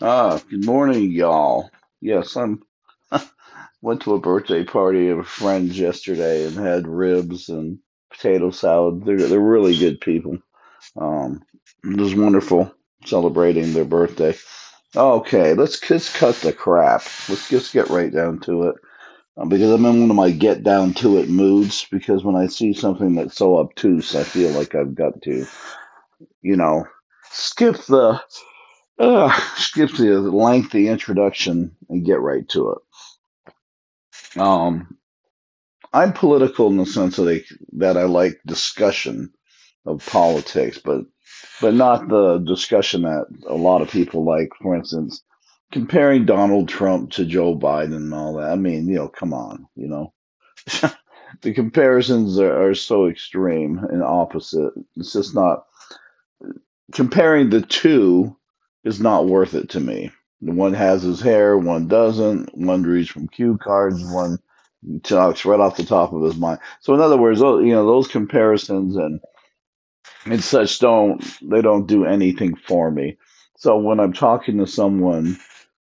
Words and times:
Ah, 0.00 0.40
good 0.48 0.64
morning, 0.64 1.10
y'all. 1.10 1.70
Yes, 2.00 2.36
I'm 2.36 2.62
went 3.82 4.02
to 4.02 4.14
a 4.14 4.20
birthday 4.20 4.64
party 4.64 5.08
of 5.10 5.26
friends 5.28 5.78
yesterday 5.78 6.46
and 6.46 6.56
had 6.56 6.86
ribs 6.88 7.48
and 7.48 7.78
potato 8.10 8.50
salad. 8.50 9.04
They're 9.04 9.18
they're 9.18 9.40
really 9.40 9.78
good 9.78 10.00
people. 10.00 10.38
Um, 11.00 11.42
it 11.84 11.98
was 12.00 12.14
wonderful 12.14 12.74
celebrating 13.06 13.72
their 13.74 13.84
birthday. 13.86 14.36
Okay, 14.96 15.54
let's 15.54 15.90
let's 15.90 16.16
cut 16.16 16.36
the 16.36 16.52
crap. 16.52 17.02
Let's 17.28 17.48
just 17.48 17.72
get 17.72 17.90
right 17.90 18.12
down 18.12 18.40
to 18.40 18.68
it. 18.70 18.76
Um, 19.38 19.48
because 19.50 19.70
I'm 19.72 19.86
in 19.86 20.00
one 20.02 20.10
of 20.10 20.16
my 20.16 20.30
get 20.30 20.64
down 20.64 20.94
to 20.94 21.18
it 21.18 21.28
moods. 21.30 21.86
Because 21.90 22.24
when 22.24 22.36
I 22.36 22.48
see 22.48 22.74
something 22.74 23.16
that's 23.16 23.36
so 23.36 23.58
obtuse, 23.58 24.14
I 24.16 24.24
feel 24.24 24.50
like 24.52 24.74
I've 24.74 24.94
got 24.94 25.22
to, 25.22 25.46
you 26.42 26.56
know, 26.56 26.86
skip 27.30 27.76
the 27.86 28.20
uh, 28.98 29.40
skip 29.56 29.90
the 29.92 30.20
lengthy 30.20 30.88
introduction 30.88 31.76
and 31.88 32.04
get 32.04 32.20
right 32.20 32.48
to 32.50 32.72
it. 32.72 34.40
Um, 34.40 34.98
I'm 35.92 36.12
political 36.12 36.68
in 36.68 36.76
the 36.76 36.86
sense 36.86 37.16
that 37.16 37.28
I, 37.28 37.44
that 37.78 37.96
I 37.96 38.04
like 38.04 38.40
discussion 38.46 39.32
of 39.86 40.06
politics, 40.06 40.78
but 40.84 41.04
but 41.60 41.74
not 41.74 42.08
the 42.08 42.38
discussion 42.38 43.02
that 43.02 43.26
a 43.48 43.54
lot 43.54 43.82
of 43.82 43.90
people 43.90 44.24
like. 44.24 44.50
For 44.60 44.76
instance, 44.76 45.22
comparing 45.72 46.26
Donald 46.26 46.68
Trump 46.68 47.12
to 47.12 47.24
Joe 47.24 47.56
Biden 47.56 47.96
and 47.96 48.14
all 48.14 48.34
that. 48.34 48.50
I 48.50 48.56
mean, 48.56 48.88
you 48.88 48.96
know, 48.96 49.08
come 49.08 49.32
on, 49.32 49.66
you 49.74 49.88
know, 49.88 50.12
the 51.42 51.52
comparisons 51.54 52.38
are, 52.38 52.70
are 52.70 52.74
so 52.74 53.06
extreme 53.08 53.78
and 53.78 54.02
opposite. 54.02 54.72
It's 54.96 55.12
just 55.12 55.34
not 55.34 55.64
comparing 56.92 57.50
the 57.50 57.62
two 57.62 58.36
is 58.84 59.00
not 59.00 59.26
worth 59.26 59.54
it 59.54 59.70
to 59.70 59.80
me. 59.80 60.12
One 60.40 60.74
has 60.74 61.02
his 61.02 61.20
hair, 61.20 61.58
one 61.58 61.88
doesn't. 61.88 62.56
One 62.56 62.82
reads 62.84 63.08
from 63.08 63.28
cue 63.28 63.58
cards, 63.58 64.04
one 64.04 64.38
talks 65.02 65.44
right 65.44 65.60
off 65.60 65.76
the 65.76 65.84
top 65.84 66.12
of 66.12 66.22
his 66.22 66.36
mind. 66.36 66.60
So 66.80 66.94
in 66.94 67.00
other 67.00 67.16
words, 67.18 67.40
you 67.40 67.72
know, 67.72 67.86
those 67.86 68.08
comparisons 68.08 68.96
and 68.96 69.20
and 70.26 70.42
such 70.42 70.78
don't 70.78 71.24
they 71.42 71.62
don't 71.62 71.86
do 71.86 72.04
anything 72.04 72.56
for 72.56 72.90
me. 72.90 73.18
So 73.58 73.78
when 73.78 74.00
I'm 74.00 74.12
talking 74.12 74.58
to 74.58 74.66
someone 74.66 75.38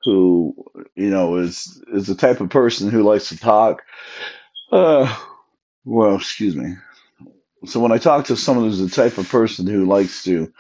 who 0.05 0.55
you 0.97 1.11
know 1.11 1.37
is 1.37 1.83
is 1.93 2.07
the 2.07 2.15
type 2.17 2.41
of 2.41 2.51
person 2.51 2.91
who 2.91 3.03
likes 3.03 3.31
to 3.31 3.39
talk, 3.39 3.83
uh, 4.73 5.15
well, 5.85 6.17
excuse 6.17 6.57
me. 6.57 6.75
So 7.67 7.81
when 7.81 7.93
I 7.93 7.99
talk 7.99 8.27
to 8.27 8.37
someone 8.37 8.67
who's 8.67 8.81
the 8.81 8.89
type 8.91 9.19
of 9.19 9.29
person 9.29 9.67
who 9.67 9.87
likes 9.87 10.25
to 10.25 10.53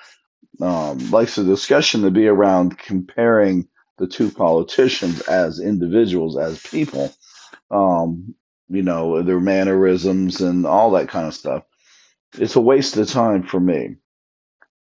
um, 0.60 1.10
likes 1.10 1.36
the 1.36 1.44
discussion 1.44 2.02
to 2.02 2.10
be 2.10 2.26
around 2.26 2.78
comparing 2.78 3.68
the 3.98 4.06
two 4.06 4.30
politicians 4.30 5.20
as 5.22 5.60
individuals, 5.60 6.36
as 6.38 6.60
people, 6.62 7.12
um, 7.70 8.34
you 8.68 8.82
know, 8.82 9.22
their 9.22 9.40
mannerisms 9.40 10.40
and 10.40 10.66
all 10.66 10.92
that 10.92 11.08
kind 11.08 11.26
of 11.26 11.34
stuff. 11.34 11.64
It's 12.38 12.56
a 12.56 12.60
waste 12.60 12.96
of 12.96 13.08
time 13.08 13.42
for 13.42 13.58
me. 13.58 13.96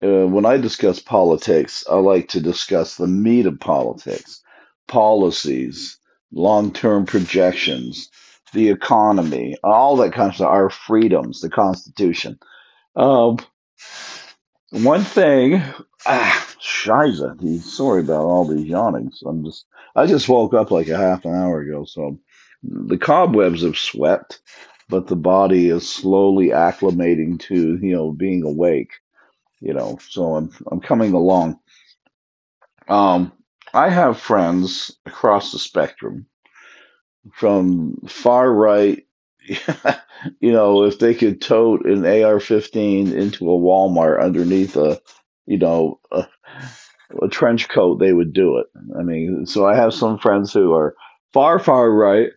Uh, 0.03 0.27
when 0.27 0.45
I 0.45 0.57
discuss 0.57 0.99
politics, 0.99 1.83
I 1.89 1.95
like 1.95 2.29
to 2.29 2.39
discuss 2.39 2.95
the 2.95 3.07
meat 3.07 3.45
of 3.45 3.59
politics, 3.59 4.41
policies, 4.87 5.97
long 6.31 6.71
term 6.71 7.05
projections, 7.05 8.09
the 8.53 8.69
economy, 8.69 9.57
all 9.63 9.97
that 9.97 10.13
kind 10.13 10.29
of 10.29 10.35
stuff, 10.35 10.47
our 10.47 10.69
freedoms, 10.69 11.41
the 11.41 11.49
Constitution. 11.49 12.39
Um, 12.95 13.37
one 14.71 15.03
thing, 15.03 15.61
ah, 16.05 16.55
shiza, 16.61 17.61
sorry 17.61 18.01
about 18.01 18.25
all 18.25 18.45
these 18.45 18.67
yawnings. 18.67 19.21
I'm 19.25 19.43
just, 19.45 19.65
I 19.95 20.05
just 20.05 20.29
woke 20.29 20.53
up 20.53 20.71
like 20.71 20.87
a 20.87 20.97
half 20.97 21.25
an 21.25 21.33
hour 21.35 21.61
ago, 21.61 21.85
so 21.85 22.19
the 22.63 22.97
cobwebs 22.97 23.63
have 23.63 23.77
swept, 23.77 24.41
but 24.87 25.07
the 25.07 25.15
body 25.15 25.69
is 25.69 25.89
slowly 25.89 26.47
acclimating 26.49 27.39
to, 27.41 27.77
you 27.77 27.95
know, 27.95 28.11
being 28.11 28.43
awake, 28.43 28.91
you 29.59 29.73
know, 29.73 29.97
so 30.09 30.35
I'm, 30.35 30.51
I'm 30.71 30.81
coming 30.81 31.13
along. 31.13 31.59
Um, 32.87 33.31
I 33.73 33.89
have 33.89 34.19
friends 34.19 34.97
across 35.05 35.51
the 35.51 35.59
spectrum 35.59 36.25
from 37.33 37.97
far 38.07 38.51
right 38.51 39.05
you 40.39 40.51
know, 40.51 40.83
if 40.83 40.99
they 40.99 41.13
could 41.13 41.41
tote 41.41 41.85
an 41.85 42.05
AR-15 42.05 43.13
into 43.13 43.49
a 43.49 43.57
Walmart 43.57 44.21
underneath 44.21 44.75
a, 44.75 44.99
you 45.45 45.57
know, 45.57 45.99
a, 46.11 46.27
a 47.21 47.27
trench 47.29 47.69
coat, 47.69 47.99
they 47.99 48.13
would 48.13 48.33
do 48.33 48.57
it. 48.59 48.67
I 48.97 49.03
mean, 49.03 49.45
so 49.45 49.65
I 49.65 49.75
have 49.75 49.93
some 49.93 50.19
friends 50.19 50.53
who 50.53 50.73
are 50.73 50.95
far, 51.33 51.59
far 51.59 51.89
right, 51.89 52.29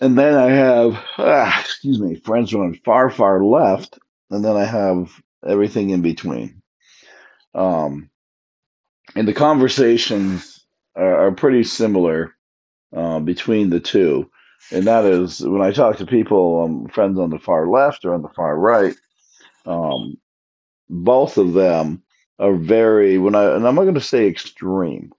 and 0.00 0.18
then 0.18 0.34
I 0.34 0.50
have, 0.50 1.02
ah, 1.18 1.60
excuse 1.60 2.00
me, 2.00 2.16
friends 2.16 2.50
who 2.50 2.60
are 2.60 2.74
far, 2.84 3.10
far 3.10 3.44
left, 3.44 3.98
and 4.30 4.44
then 4.44 4.56
I 4.56 4.64
have 4.64 5.10
everything 5.46 5.90
in 5.90 6.02
between. 6.02 6.62
Um, 7.54 8.10
and 9.14 9.28
the 9.28 9.32
conversations 9.32 10.66
are, 10.96 11.28
are 11.28 11.32
pretty 11.32 11.62
similar 11.64 12.34
uh, 12.94 13.20
between 13.20 13.70
the 13.70 13.80
two 13.80 14.30
and 14.72 14.86
that 14.86 15.04
is 15.04 15.40
when 15.40 15.62
I 15.62 15.72
talk 15.72 15.98
to 15.98 16.06
people, 16.06 16.64
um, 16.64 16.88
friends 16.88 17.18
on 17.18 17.30
the 17.30 17.38
far 17.38 17.68
left 17.68 18.04
or 18.04 18.14
on 18.14 18.22
the 18.22 18.28
far 18.30 18.56
right, 18.58 18.96
um, 19.66 20.16
both 20.88 21.38
of 21.38 21.54
them 21.54 22.02
are 22.38 22.54
very 22.54 23.18
when 23.18 23.34
I 23.34 23.56
and 23.56 23.66
I'm 23.66 23.74
not 23.76 23.82
going 23.82 23.94
to 23.94 24.00
say 24.00 24.28
extreme, 24.28 25.12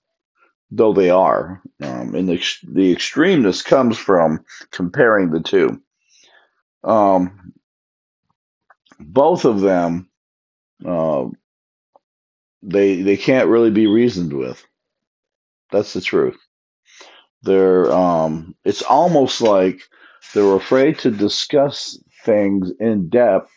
though 0.71 0.93
they 0.93 1.09
are. 1.09 1.61
Um, 1.81 2.15
and 2.15 2.29
the 2.29 2.37
the 2.67 2.95
extremeness 2.95 3.63
comes 3.65 3.97
from 3.97 4.45
comparing 4.71 5.31
the 5.31 5.41
two. 5.41 5.81
Um, 6.83 7.53
both 8.99 9.45
of 9.45 9.61
them, 9.61 10.09
uh, 10.85 11.25
they 12.63 13.01
they 13.01 13.17
can't 13.17 13.49
really 13.49 13.71
be 13.71 13.87
reasoned 13.87 14.33
with. 14.33 14.65
That's 15.71 15.93
the 15.93 16.01
truth. 16.01 16.37
They're 17.45 17.91
um, 17.93 18.55
it's 18.65 18.83
almost 18.83 19.41
like 19.41 19.81
they're 20.35 20.55
afraid 20.55 20.99
to 21.01 21.11
discuss 21.11 21.99
things 22.25 22.71
in 22.79 23.09
depth 23.09 23.51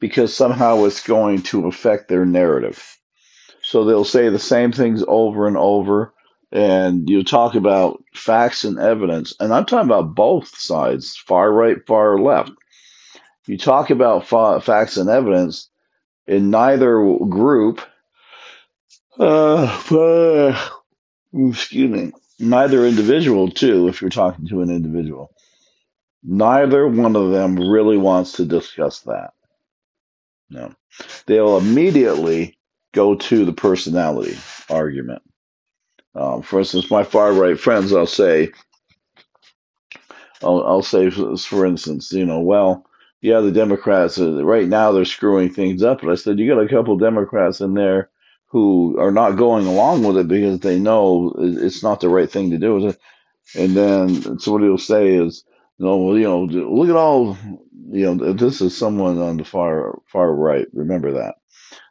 because 0.00 0.34
somehow 0.34 0.84
it's 0.84 1.06
going 1.06 1.42
to 1.42 1.66
affect 1.68 2.08
their 2.08 2.24
narrative. 2.26 2.82
So 3.62 3.84
they'll 3.84 4.04
say 4.04 4.28
the 4.30 4.38
same 4.38 4.72
things 4.72 5.04
over 5.06 5.46
and 5.48 5.56
over, 5.56 6.14
and 6.52 7.08
you 7.10 7.24
talk 7.24 7.54
about 7.56 8.02
facts 8.14 8.64
and 8.64 8.78
evidence, 8.78 9.34
and 9.40 9.52
I'm 9.52 9.66
talking 9.66 9.90
about 9.90 10.14
both 10.14 10.48
sides, 10.58 11.16
far 11.16 11.52
right, 11.52 11.78
far 11.86 12.18
left. 12.18 12.52
You 13.46 13.58
talk 13.58 13.90
about 13.90 14.26
fa- 14.26 14.60
facts 14.60 14.96
and 14.98 15.10
evidence 15.10 15.70
in 16.26 16.50
neither 16.50 16.96
group. 17.28 17.80
Uh, 19.18 19.82
uh, 19.92 20.70
excuse 21.50 21.90
me. 21.90 22.12
Neither 22.38 22.86
individual, 22.86 23.50
too, 23.50 23.88
if 23.88 24.00
you're 24.00 24.10
talking 24.10 24.46
to 24.48 24.62
an 24.62 24.70
individual. 24.70 25.32
Neither 26.22 26.88
one 26.88 27.16
of 27.16 27.30
them 27.30 27.56
really 27.56 27.96
wants 27.96 28.32
to 28.32 28.44
discuss 28.44 29.00
that. 29.00 29.32
No. 30.50 30.74
They'll 31.26 31.58
immediately 31.58 32.58
go 32.92 33.14
to 33.16 33.44
the 33.44 33.52
personality 33.52 34.36
argument. 34.70 35.22
Um, 36.14 36.42
for 36.42 36.60
instance, 36.60 36.90
my 36.90 37.02
far 37.02 37.32
right 37.32 37.58
friends, 37.58 37.92
I'll 37.92 38.06
say, 38.06 38.52
I'll, 40.42 40.62
I'll 40.64 40.82
say, 40.82 41.10
for 41.10 41.66
instance, 41.66 42.12
you 42.12 42.24
know, 42.24 42.40
well, 42.40 42.86
yeah, 43.20 43.40
the 43.40 43.50
Democrats, 43.50 44.18
uh, 44.18 44.44
right 44.44 44.68
now 44.68 44.92
they're 44.92 45.04
screwing 45.04 45.52
things 45.52 45.82
up. 45.82 46.02
But 46.02 46.10
I 46.10 46.14
said, 46.14 46.38
you 46.38 46.48
got 46.48 46.62
a 46.62 46.68
couple 46.68 46.96
Democrats 46.96 47.60
in 47.60 47.74
there 47.74 48.10
who 48.54 49.00
are 49.00 49.10
not 49.10 49.32
going 49.32 49.66
along 49.66 50.04
with 50.04 50.16
it 50.16 50.28
because 50.28 50.60
they 50.60 50.78
know 50.78 51.34
it's 51.36 51.82
not 51.82 51.98
the 51.98 52.08
right 52.08 52.30
thing 52.30 52.52
to 52.52 52.58
do. 52.58 52.94
And 53.56 53.76
then 53.76 54.38
so 54.38 54.52
what 54.52 54.62
he'll 54.62 54.78
say 54.78 55.16
is, 55.16 55.44
no, 55.80 55.96
well, 55.96 56.16
you 56.16 56.22
know, 56.22 56.44
look 56.44 56.88
at 56.88 56.94
all, 56.94 57.36
you 57.90 58.14
know, 58.14 58.32
this 58.32 58.60
is 58.60 58.78
someone 58.78 59.18
on 59.18 59.38
the 59.38 59.44
far 59.44 59.98
far 60.06 60.32
right. 60.32 60.68
Remember 60.72 61.14
that. 61.14 61.34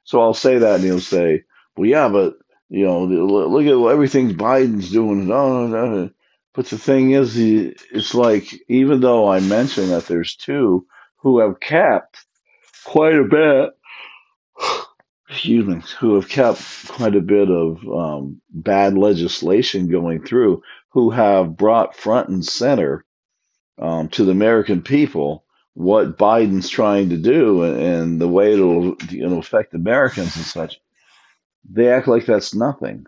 So 0.06 0.22
I'll 0.22 0.34
say 0.34 0.60
that, 0.60 0.76
and 0.76 0.86
he'll 0.86 1.02
say, 1.02 1.44
well, 1.76 1.90
yeah, 1.90 2.08
but 2.08 2.36
you 2.70 2.86
know, 2.86 3.04
look 3.04 3.66
at 3.66 3.94
everything 3.94 4.38
Biden's 4.38 4.90
doing. 4.90 5.28
No, 5.28 5.68
no, 5.68 5.86
no. 5.90 6.10
But 6.54 6.68
the 6.68 6.78
thing 6.78 7.12
is, 7.12 7.38
it's 7.38 8.14
like 8.14 8.48
even 8.70 9.02
though 9.02 9.28
I 9.28 9.42
mentioned 9.42 9.90
that 9.92 10.08
there's 10.08 10.38
two 10.38 10.88
who 11.18 11.40
have 11.40 11.60
kept 11.60 12.26
quite 12.86 13.16
a 13.16 13.26
bit, 13.26 13.72
excuse 15.30 15.66
me, 15.68 15.82
who 16.00 16.16
have 16.16 16.30
kept 16.30 16.62
quite 16.90 17.16
a 17.16 17.22
bit 17.22 17.50
of 17.50 17.88
um, 17.90 18.42
bad 18.50 18.98
legislation 18.98 19.90
going 19.90 20.24
through, 20.24 20.64
who 20.92 21.12
have 21.12 21.58
brought 21.58 21.96
front 21.98 22.30
and 22.30 22.46
center 22.46 23.06
um, 23.80 24.10
to 24.10 24.26
the 24.26 24.32
American 24.32 24.82
people 24.84 25.46
what 25.76 26.18
Biden's 26.18 26.70
trying 26.70 27.10
to 27.12 27.18
do 27.18 27.64
and, 27.64 27.80
and 27.82 28.22
the 28.22 28.28
way 28.28 28.54
it'll 28.54 28.96
you 29.10 29.28
know 29.30 29.40
affect 29.40 29.74
Americans 29.76 30.36
and 30.38 30.46
such. 30.46 30.80
They 31.70 31.90
act 31.90 32.08
like 32.08 32.26
that's 32.26 32.56
nothing. 32.56 33.00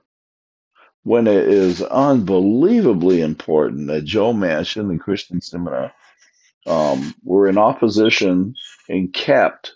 when 1.04 1.28
it 1.28 1.48
is 1.50 1.82
unbelievably 1.84 3.22
important 3.22 3.88
that 3.88 4.06
Joe 4.06 4.34
Manchin 4.34 4.90
and 4.92 5.02
Kyrsten 5.02 5.42
Sinema 5.42 5.92
um, 6.68 7.16
were 7.24 7.48
in 7.48 7.58
opposition 7.58 8.56
and 8.90 9.14
kept 9.14 9.76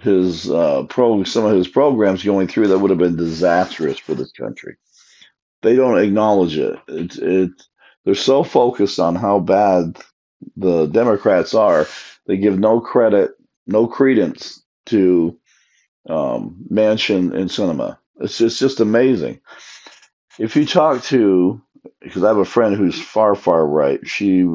his 0.00 0.50
uh, 0.50 0.84
pro 0.88 1.24
some 1.24 1.44
of 1.44 1.56
his 1.56 1.68
programs 1.68 2.24
going 2.24 2.48
through 2.48 2.68
that 2.68 2.78
would 2.78 2.90
have 2.90 2.98
been 2.98 3.16
disastrous 3.16 3.98
for 3.98 4.14
this 4.14 4.32
country. 4.32 4.76
They 5.62 5.76
don't 5.76 5.98
acknowledge 5.98 6.58
it. 6.58 6.78
It's 6.88 7.18
it. 7.18 7.50
They're 8.04 8.14
so 8.14 8.42
focused 8.42 8.98
on 9.00 9.14
how 9.16 9.40
bad 9.40 9.98
the 10.56 10.86
Democrats 10.86 11.54
are, 11.54 11.86
they 12.26 12.36
give 12.36 12.58
no 12.58 12.80
credit, 12.80 13.32
no 13.66 13.86
credence 13.86 14.62
to 14.86 15.38
um, 16.08 16.64
Manchin 16.70 17.34
and 17.34 17.50
Sinema. 17.50 17.98
It's 18.20 18.38
just, 18.38 18.54
it's 18.54 18.58
just 18.60 18.80
amazing. 18.80 19.40
If 20.38 20.56
you 20.56 20.66
talk 20.66 21.02
to, 21.04 21.62
because 22.00 22.24
I 22.24 22.28
have 22.28 22.38
a 22.38 22.44
friend 22.44 22.76
who's 22.76 23.00
far, 23.00 23.34
far 23.34 23.66
right, 23.66 24.00
she 24.06 24.46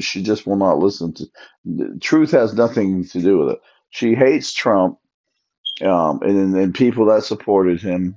she 0.00 0.22
just 0.22 0.46
will 0.46 0.56
not 0.56 0.78
listen 0.78 1.14
to. 1.14 1.98
Truth 2.00 2.32
has 2.32 2.54
nothing 2.54 3.04
to 3.06 3.20
do 3.20 3.38
with 3.38 3.50
it. 3.50 3.60
She 3.90 4.14
hates 4.14 4.52
Trump, 4.52 4.98
um, 5.82 6.20
and 6.22 6.54
and 6.56 6.74
people 6.74 7.06
that 7.06 7.24
supported 7.24 7.80
him. 7.80 8.16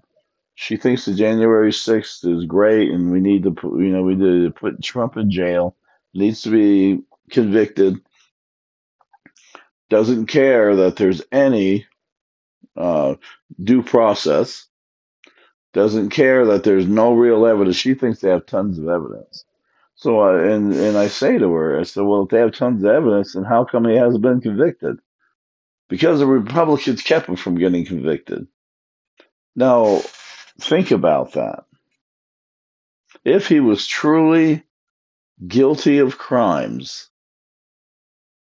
She 0.55 0.77
thinks 0.77 1.05
the 1.05 1.15
January 1.15 1.73
sixth 1.73 2.23
is 2.25 2.45
great, 2.45 2.91
and 2.91 3.11
we 3.11 3.19
need 3.19 3.43
to, 3.43 3.51
put, 3.51 3.79
you 3.79 3.89
know, 3.89 4.03
we 4.03 4.15
need 4.15 4.45
to 4.45 4.51
put 4.51 4.83
Trump 4.83 5.17
in 5.17 5.31
jail. 5.31 5.75
Needs 6.13 6.43
to 6.43 6.51
be 6.51 7.01
convicted. 7.31 7.99
Doesn't 9.89 10.27
care 10.27 10.75
that 10.75 10.95
there's 10.95 11.23
any 11.31 11.87
uh, 12.77 13.15
due 13.61 13.81
process, 13.83 14.67
doesn't 15.73 16.09
care 16.09 16.45
that 16.45 16.63
there's 16.63 16.87
no 16.87 17.13
real 17.13 17.45
evidence. 17.47 17.75
She 17.75 17.95
thinks 17.95 18.19
they 18.19 18.29
have 18.29 18.45
tons 18.45 18.77
of 18.77 18.87
evidence. 18.87 19.45
So, 19.95 20.21
uh, 20.21 20.37
and 20.37 20.73
and 20.73 20.97
I 20.97 21.07
say 21.07 21.37
to 21.37 21.51
her, 21.53 21.79
I 21.79 21.83
said, 21.83 22.03
well, 22.03 22.23
if 22.23 22.29
they 22.29 22.39
have 22.39 22.53
tons 22.53 22.83
of 22.83 22.89
evidence, 22.89 23.33
then 23.33 23.43
how 23.43 23.65
come 23.65 23.85
he 23.85 23.95
hasn't 23.95 24.21
been 24.21 24.41
convicted? 24.41 24.97
Because 25.89 26.19
the 26.19 26.25
Republicans 26.25 27.01
kept 27.01 27.27
him 27.27 27.35
from 27.35 27.55
getting 27.55 27.85
convicted. 27.85 28.47
Now, 29.55 30.01
think 30.59 30.91
about 30.91 31.33
that. 31.33 31.65
If 33.23 33.47
he 33.47 33.59
was 33.59 33.85
truly 33.87 34.63
guilty 35.45 35.99
of 35.99 36.17
crimes, 36.17 37.09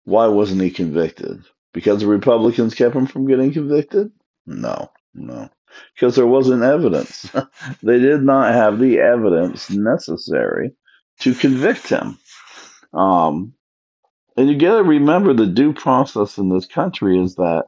why 0.03 0.27
wasn't 0.27 0.61
he 0.61 0.71
convicted? 0.71 1.43
Because 1.73 1.99
the 1.99 2.07
Republicans 2.07 2.73
kept 2.73 2.95
him 2.95 3.07
from 3.07 3.27
getting 3.27 3.53
convicted? 3.53 4.11
No, 4.45 4.91
no. 5.13 5.49
Because 5.93 6.15
there 6.15 6.27
wasn't 6.27 6.63
evidence. 6.63 7.29
they 7.83 7.99
did 7.99 8.23
not 8.23 8.53
have 8.53 8.79
the 8.79 8.99
evidence 8.99 9.69
necessary 9.69 10.71
to 11.19 11.35
convict 11.35 11.89
him. 11.89 12.17
Um, 12.93 13.53
and 14.37 14.49
you 14.49 14.57
got 14.57 14.77
to 14.77 14.83
remember 14.83 15.33
the 15.33 15.47
due 15.47 15.73
process 15.73 16.37
in 16.37 16.49
this 16.49 16.67
country 16.67 17.21
is 17.21 17.35
that 17.35 17.65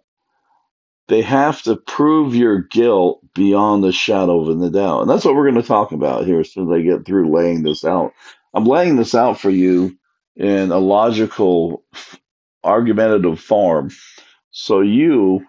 they 1.09 1.21
have 1.23 1.61
to 1.63 1.75
prove 1.75 2.35
your 2.35 2.59
guilt 2.61 3.21
beyond 3.35 3.83
the 3.83 3.91
shadow 3.91 4.41
of 4.49 4.61
a 4.61 4.69
doubt. 4.71 5.01
And 5.01 5.09
that's 5.09 5.25
what 5.25 5.35
we're 5.35 5.51
going 5.51 5.61
to 5.61 5.67
talk 5.67 5.91
about 5.91 6.25
here 6.25 6.41
as 6.41 6.53
soon 6.53 6.71
as 6.71 6.79
I 6.79 6.83
get 6.83 7.05
through 7.05 7.35
laying 7.35 7.63
this 7.63 7.85
out. 7.85 8.13
I'm 8.53 8.65
laying 8.65 8.95
this 8.95 9.15
out 9.15 9.39
for 9.39 9.49
you 9.49 9.97
in 10.35 10.71
a 10.71 10.79
logical, 10.79 11.83
argumentative 12.63 13.39
form 13.39 13.91
so 14.51 14.81
you 14.81 15.45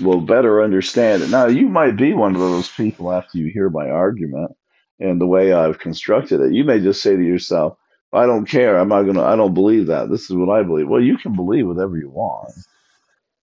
will 0.00 0.20
better 0.20 0.62
understand 0.62 1.22
it. 1.22 1.30
Now, 1.30 1.46
you 1.46 1.68
might 1.68 1.96
be 1.96 2.14
one 2.14 2.34
of 2.34 2.40
those 2.40 2.68
people 2.68 3.12
after 3.12 3.38
you 3.38 3.50
hear 3.52 3.70
my 3.70 3.90
argument 3.90 4.52
and 5.00 5.20
the 5.20 5.26
way 5.26 5.52
I've 5.52 5.78
constructed 5.78 6.40
it. 6.40 6.52
You 6.52 6.64
may 6.64 6.80
just 6.80 7.02
say 7.02 7.16
to 7.16 7.24
yourself, 7.24 7.78
I 8.14 8.26
don't 8.26 8.46
care. 8.46 8.78
I'm 8.78 8.88
not 8.88 9.02
to, 9.14 9.22
I 9.22 9.36
don't 9.36 9.54
believe 9.54 9.88
that. 9.88 10.10
This 10.10 10.30
is 10.30 10.36
what 10.36 10.50
I 10.50 10.62
believe. 10.62 10.88
Well, 10.88 11.02
you 11.02 11.18
can 11.18 11.34
believe 11.34 11.66
whatever 11.66 11.96
you 11.96 12.10
want. 12.10 12.52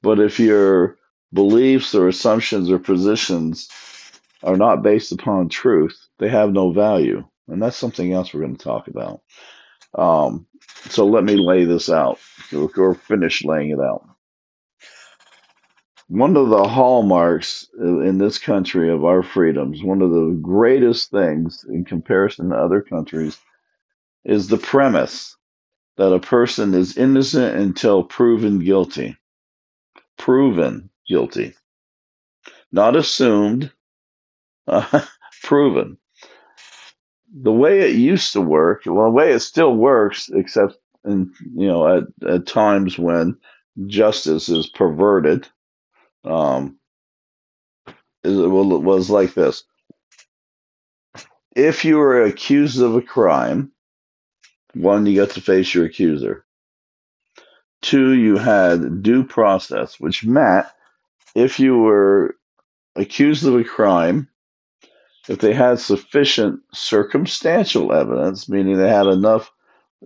But 0.02 0.20
if 0.20 0.40
your 0.40 0.98
beliefs 1.34 1.96
or 1.96 2.08
assumptions 2.08 2.72
or 2.72 2.80
positions 2.80 3.70
are 4.44 4.58
not 4.58 4.84
based 4.84 5.12
upon 5.12 5.50
truth, 5.50 5.98
they 6.20 6.30
have 6.30 6.52
no 6.52 6.72
value. 6.72 7.24
And 7.48 7.62
that's 7.62 7.78
something 7.78 8.14
else 8.14 8.34
we're 8.34 8.42
going 8.42 8.56
to 8.56 8.64
talk 8.64 8.88
about. 8.88 9.22
Um, 9.94 10.48
so 10.90 11.06
let 11.06 11.24
me 11.24 11.36
lay 11.36 11.66
this 11.66 11.90
out 11.90 12.20
or 12.56 12.96
finish 12.96 13.44
laying 13.44 13.72
it 13.72 13.80
out 13.80 14.06
one 16.12 16.36
of 16.36 16.50
the 16.50 16.66
hallmarks 16.66 17.70
in 17.80 18.18
this 18.18 18.38
country 18.38 18.92
of 18.92 19.06
our 19.06 19.24
freedoms, 19.24 19.82
one 19.82 20.02
of 20.02 20.12
the 20.12 20.38
greatest 20.42 21.10
things 21.10 21.66
in 21.70 21.86
comparison 21.86 22.50
to 22.50 22.56
other 22.58 22.82
countries, 22.82 23.40
is 24.26 24.48
the 24.48 24.58
premise 24.58 25.36
that 25.98 26.14
a 26.14 26.20
person 26.20 26.74
is 26.74 26.98
innocent 26.98 27.56
until 27.58 28.04
proven 28.04 28.60
guilty. 28.60 29.18
Proven 30.18 30.90
guilty. 31.08 31.54
Not 32.72 32.96
assumed, 32.96 33.72
uh, 34.68 35.02
proven. 35.44 35.98
The 37.34 37.52
way 37.52 37.90
it 37.90 37.96
used 37.96 38.34
to 38.34 38.42
work, 38.42 38.84
well, 38.86 39.06
the 39.06 39.12
way 39.12 39.32
it 39.32 39.40
still 39.40 39.76
works, 39.76 40.30
except 40.34 40.76
in, 41.06 41.34
you 41.56 41.68
know, 41.68 41.98
at, 41.98 42.04
at 42.28 42.48
times 42.48 42.98
when 42.98 43.38
justice 43.88 44.50
is 44.50 44.68
perverted, 44.68 45.48
um, 46.26 46.78
is 48.24 48.38
it 48.38 48.48
was 48.48 49.10
like 49.10 49.34
this. 49.34 49.64
If 51.56 51.84
you 51.84 51.98
were 51.98 52.24
accused 52.24 52.82
of 52.82 52.96
a 52.96 53.02
crime, 53.02 53.72
one, 54.74 55.06
you 55.06 55.22
got 55.22 55.32
to 55.32 55.42
face 55.42 55.74
your 55.74 55.86
accuser. 55.86 56.46
Two, 57.82 58.14
you 58.14 58.38
had 58.38 59.02
due 59.02 59.24
process, 59.24 60.00
which 60.00 60.24
meant 60.24 60.68
if 61.36 61.60
you 61.60 61.78
were 61.78 62.36
accused 62.96 63.46
of 63.46 63.56
a 63.56 63.64
crime, 63.64 64.28
if 65.28 65.40
they 65.40 65.54
had 65.54 65.80
sufficient 65.80 66.62
circumstantial 66.74 67.94
evidence, 67.94 68.50
meaning 68.50 68.78
they 68.78 68.90
had 68.90 69.08
enough 69.08 69.52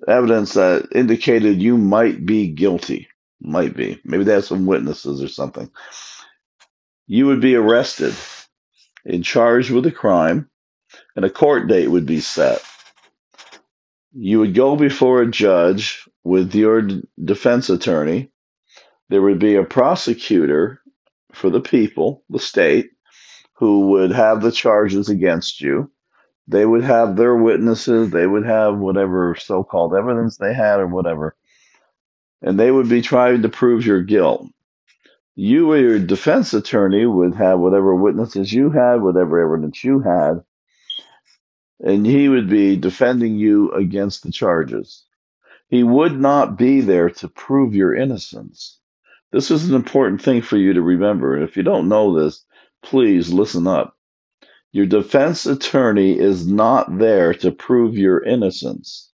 evidence 0.07 0.53
that 0.53 0.89
indicated 0.93 1.61
you 1.61 1.77
might 1.77 2.25
be 2.25 2.47
guilty, 2.47 3.07
might 3.41 3.75
be, 3.75 3.99
maybe 4.03 4.23
they 4.23 4.33
had 4.33 4.43
some 4.43 4.65
witnesses 4.65 5.23
or 5.23 5.27
something, 5.27 5.69
you 7.07 7.27
would 7.27 7.41
be 7.41 7.55
arrested 7.55 8.13
and 9.05 9.23
charged 9.23 9.71
with 9.71 9.85
a 9.85 9.91
crime, 9.91 10.49
and 11.15 11.25
a 11.25 11.29
court 11.29 11.67
date 11.67 11.87
would 11.87 12.05
be 12.05 12.19
set. 12.19 12.63
You 14.15 14.39
would 14.39 14.55
go 14.55 14.75
before 14.75 15.21
a 15.21 15.29
judge 15.29 16.07
with 16.23 16.55
your 16.55 16.87
defense 17.23 17.69
attorney. 17.69 18.31
There 19.09 19.21
would 19.21 19.39
be 19.39 19.55
a 19.55 19.63
prosecutor 19.63 20.81
for 21.33 21.49
the 21.49 21.61
people, 21.61 22.23
the 22.29 22.39
state, 22.39 22.91
who 23.53 23.89
would 23.89 24.11
have 24.11 24.41
the 24.41 24.51
charges 24.51 25.09
against 25.09 25.61
you. 25.61 25.91
They 26.47 26.65
would 26.65 26.83
have 26.83 27.15
their 27.15 27.35
witnesses, 27.35 28.11
they 28.11 28.25
would 28.27 28.45
have 28.45 28.77
whatever 28.77 29.35
so 29.35 29.63
called 29.63 29.95
evidence 29.95 30.37
they 30.37 30.53
had 30.53 30.79
or 30.79 30.87
whatever, 30.87 31.35
and 32.41 32.59
they 32.59 32.71
would 32.71 32.87
be 32.87 33.01
trying 33.01 33.41
to 33.41 33.49
prove 33.49 33.85
your 33.85 34.03
guilt 34.03 34.47
you 35.35 35.71
or 35.71 35.77
your 35.77 35.99
defense 35.99 36.53
attorney 36.53 37.05
would 37.05 37.35
have 37.35 37.59
whatever 37.59 37.93
witnesses 37.93 38.51
you 38.51 38.69
had, 38.69 39.01
whatever 39.01 39.43
evidence 39.43 39.83
you 39.83 39.99
had, 39.99 40.41
and 41.79 42.05
he 42.05 42.29
would 42.29 42.49
be 42.49 42.77
defending 42.77 43.35
you 43.35 43.71
against 43.71 44.23
the 44.23 44.31
charges. 44.31 45.05
He 45.67 45.83
would 45.83 46.19
not 46.19 46.57
be 46.57 46.81
there 46.81 47.09
to 47.09 47.27
prove 47.27 47.75
your 47.75 47.95
innocence. 47.95 48.79
This 49.31 49.51
is 49.51 49.69
an 49.69 49.75
important 49.75 50.21
thing 50.21 50.41
for 50.41 50.57
you 50.57 50.73
to 50.73 50.81
remember. 50.81 51.41
If 51.41 51.57
you 51.57 51.63
don't 51.63 51.89
know 51.89 52.17
this, 52.17 52.45
please 52.81 53.33
listen 53.33 53.67
up. 53.67 53.97
Your 54.71 54.85
defense 54.85 55.45
attorney 55.45 56.19
is 56.19 56.47
not 56.47 56.97
there 56.97 57.33
to 57.35 57.51
prove 57.51 57.97
your 57.97 58.23
innocence. 58.23 59.11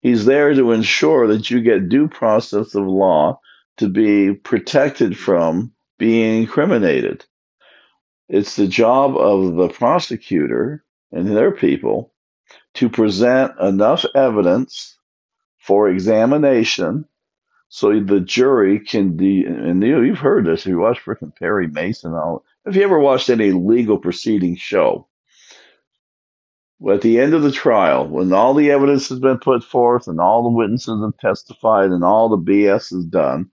He's 0.00 0.24
there 0.24 0.54
to 0.54 0.72
ensure 0.72 1.28
that 1.28 1.50
you 1.50 1.60
get 1.60 1.88
due 1.88 2.08
process 2.08 2.74
of 2.74 2.86
law 2.86 3.40
to 3.76 3.88
be 3.88 4.34
protected 4.34 5.16
from 5.16 5.72
being 5.98 6.42
incriminated. 6.42 7.24
It's 8.28 8.56
the 8.56 8.66
job 8.66 9.16
of 9.16 9.54
the 9.54 9.68
prosecutor 9.68 10.84
and 11.12 11.28
their 11.28 11.52
people 11.52 12.12
to 12.74 12.88
present 12.88 13.58
enough 13.60 14.04
evidence 14.14 14.98
for 15.58 15.88
examination 15.88 17.04
so 17.68 17.98
the 18.00 18.20
jury 18.20 18.80
can 18.80 19.16
de- 19.16 19.44
and 19.46 19.82
you 19.82 19.92
know, 19.92 20.02
you've 20.02 20.18
heard 20.18 20.44
this. 20.44 20.60
If 20.60 20.66
you 20.66 20.78
watch 20.78 21.00
freaking 21.04 21.34
Perry 21.36 21.68
Mason 21.68 22.12
all 22.12 22.44
if 22.66 22.76
you 22.76 22.82
ever 22.82 22.98
watched 22.98 23.30
any 23.30 23.52
legal 23.52 23.98
proceeding 23.98 24.56
show? 24.56 25.08
At 26.88 27.00
the 27.02 27.20
end 27.20 27.32
of 27.34 27.42
the 27.42 27.52
trial 27.52 28.08
when 28.08 28.32
all 28.32 28.54
the 28.54 28.70
evidence 28.72 29.08
has 29.08 29.20
been 29.20 29.38
put 29.38 29.62
forth 29.62 30.08
and 30.08 30.20
all 30.20 30.42
the 30.42 30.56
witnesses 30.56 31.00
have 31.02 31.16
testified 31.18 31.90
and 31.90 32.04
all 32.04 32.28
the 32.28 32.38
BS 32.38 32.92
is 32.92 33.04
done 33.04 33.50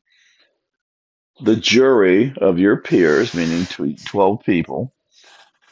the 1.42 1.56
jury 1.56 2.34
of 2.42 2.60
your 2.60 2.78
peers, 2.78 3.34
meaning 3.34 3.66
12 3.66 4.44
people, 4.46 4.94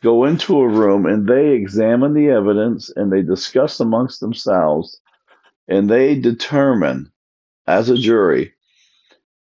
go 0.07 0.23
into 0.23 0.61
a 0.61 0.67
room 0.67 1.05
and 1.05 1.27
they 1.27 1.49
examine 1.49 2.13
the 2.13 2.29
evidence 2.29 2.89
and 2.95 3.11
they 3.11 3.21
discuss 3.21 3.81
amongst 3.81 4.21
themselves 4.21 5.01
and 5.67 5.89
they 5.89 6.17
determine 6.17 7.11
as 7.67 7.89
a 7.89 7.97
jury 7.97 8.53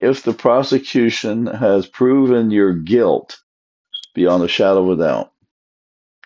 if 0.00 0.24
the 0.24 0.32
prosecution 0.32 1.46
has 1.46 1.86
proven 1.86 2.50
your 2.50 2.74
guilt 2.74 3.38
beyond 4.16 4.42
a 4.42 4.48
shadow 4.48 4.90
of 4.90 4.98
a 4.98 5.02
doubt. 5.04 5.32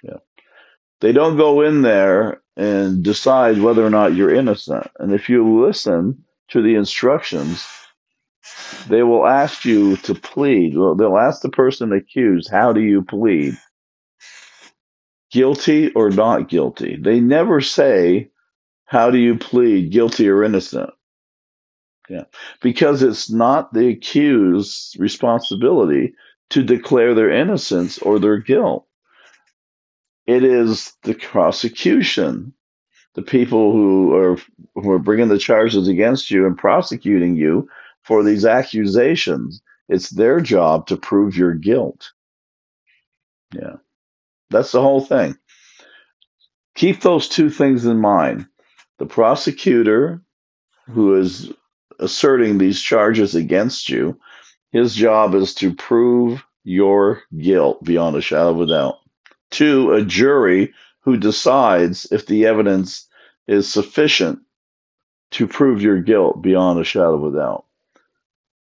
Yeah. 0.02 0.20
They 1.02 1.12
don't 1.12 1.36
go 1.36 1.60
in 1.60 1.82
there 1.82 2.40
and 2.56 3.04
decide 3.04 3.60
whether 3.60 3.84
or 3.84 3.90
not 3.90 4.14
you're 4.14 4.34
innocent. 4.34 4.86
And 4.98 5.12
if 5.12 5.28
you 5.28 5.62
listen 5.62 6.24
to 6.48 6.62
the 6.62 6.76
instructions, 6.76 7.66
they 8.88 9.02
will 9.02 9.26
ask 9.26 9.66
you 9.66 9.98
to 9.98 10.14
plead. 10.14 10.72
They'll 10.72 11.18
ask 11.18 11.42
the 11.42 11.50
person 11.50 11.92
accused, 11.92 12.50
How 12.50 12.72
do 12.72 12.80
you 12.80 13.02
plead? 13.02 13.58
Guilty 15.32 15.92
or 15.92 16.10
not 16.10 16.48
guilty? 16.48 16.96
They 16.96 17.18
never 17.20 17.60
say, 17.60 18.30
How 18.84 19.10
do 19.10 19.18
you 19.18 19.38
plead, 19.38 19.90
guilty 19.90 20.28
or 20.28 20.44
innocent? 20.44 20.90
Yeah. 22.08 22.24
Because 22.60 23.02
it's 23.02 23.30
not 23.30 23.72
the 23.72 23.88
accused's 23.88 24.96
responsibility 24.98 26.14
to 26.50 26.62
declare 26.62 27.14
their 27.14 27.30
innocence 27.30 27.98
or 27.98 28.18
their 28.18 28.36
guilt. 28.38 28.86
It 30.26 30.44
is 30.44 30.92
the 31.02 31.14
prosecution, 31.14 32.52
the 33.14 33.22
people 33.22 33.72
who 33.72 34.14
are 34.14 34.36
who 34.74 34.90
are 34.90 34.98
bringing 34.98 35.28
the 35.28 35.38
charges 35.38 35.88
against 35.88 36.30
you 36.30 36.46
and 36.46 36.56
prosecuting 36.56 37.36
you 37.36 37.68
for 38.02 38.22
these 38.22 38.44
accusations. 38.44 39.62
It's 39.88 40.10
their 40.10 40.40
job 40.40 40.88
to 40.88 40.96
prove 40.96 41.36
your 41.36 41.54
guilt. 41.54 42.12
Yeah. 43.54 43.76
That's 44.52 44.72
the 44.72 44.80
whole 44.80 45.00
thing. 45.00 45.36
Keep 46.74 47.00
those 47.00 47.28
two 47.28 47.50
things 47.50 47.84
in 47.84 47.98
mind. 47.98 48.46
The 48.98 49.06
prosecutor 49.06 50.22
who 50.90 51.16
is 51.16 51.52
asserting 51.98 52.58
these 52.58 52.80
charges 52.80 53.34
against 53.34 53.88
you, 53.88 54.18
his 54.70 54.94
job 54.94 55.34
is 55.34 55.54
to 55.56 55.74
prove 55.74 56.42
your 56.64 57.22
guilt 57.36 57.82
beyond 57.82 58.16
a 58.16 58.20
shadow 58.20 58.50
of 58.50 58.60
a 58.60 58.66
doubt. 58.66 58.98
To 59.52 59.92
a 59.92 60.04
jury 60.04 60.72
who 61.00 61.16
decides 61.16 62.10
if 62.10 62.26
the 62.26 62.46
evidence 62.46 63.08
is 63.46 63.70
sufficient 63.70 64.40
to 65.32 65.46
prove 65.46 65.82
your 65.82 66.00
guilt 66.00 66.42
beyond 66.42 66.78
a 66.78 66.84
shadow 66.84 67.14
of 67.14 67.34
a 67.34 67.36
doubt. 67.36 67.64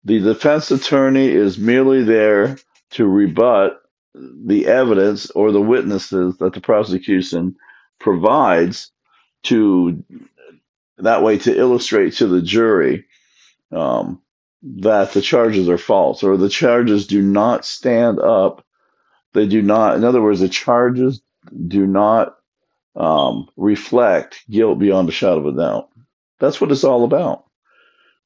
The 0.04 0.20
defense 0.20 0.70
attorney 0.70 1.28
is 1.28 1.58
merely 1.58 2.02
there 2.02 2.56
to 2.90 3.06
rebut 3.06 3.80
the 4.16 4.66
evidence 4.66 5.30
or 5.30 5.52
the 5.52 5.60
witnesses 5.60 6.36
that 6.38 6.54
the 6.54 6.60
prosecution 6.60 7.56
provides 7.98 8.90
to 9.44 10.04
that 10.98 11.22
way 11.22 11.38
to 11.38 11.56
illustrate 11.56 12.14
to 12.14 12.26
the 12.26 12.42
jury 12.42 13.04
um, 13.72 14.22
that 14.62 15.12
the 15.12 15.20
charges 15.20 15.68
are 15.68 15.78
false 15.78 16.22
or 16.22 16.36
the 16.36 16.48
charges 16.48 17.06
do 17.06 17.22
not 17.22 17.64
stand 17.64 18.18
up. 18.18 18.64
They 19.34 19.46
do 19.46 19.60
not, 19.62 19.96
in 19.96 20.04
other 20.04 20.22
words, 20.22 20.40
the 20.40 20.48
charges 20.48 21.20
do 21.68 21.86
not 21.86 22.36
um, 22.96 23.48
reflect 23.56 24.42
guilt 24.50 24.78
beyond 24.78 25.08
a 25.08 25.12
shadow 25.12 25.46
of 25.46 25.54
a 25.54 25.58
doubt. 25.58 25.90
That's 26.40 26.60
what 26.60 26.72
it's 26.72 26.84
all 26.84 27.04
about. 27.04 27.44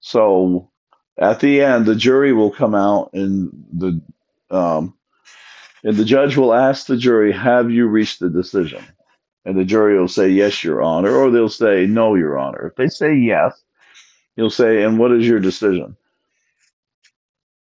So 0.01 0.71
at 1.19 1.41
the 1.41 1.63
end, 1.63 1.87
the 1.87 1.97
jury 1.97 2.33
will 2.33 2.51
come 2.51 2.75
out 2.75 3.11
and 3.13 3.51
the 3.73 4.01
um, 4.51 4.95
and 5.85 5.97
the 5.97 6.05
judge 6.05 6.37
will 6.37 6.55
ask 6.55 6.87
the 6.87 6.97
jury, 6.97 7.33
"Have 7.33 7.71
you 7.71 7.87
reached 7.87 8.21
the 8.21 8.29
decision?" 8.31 8.83
And 9.45 9.59
the 9.59 9.65
jury 9.65 9.99
will 9.99 10.09
say, 10.09 10.29
"Yes, 10.29 10.63
Your 10.63 10.83
Honor," 10.83 11.15
or 11.15 11.31
they'll 11.31 11.49
say, 11.49 11.87
"No, 11.87 12.15
Your 12.15 12.39
Honor." 12.39 12.69
If 12.69 12.77
they 12.77 12.89
say 12.89 13.15
yes, 13.15 13.63
he'll 14.37 14.51
say, 14.51 14.83
"And 14.83 14.99
what 14.99 15.13
is 15.13 15.27
your 15.27 15.41
decision?" 15.41 15.97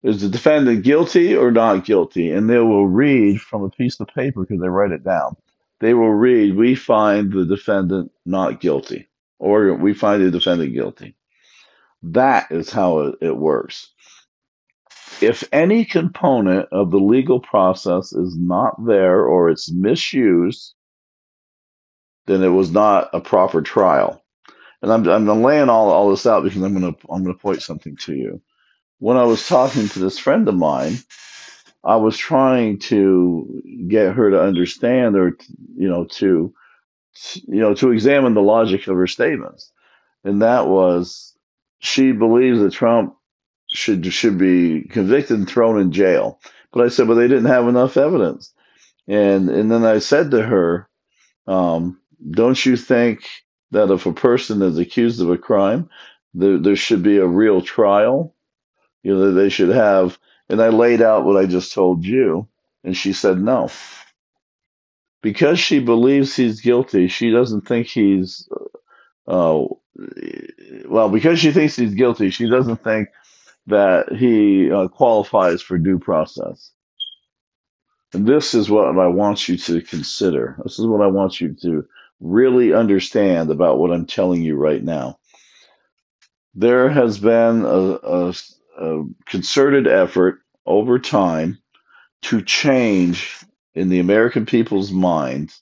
Is 0.03 0.21
the 0.21 0.29
defendant 0.29 0.83
guilty 0.83 1.35
or 1.35 1.51
not 1.51 1.85
guilty? 1.85 2.31
And 2.31 2.49
they 2.49 2.57
will 2.57 2.87
read 2.87 3.39
from 3.39 3.63
a 3.63 3.69
piece 3.69 3.99
of 3.99 4.07
paper 4.07 4.41
because 4.41 4.59
they 4.59 4.69
write 4.69 4.91
it 4.91 5.03
down. 5.03 5.35
They 5.79 5.93
will 5.93 6.13
read, 6.13 6.55
"We 6.55 6.73
find 6.75 7.31
the 7.31 7.45
defendant 7.45 8.11
not 8.25 8.61
guilty," 8.61 9.07
or 9.39 9.73
"We 9.75 9.93
find 9.93 10.23
the 10.23 10.31
defendant 10.31 10.73
guilty." 10.73 11.15
That 12.03 12.51
is 12.51 12.71
how 12.71 13.13
it 13.21 13.37
works. 13.37 13.91
If 15.21 15.43
any 15.51 15.85
component 15.85 16.69
of 16.71 16.91
the 16.91 16.97
legal 16.97 17.39
process 17.39 18.13
is 18.13 18.35
not 18.37 18.75
there 18.85 19.25
or 19.25 19.49
it's 19.49 19.71
misused, 19.71 20.73
then 22.27 22.43
it 22.43 22.49
was 22.49 22.71
not 22.71 23.09
a 23.13 23.21
proper 23.21 23.61
trial. 23.61 24.21
And 24.81 24.91
I'm, 24.91 25.07
I'm 25.07 25.43
laying 25.43 25.69
all, 25.69 25.91
all 25.91 26.09
this 26.09 26.25
out 26.25 26.43
because 26.43 26.61
I'm 26.61 26.77
going 26.77 26.93
to 26.93 26.99
I'm 27.09 27.23
going 27.23 27.35
to 27.35 27.41
point 27.41 27.61
something 27.61 27.97
to 27.97 28.15
you. 28.15 28.41
When 28.99 29.17
I 29.17 29.23
was 29.23 29.47
talking 29.47 29.87
to 29.89 29.99
this 29.99 30.17
friend 30.19 30.47
of 30.47 30.55
mine, 30.55 30.97
I 31.83 31.97
was 31.97 32.17
trying 32.17 32.79
to 32.79 33.61
get 33.87 34.15
her 34.15 34.31
to 34.31 34.41
understand 34.41 35.15
or 35.15 35.37
you 35.75 35.89
know 35.89 36.05
to 36.05 36.53
you 37.33 37.61
know 37.61 37.73
to 37.75 37.91
examine 37.91 38.33
the 38.33 38.41
logic 38.41 38.87
of 38.87 38.95
her 38.95 39.07
statements, 39.07 39.71
and 40.23 40.41
that 40.41 40.67
was 40.67 41.35
she 41.79 42.11
believes 42.11 42.59
that 42.59 42.73
Trump 42.73 43.15
should 43.71 44.05
should 44.13 44.37
be 44.37 44.83
convicted 44.83 45.37
and 45.37 45.47
thrown 45.47 45.79
in 45.79 45.91
jail. 45.91 46.39
But 46.71 46.85
I 46.85 46.89
said, 46.89 47.07
well, 47.07 47.17
they 47.17 47.27
didn't 47.27 47.45
have 47.45 47.67
enough 47.67 47.97
evidence, 47.97 48.53
and 49.07 49.49
and 49.49 49.71
then 49.71 49.85
I 49.85 49.99
said 49.99 50.31
to 50.31 50.41
her, 50.43 50.87
um, 51.47 51.99
don't 52.29 52.63
you 52.65 52.77
think 52.77 53.27
that 53.71 53.91
if 53.91 54.05
a 54.05 54.13
person 54.13 54.61
is 54.61 54.77
accused 54.77 55.21
of 55.21 55.29
a 55.29 55.37
crime, 55.37 55.89
there, 56.33 56.57
there 56.57 56.75
should 56.75 57.03
be 57.03 57.17
a 57.17 57.25
real 57.25 57.61
trial? 57.61 58.35
You 59.03 59.15
know, 59.15 59.31
they 59.33 59.49
should 59.49 59.69
have. 59.69 60.17
And 60.49 60.61
I 60.61 60.67
laid 60.69 61.01
out 61.01 61.25
what 61.25 61.37
I 61.37 61.45
just 61.45 61.73
told 61.73 62.05
you, 62.05 62.47
and 62.83 62.95
she 62.95 63.13
said 63.13 63.41
no. 63.41 63.69
Because 65.21 65.59
she 65.59 65.79
believes 65.79 66.35
he's 66.35 66.61
guilty, 66.61 67.07
she 67.07 67.31
doesn't 67.31 67.67
think 67.67 67.87
he's. 67.87 68.49
Uh, 69.27 69.65
well, 70.87 71.09
because 71.09 71.39
she 71.39 71.51
thinks 71.51 71.75
he's 71.75 71.93
guilty, 71.93 72.31
she 72.31 72.49
doesn't 72.49 72.83
think 72.83 73.09
that 73.67 74.11
he 74.13 74.71
uh, 74.71 74.87
qualifies 74.87 75.61
for 75.61 75.77
due 75.77 75.99
process. 75.99 76.71
And 78.13 78.27
this 78.27 78.53
is 78.53 78.69
what 78.69 78.97
I 78.97 79.07
want 79.07 79.47
you 79.47 79.57
to 79.57 79.81
consider. 79.81 80.57
This 80.63 80.79
is 80.79 80.85
what 80.85 81.01
I 81.01 81.07
want 81.07 81.39
you 81.39 81.55
to 81.61 81.85
really 82.19 82.73
understand 82.73 83.49
about 83.51 83.79
what 83.79 83.91
I'm 83.91 84.05
telling 84.05 84.41
you 84.41 84.55
right 84.55 84.83
now. 84.83 85.19
There 86.55 86.89
has 86.89 87.19
been 87.19 87.63
a, 87.65 87.69
a, 87.69 88.33
a 88.79 89.03
concerted 89.27 89.87
effort 89.87 90.39
over 90.65 90.99
time 90.99 91.59
to 92.23 92.41
change 92.41 93.39
in 93.73 93.89
the 93.89 93.99
American 93.99 94.45
people's 94.45 94.91
minds 94.91 95.61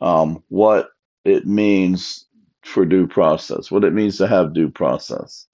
um, 0.00 0.42
what 0.48 0.90
it 1.24 1.46
means 1.46 2.26
for 2.62 2.84
due 2.84 3.06
process, 3.08 3.70
what 3.70 3.84
it 3.84 3.92
means 3.92 4.18
to 4.18 4.28
have 4.28 4.54
due 4.54 4.70
process. 4.70 5.46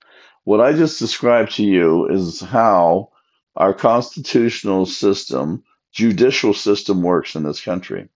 What 0.48 0.62
I 0.62 0.72
just 0.72 0.98
described 0.98 1.56
to 1.56 1.62
you 1.62 2.08
is 2.08 2.40
how 2.40 3.10
our 3.54 3.74
constitutional 3.74 4.86
system, 4.86 5.62
judicial 5.92 6.54
system 6.54 7.02
works 7.02 7.34
in 7.34 7.42
this 7.42 7.60
country. 7.60 8.08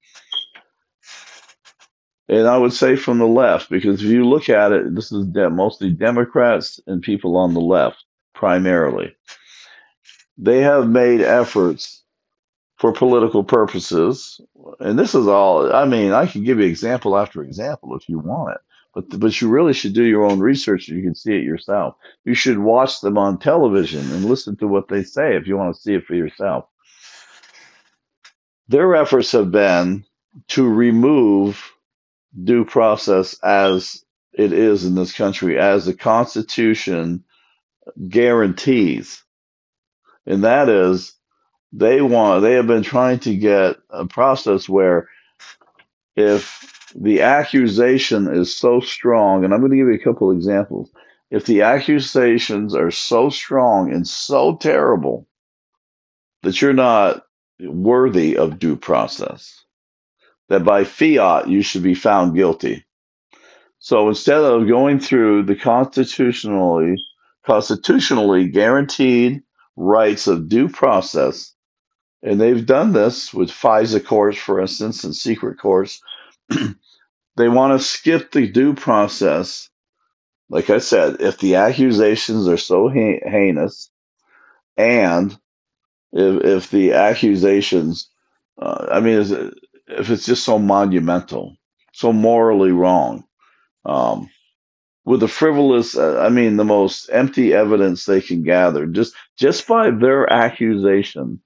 And 2.31 2.49
I 2.49 2.57
would 2.57 2.73
say 2.73 2.97
from 2.97 3.19
the 3.19 3.27
left, 3.27 3.69
because 3.69 4.03
if 4.03 4.09
you 4.09 4.27
look 4.27 4.49
at 4.49 4.73
it, 4.73 4.95
this 4.95 5.13
is 5.13 5.27
de- 5.27 5.51
mostly 5.51 5.91
Democrats 5.91 6.81
and 6.87 7.03
people 7.03 7.37
on 7.37 7.53
the 7.53 7.61
left, 7.61 8.03
primarily. 8.35 9.15
They 10.39 10.63
have 10.63 10.89
made 10.89 11.21
efforts 11.21 12.03
for 12.79 12.95
political 12.95 13.45
purposes. 13.45 14.41
And 14.81 14.99
this 14.99 15.15
is 15.15 15.29
all, 15.29 15.71
I 15.71 15.85
mean, 15.85 16.13
I 16.13 16.25
can 16.25 16.45
give 16.45 16.61
you 16.61 16.65
example 16.65 17.15
after 17.15 17.43
example 17.43 17.95
if 17.95 18.09
you 18.09 18.19
want 18.19 18.55
it. 18.55 18.61
But, 18.95 19.19
but 19.19 19.41
you 19.41 19.49
really 19.49 19.73
should 19.73 19.95
do 19.95 20.05
your 20.05 20.25
own 20.25 20.41
research 20.41 20.89
you 20.89 21.03
can 21.03 21.15
see 21.15 21.33
it 21.35 21.45
yourself. 21.45 21.95
You 22.25 22.35
should 22.35 22.59
watch 22.59 23.01
them 23.01 23.17
on 23.17 23.39
television 23.39 24.01
and 24.13 24.25
listen 24.25 24.57
to 24.57 24.69
what 24.69 24.89
they 24.89 25.03
say 25.03 25.37
if 25.37 25.47
you 25.47 25.57
want 25.57 25.75
to 25.75 25.81
see 25.81 25.95
it 25.95 26.05
for 26.05 26.15
yourself. 26.15 26.67
Their 28.69 28.95
efforts 28.95 29.33
have 29.33 29.51
been 29.51 30.05
to 30.49 30.69
remove 30.69 31.73
due 32.43 32.65
process 32.65 33.35
as 33.43 34.05
it 34.33 34.53
is 34.53 34.85
in 34.85 34.95
this 34.95 35.13
country, 35.13 35.59
as 35.59 35.87
the 35.87 35.95
Constitution 35.95 37.25
guarantees. 38.09 39.23
And 40.27 40.45
that 40.45 40.69
is, 40.69 41.15
they 41.73 42.01
want, 42.01 42.43
they 42.43 42.55
have 42.55 42.67
been 42.67 42.83
trying 42.83 43.19
to 43.21 43.37
get 43.37 43.77
a 43.91 44.07
process 44.07 44.69
where 44.69 45.09
if 46.17 46.82
the 46.95 47.23
accusation 47.23 48.29
is 48.33 48.55
so 48.55 48.81
strong, 48.81 49.45
and 49.45 49.53
I'm 49.53 49.61
going 49.61 49.73
to 49.73 49.77
give 49.77 49.89
you 49.89 49.95
a 49.95 49.99
couple 49.99 50.31
examples. 50.31 50.91
If 51.31 51.47
the 51.47 51.63
accusations 51.63 52.75
are 52.75 52.91
so 52.91 53.31
strong 53.31 53.93
and 53.93 54.07
so 54.07 54.57
terrible 54.57 55.27
that 56.43 56.61
you're 56.61 56.73
not 56.73 57.25
worthy 57.61 58.37
of 58.37 58.59
due 58.59 58.77
process. 58.77 59.65
That 60.49 60.65
by 60.65 60.85
fiat 60.85 61.49
you 61.49 61.63
should 61.63 61.83
be 61.83 61.95
found 61.95 62.35
guilty. 62.35 62.85
So 63.79 64.09
instead 64.09 64.39
of 64.39 64.69
going 64.69 65.01
through 65.01 65.45
the 65.45 65.57
constitutionally 65.57 66.97
constitutionally 67.45 68.49
guaranteed 68.49 69.43
rights 69.75 70.29
of 70.29 70.49
due 70.49 70.69
process, 70.69 71.53
and 72.23 72.41
they've 72.41 72.65
done 72.65 72.93
this 72.93 73.35
with 73.35 73.51
FISA 73.51 74.05
courts, 74.05 74.39
for 74.39 74.61
instance, 74.61 75.03
and 75.03 75.15
secret 75.15 75.59
courts, 75.59 76.01
they 77.37 77.49
want 77.49 77.79
to 77.79 77.85
skip 77.87 78.33
the 78.33 78.49
due 78.49 78.75
process. 78.75 79.71
Like 80.51 80.71
I 80.71 80.79
said, 80.79 81.21
if 81.21 81.39
the 81.39 81.57
accusations 81.57 82.49
are 82.49 82.59
so 82.59 82.89
heinous 82.89 83.91
and 84.77 85.33
if, 86.13 86.45
if 86.45 86.71
the 86.71 86.95
accusations, 86.95 88.11
uh, 88.61 88.89
I 88.93 89.01
mean, 89.01 89.21
it, 89.21 89.55
if 89.89 90.11
it's 90.11 90.27
just 90.27 90.45
so 90.45 90.59
monumental, 90.59 91.57
so 91.93 92.13
morally 92.13 92.73
wrong, 92.73 93.25
um, 93.85 94.31
with 95.05 95.21
the 95.21 95.29
frivolous, 95.29 95.97
uh, 95.97 96.21
I 96.21 96.31
mean, 96.31 96.57
the 96.57 96.65
most 96.65 97.09
empty 97.13 97.55
evidence 97.55 98.05
they 98.05 98.21
can 98.21 98.43
gather, 98.45 98.87
just 98.87 99.15
just 99.39 99.67
by 99.69 99.91
their 99.91 100.33
accusation, 100.33 101.41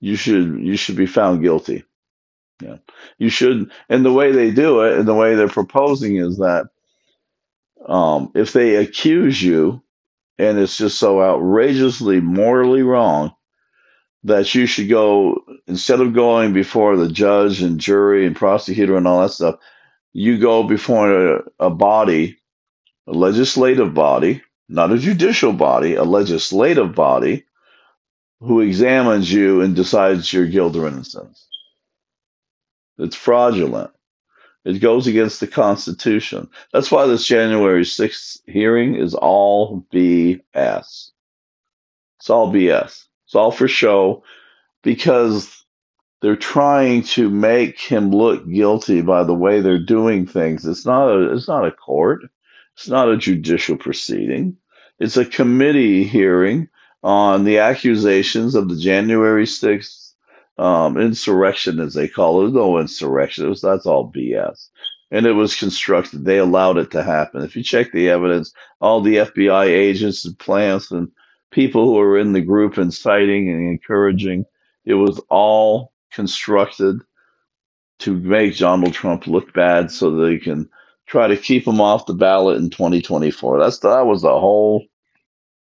you 0.00 0.16
should 0.16 0.60
you 0.60 0.76
should 0.76 0.96
be 0.96 1.06
found 1.06 1.42
guilty. 1.42 1.84
Yeah, 2.62 2.76
you 3.18 3.30
should, 3.30 3.72
and 3.90 4.04
the 4.04 4.12
way 4.12 4.32
they 4.32 4.52
do 4.52 4.82
it, 4.82 4.98
and 4.98 5.08
the 5.08 5.14
way 5.14 5.34
they're 5.36 5.48
proposing 5.48 6.16
is 6.16 6.38
that 6.38 6.66
um, 7.86 8.32
if 8.34 8.52
they 8.52 8.76
accuse 8.76 9.42
you, 9.42 9.82
and 10.38 10.58
it's 10.58 10.76
just 10.78 10.98
so 10.98 11.22
outrageously 11.22 12.20
morally 12.20 12.82
wrong, 12.82 13.34
that 14.24 14.54
you 14.54 14.66
should 14.66 14.88
go 14.90 15.38
instead 15.68 16.00
of 16.00 16.14
going 16.14 16.52
before 16.52 16.96
the 16.96 17.10
judge 17.10 17.62
and 17.62 17.80
jury 17.80 18.26
and 18.26 18.36
prosecutor 18.36 18.96
and 18.96 19.08
all 19.08 19.22
that 19.22 19.30
stuff, 19.32 19.56
you 20.12 20.38
go 20.38 20.64
before 20.64 21.36
a, 21.38 21.42
a 21.60 21.70
body, 21.70 22.38
a 23.08 23.12
legislative 23.12 23.94
body, 23.94 24.42
not 24.68 24.92
a 24.92 24.98
judicial 24.98 25.52
body, 25.52 25.96
a 25.96 26.04
legislative 26.04 26.94
body 26.94 27.46
who 28.40 28.60
examines 28.60 29.32
you 29.32 29.62
and 29.62 29.76
decides 29.76 30.32
your 30.32 30.46
guilt 30.46 30.76
or 30.76 30.88
innocence. 30.88 31.48
It's 32.98 33.16
fraudulent. 33.16 33.90
It 34.64 34.78
goes 34.78 35.06
against 35.06 35.40
the 35.40 35.48
Constitution. 35.48 36.48
That's 36.72 36.90
why 36.90 37.06
this 37.06 37.26
January 37.26 37.82
6th 37.82 38.40
hearing 38.46 38.94
is 38.94 39.14
all 39.14 39.84
BS. 39.92 40.40
It's 40.54 42.30
all 42.30 42.52
BS. 42.52 43.04
It's 43.26 43.34
all 43.34 43.50
for 43.50 43.66
show 43.66 44.22
because 44.82 45.64
they're 46.20 46.36
trying 46.36 47.02
to 47.02 47.28
make 47.28 47.80
him 47.80 48.10
look 48.10 48.48
guilty 48.48 49.00
by 49.00 49.24
the 49.24 49.34
way 49.34 49.60
they're 49.60 49.78
doing 49.78 50.26
things. 50.26 50.64
It's 50.64 50.86
not 50.86 51.08
a 51.08 51.32
it's 51.32 51.48
not 51.48 51.66
a 51.66 51.72
court. 51.72 52.22
It's 52.76 52.88
not 52.88 53.10
a 53.10 53.16
judicial 53.16 53.76
proceeding. 53.76 54.56
It's 55.00 55.16
a 55.16 55.24
committee 55.24 56.04
hearing 56.04 56.68
on 57.02 57.44
the 57.44 57.58
accusations 57.58 58.54
of 58.54 58.68
the 58.68 58.76
January 58.76 59.46
6th 59.46 60.01
um, 60.62 60.96
insurrection, 60.96 61.80
as 61.80 61.94
they 61.94 62.06
call 62.06 62.46
it. 62.46 62.52
No 62.52 62.78
insurrection. 62.78 63.46
It 63.46 63.48
was, 63.48 63.60
that's 63.60 63.86
all 63.86 64.12
BS. 64.12 64.68
And 65.10 65.26
it 65.26 65.32
was 65.32 65.56
constructed. 65.56 66.24
They 66.24 66.38
allowed 66.38 66.78
it 66.78 66.92
to 66.92 67.02
happen. 67.02 67.42
If 67.42 67.56
you 67.56 67.64
check 67.64 67.90
the 67.90 68.10
evidence, 68.10 68.54
all 68.80 69.00
the 69.00 69.16
FBI 69.16 69.66
agents 69.66 70.24
and 70.24 70.38
plants 70.38 70.92
and 70.92 71.08
people 71.50 71.86
who 71.86 71.94
were 71.94 72.16
in 72.16 72.32
the 72.32 72.40
group 72.40 72.78
inciting 72.78 73.50
and 73.50 73.68
encouraging. 73.68 74.44
It 74.84 74.94
was 74.94 75.20
all 75.28 75.92
constructed 76.12 77.00
to 78.00 78.14
make 78.14 78.56
Donald 78.56 78.94
Trump 78.94 79.26
look 79.26 79.52
bad 79.52 79.90
so 79.90 80.10
they 80.12 80.38
can 80.38 80.70
try 81.06 81.26
to 81.26 81.36
keep 81.36 81.66
him 81.66 81.80
off 81.80 82.06
the 82.06 82.14
ballot 82.14 82.58
in 82.58 82.70
2024. 82.70 83.58
That's 83.58 83.80
that 83.80 84.06
was 84.06 84.22
the 84.22 84.28
whole 84.28 84.84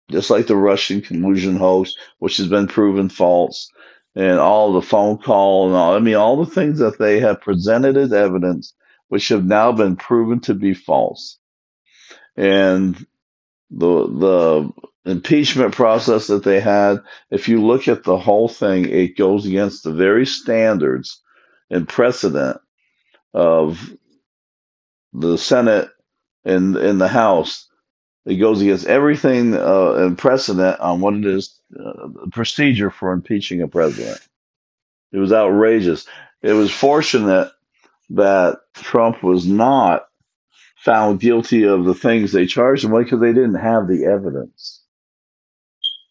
just 0.10 0.29
like 0.29 0.47
the 0.47 0.55
Russian 0.55 1.01
collusion 1.01 1.57
hoax, 1.57 1.93
which 2.19 2.38
has 2.38 2.47
been 2.47 2.67
proven 2.67 3.10
false, 3.10 3.69
and 4.17 4.39
all 4.39 4.73
the 4.73 4.82
phone 4.82 5.19
call 5.19 5.67
and 5.67 5.75
all 5.75 5.95
I 5.95 5.99
mean 5.99 6.15
all 6.15 6.43
the 6.43 6.51
things 6.51 6.80
that 6.80 6.97
they 6.97 7.19
have 7.19 7.39
presented 7.41 7.97
as 7.97 8.12
evidence 8.12 8.73
which 9.10 9.27
have 9.30 9.45
now 9.45 9.71
been 9.71 9.95
proven 9.95 10.39
to 10.41 10.56
be 10.56 10.73
false. 10.73 11.38
And 12.36 12.95
the 13.69 14.08
the 14.08 15.12
impeachment 15.12 15.75
process 15.75 16.27
that 16.27 16.43
they 16.43 16.60
had, 16.60 17.01
if 17.30 17.47
you 17.47 17.63
look 17.63 17.88
at 17.88 18.03
the 18.03 18.17
whole 18.17 18.49
thing, 18.49 18.89
it 18.89 19.17
goes 19.17 19.45
against 19.45 19.84
the 19.84 19.93
very 19.93 20.25
standards 20.25 21.21
and 21.69 21.88
precedent 21.88 22.60
of 23.36 23.93
the 25.13 25.38
Senate 25.38 25.89
and 26.43 26.75
in 26.75 26.97
the 26.97 27.08
House. 27.08 27.66
It 28.27 28.35
goes 28.35 28.61
against 28.61 28.85
everything 28.85 29.55
uh, 29.55 29.93
and 29.93 30.17
precedent 30.17 30.81
on 30.81 30.99
what 30.99 31.13
it 31.13 31.25
is 31.25 31.57
uh, 31.79 32.09
procedure 32.31 32.91
for 32.91 33.13
impeaching 33.13 33.61
a 33.61 33.69
president. 33.69 34.19
It 35.13 35.17
was 35.17 35.31
outrageous. 35.31 36.05
It 36.41 36.51
was 36.51 36.69
fortunate 36.69 37.51
that 38.09 38.59
Trump 38.73 39.23
was 39.23 39.47
not 39.47 40.07
found 40.75 41.21
guilty 41.21 41.63
of 41.63 41.85
the 41.85 41.93
things 41.93 42.33
they 42.33 42.47
charged 42.47 42.83
him 42.83 42.91
with 42.91 43.05
because 43.05 43.21
they 43.21 43.33
didn't 43.33 43.55
have 43.55 43.87
the 43.87 44.05
evidence. 44.05 44.83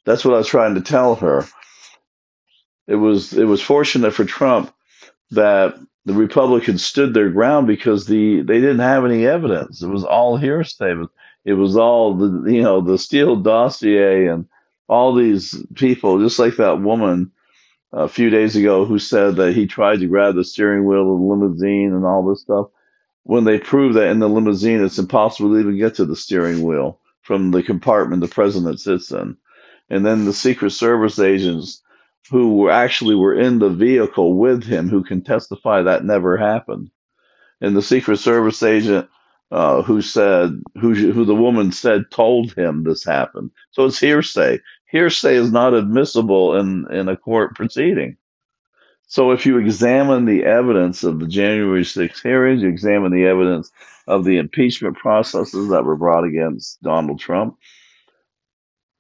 That's 0.07 0.25
what 0.25 0.35
I 0.35 0.39
was 0.39 0.49
trying 0.49 0.77
to 0.77 0.81
tell 0.81 1.17
her. 1.17 1.45
It 2.87 2.95
was 2.95 3.35
it 3.35 3.45
was 3.45 3.61
fortunate 3.61 4.15
for 4.15 4.25
Trump 4.25 4.73
that 5.33 5.79
the 6.07 6.15
Republicans 6.15 6.85
stood 6.85 7.13
their 7.13 7.31
ground 7.31 7.67
because 7.67 8.07
the 8.07 8.41
they 8.41 8.61
didn't 8.61 8.79
have 8.79 9.05
any 9.05 9.27
evidence. 9.27 9.83
It 9.83 9.89
was 9.89 10.05
all 10.05 10.39
hearsay. 10.39 10.95
All 11.77 12.15
the 12.15 12.53
you 12.53 12.63
know 12.63 12.81
the 12.81 12.99
Steele 12.99 13.37
dossier 13.37 14.27
and 14.27 14.47
all 14.89 15.15
these 15.15 15.55
people, 15.75 16.21
just 16.21 16.39
like 16.39 16.57
that 16.57 16.81
woman 16.83 17.33
a 17.93 18.09
few 18.09 18.31
days 18.31 18.57
ago 18.57 18.85
who 18.85 18.99
said 18.99 19.37
that 19.37 19.55
he 19.55 19.67
tried 19.67 20.01
to 20.01 20.07
grab 20.09 20.35
the 20.35 20.45
steering 20.45 20.85
wheel 20.87 21.03
of 21.13 21.19
the 21.19 21.25
limousine 21.25 21.93
and 21.95 22.05
all 22.05 22.27
this 22.29 22.43
stuff. 22.43 22.67
When 23.25 23.45
they 23.45 23.59
proved 23.59 23.97
that 23.97 24.09
in 24.11 24.21
the 24.21 24.29
limousine, 24.29 24.85
it's 24.85 24.99
impossible 24.99 25.51
to 25.55 25.61
even 25.61 25.79
get 25.79 25.97
to 25.97 26.05
the 26.05 26.17
steering 26.17 26.63
wheel 26.63 27.01
from 27.23 27.51
the 27.51 27.63
compartment 27.63 28.23
the 28.23 28.29
president 28.29 28.81
sits 28.81 29.11
in 29.11 29.37
and 29.89 30.05
then 30.05 30.25
the 30.25 30.33
Secret 30.33 30.71
Service 30.71 31.19
agents 31.19 31.83
who 32.31 32.57
were 32.57 32.71
actually 32.71 33.15
were 33.15 33.39
in 33.39 33.59
the 33.59 33.71
vehicle 33.71 34.35
with 34.37 34.65
him 34.65 34.89
who 34.89 35.05
can 35.05 35.23
testify 35.23 35.83
that 35.83 36.05
never 36.05 36.37
happened. 36.37 36.91
And 37.61 37.77
the 37.77 37.83
Secret 37.83 38.19
Service 38.19 38.63
agent 38.63 39.09
uh, 39.51 39.83
who 39.83 40.03
said 40.03 40.61
who 40.81 40.95
who 40.95 41.25
the 41.25 41.35
woman 41.35 41.73
said 41.73 42.11
told 42.11 42.55
him 42.55 42.85
this 42.85 43.05
happened. 43.05 43.51
So 43.73 43.85
it's 43.87 44.01
hearsay. 44.01 44.61
Hearsay 44.93 45.37
is 45.37 45.53
not 45.53 45.75
admissible 45.75 46.57
in 46.57 46.87
in 46.93 47.09
a 47.09 47.17
court 47.17 47.55
proceeding. 47.57 48.17
So 49.09 49.33
if 49.33 49.47
you 49.47 49.59
examine 49.59 50.25
the 50.25 50.45
evidence 50.45 51.05
of 51.05 51.21
the 51.21 51.29
January 51.29 51.83
6th 51.83 52.23
hearings, 52.23 52.63
you 52.63 52.69
examine 52.69 53.13
the 53.13 53.27
evidence 53.27 53.71
of 54.07 54.25
the 54.25 54.39
impeachment 54.39 54.97
processes 54.97 55.69
that 55.71 55.85
were 55.85 55.97
brought 55.97 56.25
against 56.25 56.83
Donald 56.83 57.21
Trump, 57.21 57.57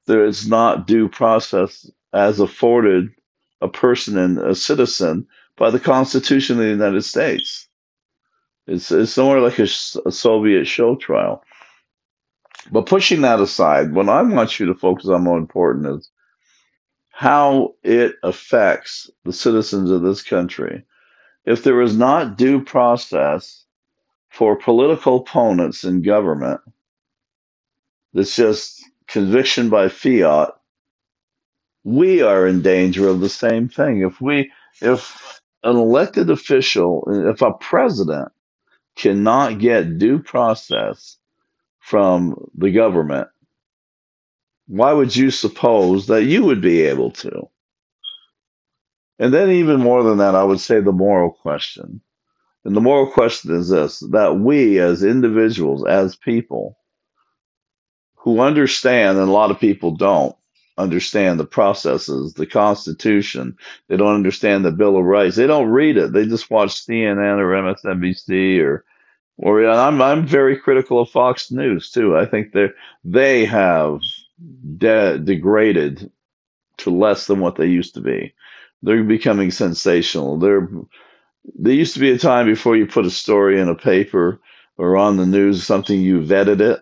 there 0.07 0.25
is 0.25 0.49
not 0.49 0.87
due 0.87 1.09
process 1.09 1.91
as 2.13 2.41
afforded 2.41 3.09
a 3.61 3.69
person 3.69 4.19
and 4.19 4.39
a 4.39 4.55
citizen 4.55 5.27
by 5.57 5.71
the 5.71 5.81
Constitution 5.81 6.57
of 6.59 6.65
the 6.65 6.71
United 6.71 7.03
States. 7.03 7.65
It's, 8.66 8.90
it's 8.90 9.12
somewhere 9.12 9.40
like 9.40 9.59
a, 9.59 9.68
a 10.07 10.12
Soviet 10.12 10.66
show 10.66 10.96
trial. 10.96 11.42
But 12.70 12.87
pushing 12.87 13.20
that 13.20 13.40
aside, 13.40 13.92
what 13.92 14.09
I 14.09 14.22
want 14.22 14.59
you 14.59 14.66
to 14.66 14.74
focus 14.74 15.09
on 15.09 15.22
more 15.22 15.38
important 15.38 15.87
is 15.87 16.11
how 17.11 17.74
it 17.83 18.16
affects 18.22 19.11
the 19.24 19.33
citizens 19.33 19.90
of 19.90 20.02
this 20.02 20.22
country. 20.22 20.85
If 21.44 21.62
there 21.62 21.81
is 21.81 21.96
not 21.96 22.37
due 22.37 22.62
process 22.62 23.64
for 24.31 24.57
political 24.57 25.18
opponents 25.18 25.85
in 25.85 26.02
government, 26.02 26.61
it's 28.14 28.35
just 28.35 28.85
conviction 29.07 29.68
by 29.68 29.88
fiat, 29.88 30.50
we 31.85 32.20
are 32.22 32.46
in 32.46 32.62
danger 32.62 33.09
of 33.09 33.20
the 33.20 33.29
same 33.29 33.68
thing. 33.68 34.00
If 34.00 34.20
we, 34.20 34.50
if 34.83 35.40
an 35.62 35.76
elected 35.76 36.31
official, 36.31 37.05
if 37.31 37.42
a 37.42 37.52
president 37.52 38.33
cannot 38.97 39.59
get 39.59 39.99
due 39.99 40.19
process 40.19 41.19
from 41.81 42.51
the 42.57 42.73
government, 42.73 43.29
why 44.67 44.93
would 44.93 45.15
you 45.15 45.31
suppose 45.31 46.09
that 46.09 46.25
you 46.25 46.45
would 46.45 46.61
be 46.61 46.83
able 46.83 47.13
to? 47.13 47.49
And 49.19 49.33
then, 49.33 49.51
even 49.51 49.81
more 49.81 50.03
than 50.03 50.19
that, 50.19 50.35
I 50.35 50.45
would 50.45 50.61
say 50.61 50.81
the 50.81 50.93
moral 50.93 51.31
question. 51.31 52.01
And 52.65 52.77
the 52.77 52.81
moral 52.81 53.07
question 53.11 53.55
is 53.55 53.69
this 53.69 54.01
that 54.11 54.37
we 54.37 54.81
as 54.81 55.05
individuals, 55.05 55.87
as 55.87 56.17
people, 56.17 56.77
who 58.17 58.41
understand, 58.41 59.19
and 59.19 59.29
a 59.29 59.33
lot 59.33 59.53
of 59.53 59.61
people 59.61 59.93
don't, 59.93 60.37
understand 60.79 61.41
the 61.41 61.47
processes, 61.47 62.35
the 62.35 62.47
Constitution. 62.47 63.57
They 63.89 63.97
don't 63.97 64.15
understand 64.15 64.65
the 64.65 64.73
Bill 64.73 64.97
of 64.99 65.05
Rights. 65.05 65.37
They 65.37 65.47
don't 65.47 65.69
read 65.71 65.97
it. 65.97 66.12
They 66.12 66.27
just 66.27 66.51
watch 66.51 66.71
CNN 66.87 67.39
or 67.41 67.53
MSNBC 67.75 68.61
or 68.62 68.85
or 69.39 69.69
I'm 69.69 70.03
I'm 70.03 70.27
very 70.27 70.59
critical 70.59 71.01
of 71.01 71.11
Fox 71.11 71.51
News 71.53 71.91
too. 71.93 72.17
I 72.17 72.27
think 72.27 72.53
they 72.53 72.69
they 73.05 73.47
have 73.47 74.01
de- 74.79 75.19
degraded 75.19 76.11
to 76.79 76.91
less 76.91 77.27
than 77.27 77.41
what 77.41 77.57
they 77.57 77.67
used 77.67 77.95
to 77.95 78.01
be. 78.03 78.35
They're 78.83 79.05
becoming 79.05 79.51
sensational. 79.53 80.39
They're 80.39 80.69
there 81.57 81.75
used 81.75 81.95
to 81.95 82.01
be 82.01 82.12
a 82.12 82.19
time 82.19 82.47
before 82.47 82.77
you 82.77 82.87
put 82.87 83.07
a 83.07 83.11
story 83.11 83.61
in 83.61 83.69
a 83.69 83.75
paper 83.75 84.41
or 84.79 84.97
on 84.97 85.17
the 85.19 85.27
news, 85.27 85.65
something 85.65 86.01
you 86.01 86.21
vetted 86.21 86.61
it, 86.61 86.81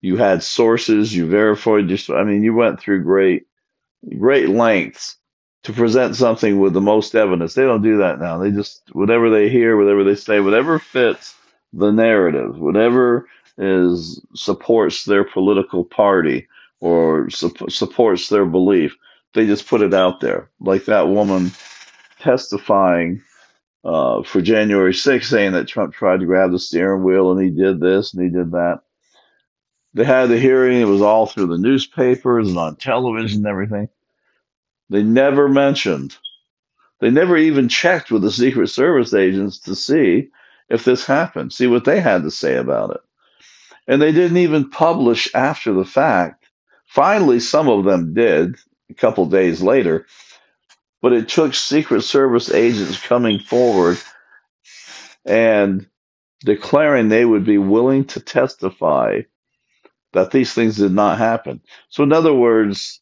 you 0.00 0.16
had 0.16 0.42
sources, 0.42 1.14
you 1.14 1.26
verified. 1.26 1.88
Just 1.88 2.10
I 2.10 2.24
mean, 2.24 2.42
you 2.42 2.54
went 2.54 2.80
through 2.80 3.04
great 3.04 3.46
great 4.18 4.48
lengths 4.48 5.16
to 5.64 5.72
present 5.72 6.16
something 6.16 6.60
with 6.60 6.72
the 6.72 6.80
most 6.80 7.14
evidence. 7.14 7.54
They 7.54 7.62
don't 7.64 7.82
do 7.82 7.98
that 7.98 8.20
now. 8.20 8.38
They 8.38 8.50
just 8.50 8.82
whatever 8.92 9.30
they 9.30 9.48
hear, 9.48 9.76
whatever 9.76 10.04
they 10.04 10.14
say, 10.14 10.40
whatever 10.40 10.78
fits 10.78 11.34
the 11.72 11.90
narrative, 11.92 12.58
whatever 12.58 13.28
is 13.58 14.20
supports 14.34 15.04
their 15.04 15.24
political 15.24 15.84
party 15.84 16.48
or 16.80 17.28
su- 17.30 17.52
supports 17.68 18.28
their 18.28 18.46
belief, 18.46 18.96
they 19.34 19.46
just 19.46 19.68
put 19.68 19.82
it 19.82 19.94
out 19.94 20.20
there. 20.20 20.50
Like 20.60 20.86
that 20.86 21.08
woman 21.08 21.50
testifying 22.20 23.22
uh, 23.84 24.22
for 24.22 24.40
January 24.42 24.92
6th, 24.92 25.24
saying 25.24 25.52
that 25.52 25.68
Trump 25.68 25.94
tried 25.94 26.20
to 26.20 26.26
grab 26.26 26.52
the 26.52 26.58
steering 26.58 27.04
wheel 27.04 27.32
and 27.32 27.42
he 27.42 27.50
did 27.50 27.80
this 27.80 28.14
and 28.14 28.22
he 28.24 28.30
did 28.30 28.52
that. 28.52 28.80
They 29.94 30.04
had 30.04 30.26
the 30.26 30.38
hearing; 30.38 30.80
it 30.80 30.84
was 30.86 31.02
all 31.02 31.26
through 31.26 31.48
the 31.48 31.58
newspapers 31.58 32.48
and 32.48 32.58
on 32.58 32.76
television 32.76 33.38
and 33.38 33.46
everything. 33.46 33.88
They 34.90 35.02
never 35.02 35.48
mentioned, 35.48 36.16
they 37.00 37.10
never 37.10 37.36
even 37.36 37.68
checked 37.68 38.10
with 38.10 38.22
the 38.22 38.30
Secret 38.32 38.68
Service 38.68 39.14
agents 39.14 39.60
to 39.60 39.74
see 39.74 40.30
if 40.68 40.84
this 40.84 41.06
happened, 41.06 41.52
see 41.52 41.66
what 41.66 41.84
they 41.84 42.00
had 42.00 42.22
to 42.24 42.30
say 42.30 42.56
about 42.56 42.90
it. 42.90 43.00
And 43.86 44.02
they 44.02 44.12
didn't 44.12 44.38
even 44.38 44.70
publish 44.70 45.28
after 45.34 45.72
the 45.72 45.84
fact. 45.84 46.46
Finally, 46.86 47.40
some 47.40 47.68
of 47.68 47.84
them 47.84 48.14
did 48.14 48.56
a 48.90 48.94
couple 48.94 49.26
days 49.26 49.62
later, 49.62 50.06
but 51.02 51.12
it 51.12 51.28
took 51.28 51.54
Secret 51.54 52.02
Service 52.02 52.50
agents 52.50 53.00
coming 53.00 53.38
forward 53.38 53.98
and 55.24 55.86
declaring 56.40 57.08
they 57.08 57.24
would 57.24 57.44
be 57.44 57.58
willing 57.58 58.04
to 58.06 58.20
testify 58.20 59.20
that 60.18 60.32
these 60.32 60.52
things 60.54 60.76
did 60.76 60.92
not 60.92 61.18
happen. 61.18 61.60
So, 61.90 62.04
in 62.04 62.12
other 62.12 62.34
words, 62.34 63.00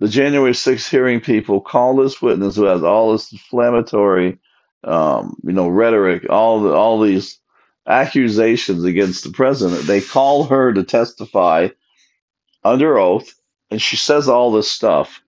the 0.00 0.08
January 0.08 0.52
6th 0.52 0.90
hearing 0.90 1.20
people 1.20 1.60
call 1.60 1.96
this 1.96 2.20
witness 2.22 2.56
who 2.56 2.64
has 2.64 2.82
all 2.82 3.12
this 3.12 3.32
inflammatory, 3.32 4.38
um, 4.84 5.36
you 5.44 5.52
know, 5.52 5.68
rhetoric, 5.68 6.26
all 6.30 6.62
the, 6.62 6.72
all 6.72 7.00
these 7.00 7.40
accusations 7.86 8.84
against 8.84 9.24
the 9.24 9.30
president. 9.30 9.86
They 9.86 10.00
call 10.02 10.44
her 10.44 10.72
to 10.72 10.84
testify 10.84 11.68
under 12.64 12.98
oath, 12.98 13.34
and 13.70 13.80
she 13.80 13.96
says 13.96 14.28
all 14.28 14.52
this 14.52 14.70
stuff, 14.70 15.22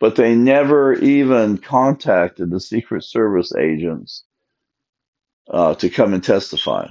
but 0.00 0.16
they 0.16 0.34
never 0.34 0.94
even 0.94 1.58
contacted 1.58 2.50
the 2.50 2.60
Secret 2.60 3.04
Service 3.04 3.54
agents 3.56 4.24
uh, 5.50 5.74
to 5.76 5.90
come 5.90 6.14
and 6.14 6.24
testify. 6.24 6.88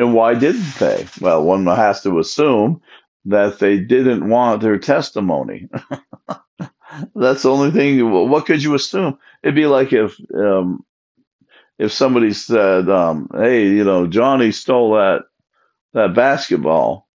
And 0.00 0.14
why 0.14 0.34
didn't 0.36 0.76
they? 0.80 1.06
Well, 1.22 1.44
one 1.44 1.66
has 1.66 2.02
to 2.04 2.20
assume 2.20 2.82
that 3.26 3.60
they 3.60 3.80
didn't 3.80 4.28
want 4.28 4.62
their 4.62 4.78
testimony. 4.80 5.70
That's 7.16 7.42
the 7.44 7.50
only 7.50 7.72
thing. 7.72 8.10
What 8.10 8.46
could 8.46 8.62
you 8.62 8.74
assume? 8.74 9.18
It'd 9.42 9.54
be 9.56 9.66
like 9.66 9.92
if 9.92 10.16
um, 10.34 10.84
if 11.78 11.92
somebody 11.92 12.32
said, 12.34 12.88
um, 12.90 13.28
"Hey, 13.34 13.68
you 13.68 13.84
know, 13.84 14.06
Johnny 14.06 14.52
stole 14.52 14.94
that 14.94 15.22
that 15.94 16.14
basketball," 16.14 17.08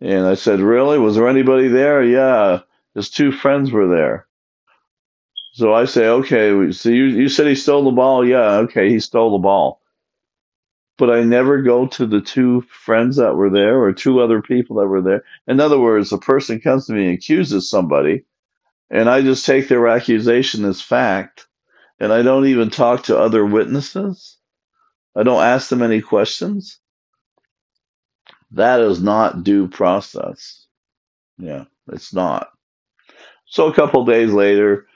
and 0.00 0.26
I 0.26 0.34
said, 0.34 0.60
"Really? 0.60 0.98
Was 0.98 1.16
there 1.16 1.28
anybody 1.28 1.68
there?" 1.68 2.02
Yeah, 2.04 2.60
his 2.94 3.10
two 3.10 3.32
friends 3.32 3.72
were 3.72 3.88
there. 3.88 4.26
So 5.54 5.74
I 5.74 5.86
say, 5.86 6.06
"Okay, 6.08 6.72
so 6.72 6.90
you 6.90 7.04
you 7.06 7.28
said 7.28 7.46
he 7.48 7.54
stole 7.56 7.84
the 7.84 7.92
ball? 7.92 8.26
Yeah, 8.26 8.58
okay, 8.66 8.90
he 8.90 9.00
stole 9.00 9.32
the 9.32 9.38
ball." 9.42 9.77
But 10.98 11.10
I 11.10 11.22
never 11.22 11.62
go 11.62 11.86
to 11.86 12.06
the 12.06 12.20
two 12.20 12.62
friends 12.62 13.16
that 13.16 13.36
were 13.36 13.50
there 13.50 13.80
or 13.80 13.92
two 13.92 14.20
other 14.20 14.42
people 14.42 14.76
that 14.76 14.88
were 14.88 15.00
there. 15.00 15.24
In 15.46 15.60
other 15.60 15.78
words, 15.78 16.12
a 16.12 16.18
person 16.18 16.60
comes 16.60 16.86
to 16.86 16.92
me 16.92 17.06
and 17.06 17.14
accuses 17.14 17.70
somebody, 17.70 18.24
and 18.90 19.08
I 19.08 19.22
just 19.22 19.46
take 19.46 19.68
their 19.68 19.88
accusation 19.88 20.64
as 20.64 20.82
fact, 20.82 21.46
and 22.00 22.12
I 22.12 22.22
don't 22.22 22.46
even 22.46 22.70
talk 22.70 23.04
to 23.04 23.18
other 23.18 23.46
witnesses. 23.46 24.36
I 25.16 25.22
don't 25.22 25.42
ask 25.42 25.68
them 25.68 25.82
any 25.82 26.02
questions. 26.02 26.78
That 28.52 28.80
is 28.80 29.02
not 29.02 29.44
due 29.44 29.68
process. 29.68 30.66
Yeah, 31.38 31.64
it's 31.92 32.12
not. 32.12 32.48
So 33.46 33.68
a 33.68 33.74
couple 33.74 34.04
days 34.04 34.32
later, 34.32 34.86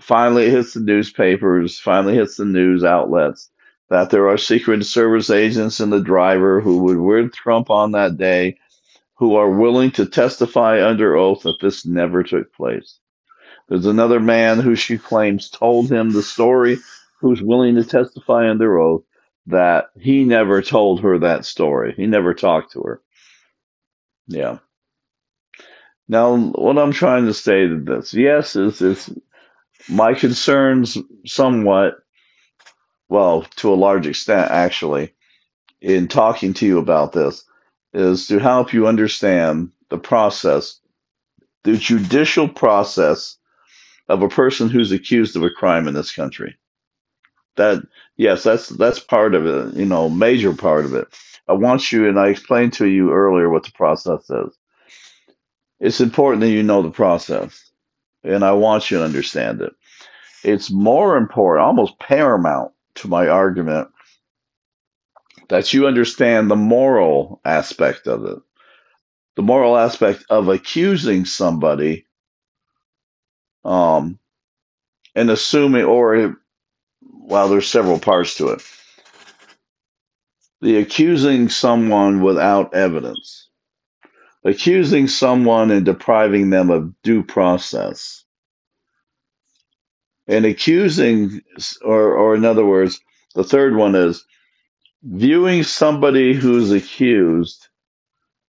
finally 0.00 0.46
it 0.46 0.50
hits 0.52 0.74
the 0.74 0.80
newspapers, 0.80 1.78
finally 1.78 2.14
hits 2.14 2.36
the 2.36 2.44
news 2.44 2.84
outlets 2.84 3.50
that 3.88 4.10
there 4.10 4.28
are 4.28 4.38
Secret 4.38 4.84
Service 4.84 5.30
agents 5.30 5.80
and 5.80 5.92
the 5.92 6.00
driver 6.00 6.60
who 6.60 6.82
would 6.84 6.98
with 6.98 7.32
Trump 7.32 7.70
on 7.70 7.92
that 7.92 8.16
day 8.16 8.58
who 9.14 9.36
are 9.36 9.50
willing 9.50 9.90
to 9.92 10.06
testify 10.06 10.86
under 10.86 11.16
oath 11.16 11.42
that 11.42 11.60
this 11.60 11.86
never 11.86 12.22
took 12.22 12.52
place. 12.52 12.98
There's 13.68 13.86
another 13.86 14.20
man 14.20 14.60
who 14.60 14.74
she 14.74 14.98
claims 14.98 15.50
told 15.50 15.90
him 15.90 16.10
the 16.10 16.22
story 16.22 16.78
who's 17.20 17.42
willing 17.42 17.76
to 17.76 17.84
testify 17.84 18.50
under 18.50 18.78
oath 18.78 19.02
that 19.46 19.86
he 19.98 20.24
never 20.24 20.60
told 20.62 21.00
her 21.00 21.18
that 21.20 21.44
story. 21.44 21.94
He 21.96 22.06
never 22.06 22.34
talked 22.34 22.72
to 22.72 22.82
her. 22.82 23.00
Yeah. 24.26 24.58
Now, 26.08 26.36
what 26.36 26.78
I'm 26.78 26.92
trying 26.92 27.26
to 27.26 27.34
say 27.34 27.66
to 27.66 27.80
this. 27.80 28.14
Yes, 28.14 28.54
is, 28.56 28.80
is 28.80 29.10
my 29.88 30.14
concerns 30.14 30.98
somewhat 31.24 31.94
well, 33.08 33.42
to 33.56 33.72
a 33.72 33.74
large 33.74 34.06
extent, 34.06 34.50
actually, 34.50 35.14
in 35.80 36.08
talking 36.08 36.54
to 36.54 36.66
you 36.66 36.78
about 36.78 37.12
this, 37.12 37.44
is 37.92 38.26
to 38.26 38.38
help 38.38 38.72
you 38.72 38.86
understand 38.86 39.70
the 39.88 39.98
process, 39.98 40.80
the 41.64 41.76
judicial 41.76 42.48
process 42.48 43.36
of 44.08 44.22
a 44.22 44.28
person 44.28 44.68
who's 44.68 44.92
accused 44.92 45.36
of 45.36 45.42
a 45.42 45.50
crime 45.50 45.88
in 45.88 45.94
this 45.94 46.12
country. 46.12 46.56
That 47.56 47.82
yes, 48.16 48.42
that's 48.42 48.68
that's 48.68 48.98
part 48.98 49.34
of 49.34 49.46
it, 49.46 49.74
you 49.76 49.86
know, 49.86 50.10
major 50.10 50.52
part 50.54 50.84
of 50.84 50.94
it. 50.94 51.08
I 51.48 51.54
want 51.54 51.90
you, 51.92 52.08
and 52.08 52.18
I 52.18 52.28
explained 52.28 52.74
to 52.74 52.86
you 52.86 53.12
earlier 53.12 53.48
what 53.48 53.64
the 53.64 53.72
process 53.72 54.28
is. 54.28 54.58
It's 55.80 56.00
important 56.00 56.40
that 56.40 56.50
you 56.50 56.62
know 56.62 56.82
the 56.82 56.90
process, 56.90 57.70
and 58.24 58.44
I 58.44 58.52
want 58.52 58.90
you 58.90 58.98
to 58.98 59.04
understand 59.04 59.62
it. 59.62 59.72
It's 60.44 60.70
more 60.70 61.16
important, 61.16 61.66
almost 61.66 61.98
paramount, 61.98 62.72
to 62.96 63.08
my 63.08 63.28
argument 63.28 63.88
that 65.48 65.72
you 65.72 65.86
understand 65.86 66.50
the 66.50 66.56
moral 66.56 67.40
aspect 67.44 68.06
of 68.08 68.24
it. 68.26 68.38
The 69.36 69.42
moral 69.42 69.76
aspect 69.76 70.24
of 70.30 70.48
accusing 70.48 71.24
somebody 71.26 72.06
um, 73.64 74.18
and 75.14 75.30
assuming, 75.30 75.84
or, 75.84 76.36
well, 77.02 77.48
there's 77.48 77.68
several 77.68 77.98
parts 77.98 78.36
to 78.36 78.50
it. 78.50 78.62
The 80.62 80.78
accusing 80.78 81.48
someone 81.50 82.22
without 82.22 82.74
evidence, 82.74 83.48
accusing 84.44 85.08
someone 85.08 85.70
and 85.70 85.86
depriving 85.86 86.50
them 86.50 86.70
of 86.70 87.02
due 87.02 87.24
process 87.24 88.25
and 90.28 90.44
accusing, 90.44 91.42
or, 91.82 92.14
or 92.14 92.34
in 92.34 92.44
other 92.44 92.64
words, 92.64 93.00
the 93.34 93.44
third 93.44 93.76
one 93.76 93.94
is 93.94 94.24
viewing 95.02 95.62
somebody 95.62 96.34
who's 96.34 96.72
accused 96.72 97.68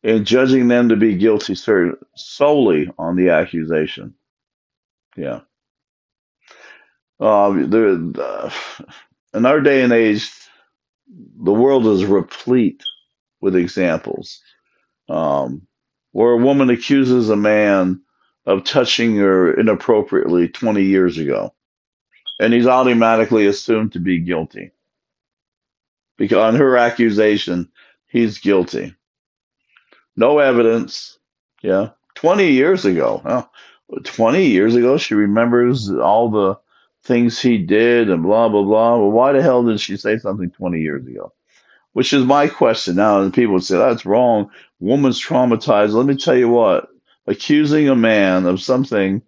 and 0.02 0.26
judging 0.26 0.68
them 0.68 0.90
to 0.90 0.96
be 0.96 1.16
guilty 1.16 1.56
solely 2.14 2.90
on 2.98 3.16
the 3.16 3.30
accusation. 3.30 4.14
Yeah. 5.16 5.40
Um, 7.18 8.14
uh, 8.16 8.50
in 9.34 9.46
our 9.46 9.60
day 9.60 9.82
and 9.82 9.92
age, 9.92 10.30
the 11.08 11.52
world 11.52 11.86
is 11.86 12.04
replete 12.04 12.84
with 13.40 13.56
examples 13.56 14.40
um, 15.08 15.66
where 16.12 16.32
a 16.32 16.36
woman 16.36 16.70
accuses 16.70 17.30
a 17.30 17.36
man 17.36 18.02
of 18.44 18.64
touching 18.64 19.16
her 19.16 19.58
inappropriately 19.58 20.48
20 20.48 20.82
years 20.82 21.18
ago 21.18 21.52
and 22.38 22.52
he's 22.52 22.66
automatically 22.66 23.46
assumed 23.46 23.92
to 23.92 24.00
be 24.00 24.20
guilty. 24.20 24.72
Because 26.16 26.38
on 26.38 26.56
her 26.56 26.76
accusation, 26.76 27.70
he's 28.08 28.38
guilty. 28.38 28.94
No 30.16 30.38
evidence, 30.38 31.18
yeah, 31.62 31.90
20 32.14 32.52
years 32.52 32.84
ago. 32.84 33.20
Well, 33.88 34.02
20 34.02 34.46
years 34.46 34.74
ago, 34.74 34.96
she 34.96 35.14
remembers 35.14 35.90
all 35.90 36.30
the 36.30 36.58
things 37.04 37.38
he 37.38 37.58
did 37.58 38.10
and 38.10 38.22
blah, 38.22 38.48
blah, 38.48 38.62
blah. 38.62 38.96
Well, 38.96 39.10
why 39.10 39.32
the 39.32 39.42
hell 39.42 39.62
did 39.62 39.80
she 39.80 39.96
say 39.96 40.18
something 40.18 40.50
20 40.50 40.80
years 40.80 41.06
ago? 41.06 41.32
Which 41.92 42.12
is 42.12 42.24
my 42.24 42.48
question 42.48 42.96
now. 42.96 43.20
And 43.20 43.32
people 43.32 43.60
say, 43.60 43.78
that's 43.78 44.04
wrong. 44.04 44.50
Woman's 44.80 45.22
traumatized. 45.22 45.92
Let 45.92 46.06
me 46.06 46.16
tell 46.16 46.36
you 46.36 46.48
what, 46.48 46.88
accusing 47.26 47.88
a 47.88 47.96
man 47.96 48.46
of 48.46 48.60
something 48.60 49.22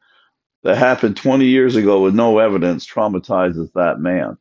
that 0.62 0.76
happened 0.76 1.16
20 1.16 1.46
years 1.46 1.76
ago 1.76 2.02
with 2.02 2.14
no 2.14 2.38
evidence 2.38 2.86
traumatizes 2.86 3.72
that 3.74 4.00
man. 4.00 4.36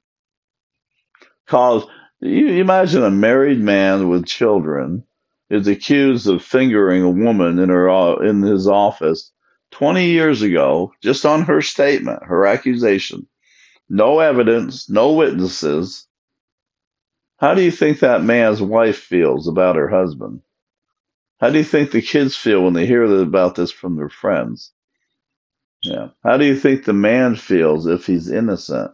Cause 1.46 1.86
you 2.20 2.48
imagine 2.50 3.04
a 3.04 3.12
married 3.12 3.60
man 3.60 4.10
with 4.10 4.26
children 4.26 5.04
is 5.50 5.68
accused 5.68 6.28
of 6.28 6.44
fingering 6.44 7.04
a 7.04 7.10
woman 7.10 7.60
in 7.60 7.70
her 7.70 8.24
in 8.26 8.42
his 8.42 8.68
office 8.68 9.32
20 9.72 10.06
years 10.08 10.42
ago 10.42 10.94
just 11.02 11.26
on 11.26 11.44
her 11.44 11.62
statement, 11.62 12.24
her 12.24 12.46
accusation. 12.46 13.28
No 13.90 14.20
evidence, 14.20 14.90
no 14.90 15.14
witnesses. 15.14 16.08
How 17.38 17.54
do 17.54 17.62
you 17.62 17.72
think 17.72 18.00
that 18.00 18.24
man's 18.24 18.62
wife 18.62 18.98
feels 18.98 19.48
about 19.48 19.76
her 19.76 19.88
husband? 19.88 20.42
How 21.40 21.52
do 21.52 21.60
you 21.60 21.64
think 21.64 21.92
the 21.92 22.02
kids 22.02 22.36
feel 22.36 22.64
when 22.64 22.74
they 22.74 22.88
hear 22.88 23.04
about 23.04 23.56
this 23.56 23.72
from 23.72 23.96
their 23.96 24.10
friends? 24.10 24.74
Yeah. 25.88 26.10
How 26.24 26.38
do 26.38 26.46
you 26.46 26.56
think 26.58 26.84
the 26.86 26.94
man 26.94 27.36
feels 27.36 27.88
if 27.88 28.06
he's 28.06 28.30
innocent? 28.30 28.92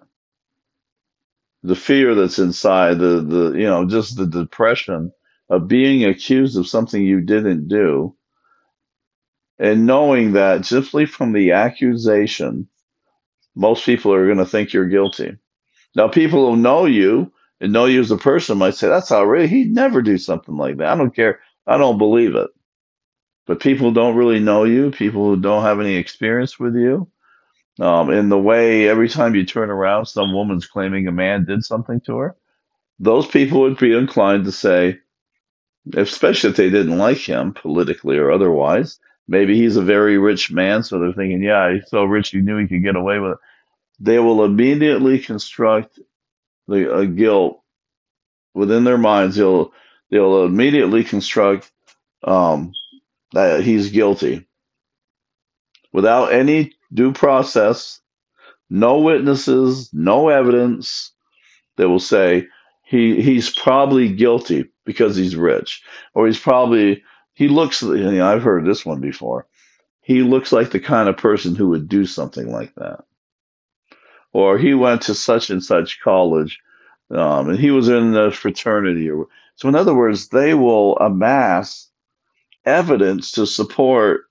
The 1.63 1.75
fear 1.75 2.15
that's 2.15 2.39
inside, 2.39 2.99
the, 2.99 3.21
the 3.21 3.51
you 3.53 3.65
know, 3.65 3.86
just 3.88 4.17
the 4.17 4.27
depression 4.27 5.12
of 5.49 5.67
being 5.67 6.06
accused 6.06 6.58
of 6.58 6.67
something 6.67 7.03
you 7.03 7.21
didn't 7.21 7.67
do, 7.67 8.15
and 9.60 9.86
knowing 9.86 10.34
that 10.34 10.65
simply 10.65 11.06
from 11.06 11.34
the 11.34 11.53
accusation, 11.53 12.67
most 13.56 13.86
people 13.86 14.13
are 14.13 14.25
going 14.25 14.39
to 14.39 14.45
think 14.45 14.73
you're 14.73 14.88
guilty. 14.89 15.38
Now, 15.95 16.10
people 16.10 16.49
who 16.49 16.58
know 16.58 16.86
you 16.86 17.32
and 17.62 17.73
know 17.73 17.86
you 17.86 18.01
as 18.01 18.12
a 18.12 18.17
person 18.17 18.58
might 18.60 18.75
say, 18.75 18.89
"That's 18.89 19.12
outrageous. 19.12 19.51
He'd 19.51 19.73
never 19.73 20.01
do 20.01 20.17
something 20.17 20.58
like 20.58 20.77
that." 20.77 20.88
I 20.89 20.95
don't 20.97 21.15
care. 21.15 21.39
I 21.67 21.77
don't 21.77 21.97
believe 21.97 22.36
it. 22.36 22.49
But 23.45 23.60
people 23.60 23.91
don't 23.91 24.15
really 24.15 24.39
know 24.39 24.63
you, 24.63 24.91
people 24.91 25.25
who 25.25 25.39
don't 25.39 25.63
have 25.63 25.79
any 25.79 25.95
experience 25.95 26.60
with 26.60 26.75
you, 26.75 27.10
um, 27.79 28.12
in 28.12 28.29
the 28.29 28.38
way 28.38 28.88
every 28.88 29.10
time 29.10 29.36
you 29.36 29.45
turn 29.45 29.69
around, 29.69 30.06
some 30.06 30.34
woman's 30.34 30.67
claiming 30.67 31.08
a 31.08 31.12
man 31.12 31.45
did 31.45 31.63
something 31.65 32.01
to 32.01 32.17
her. 32.17 32.36
Those 32.99 33.27
people 33.27 33.62
would 33.62 33.77
be 33.77 33.97
inclined 33.97 34.45
to 34.45 34.51
say, 34.51 34.99
especially 35.95 36.51
if 36.51 36.56
they 36.56 36.69
didn't 36.69 36.97
like 36.97 37.17
him 37.17 37.53
politically 37.53 38.17
or 38.17 38.32
otherwise, 38.32 38.99
maybe 39.27 39.58
he's 39.58 39.75
a 39.75 39.82
very 39.82 40.17
rich 40.17 40.51
man, 40.51 40.84
so 40.84 40.99
they're 40.99 41.13
thinking, 41.13 41.43
yeah, 41.43 41.73
he's 41.73 41.89
so 41.89 42.06
rich 42.06 42.29
he 42.29 42.39
knew 42.39 42.58
he 42.58 42.67
could 42.67 42.84
get 42.84 42.95
away 42.95 43.19
with 43.19 43.34
it. 43.34 43.38
They 43.99 44.19
will 44.19 44.45
immediately 44.45 45.19
construct 45.19 45.99
the 46.67 46.93
a 46.95 47.06
guilt 47.06 47.62
within 48.53 48.84
their 48.84 48.97
minds. 48.97 49.36
They'll 49.36 49.73
they'll 50.10 50.45
immediately 50.45 51.03
construct 51.03 51.71
um, 52.23 52.73
that 53.34 53.63
he's 53.63 53.91
guilty 53.91 54.48
without 55.93 56.34
any 56.34 56.74
due 56.93 57.13
process, 57.13 58.02
no 58.69 59.00
witnesses, 59.00 59.89
no 59.93 60.30
evidence. 60.30 61.12
They 61.78 61.86
will 61.86 62.00
say 62.00 62.48
he 62.84 63.22
he's 63.22 63.50
probably 63.50 64.13
guilty 64.13 64.69
because 64.86 65.15
he's 65.15 65.36
rich, 65.36 65.84
or 66.13 66.28
he's 66.28 66.39
probably 66.39 67.04
he 67.34 67.48
looks. 67.48 67.82
You 67.82 68.12
know, 68.12 68.28
I've 68.28 68.43
heard 68.43 68.65
this 68.65 68.86
one 68.86 69.00
before. 69.00 69.48
He 70.02 70.22
looks 70.22 70.52
like 70.52 70.72
the 70.72 70.82
kind 70.82 71.08
of 71.08 71.17
person 71.17 71.56
who 71.56 71.69
would 71.69 71.88
do 71.88 72.06
something 72.06 72.52
like 72.52 72.76
that, 72.76 73.06
or 74.34 74.58
he 74.58 74.74
went 74.74 75.04
to 75.04 75.15
such 75.15 75.50
and 75.50 75.63
such 75.63 76.02
college, 76.02 76.60
um, 77.10 77.50
and 77.50 77.60
he 77.60 77.72
was 77.72 77.88
in 77.88 78.15
a 78.15 78.32
fraternity. 78.32 79.10
Or 79.10 79.28
so, 79.56 79.69
in 79.69 79.76
other 79.76 79.93
words, 79.96 80.28
they 80.28 80.54
will 80.54 80.98
amass 80.98 81.89
evidence 82.65 83.34
to 83.34 83.45
support 83.47 84.21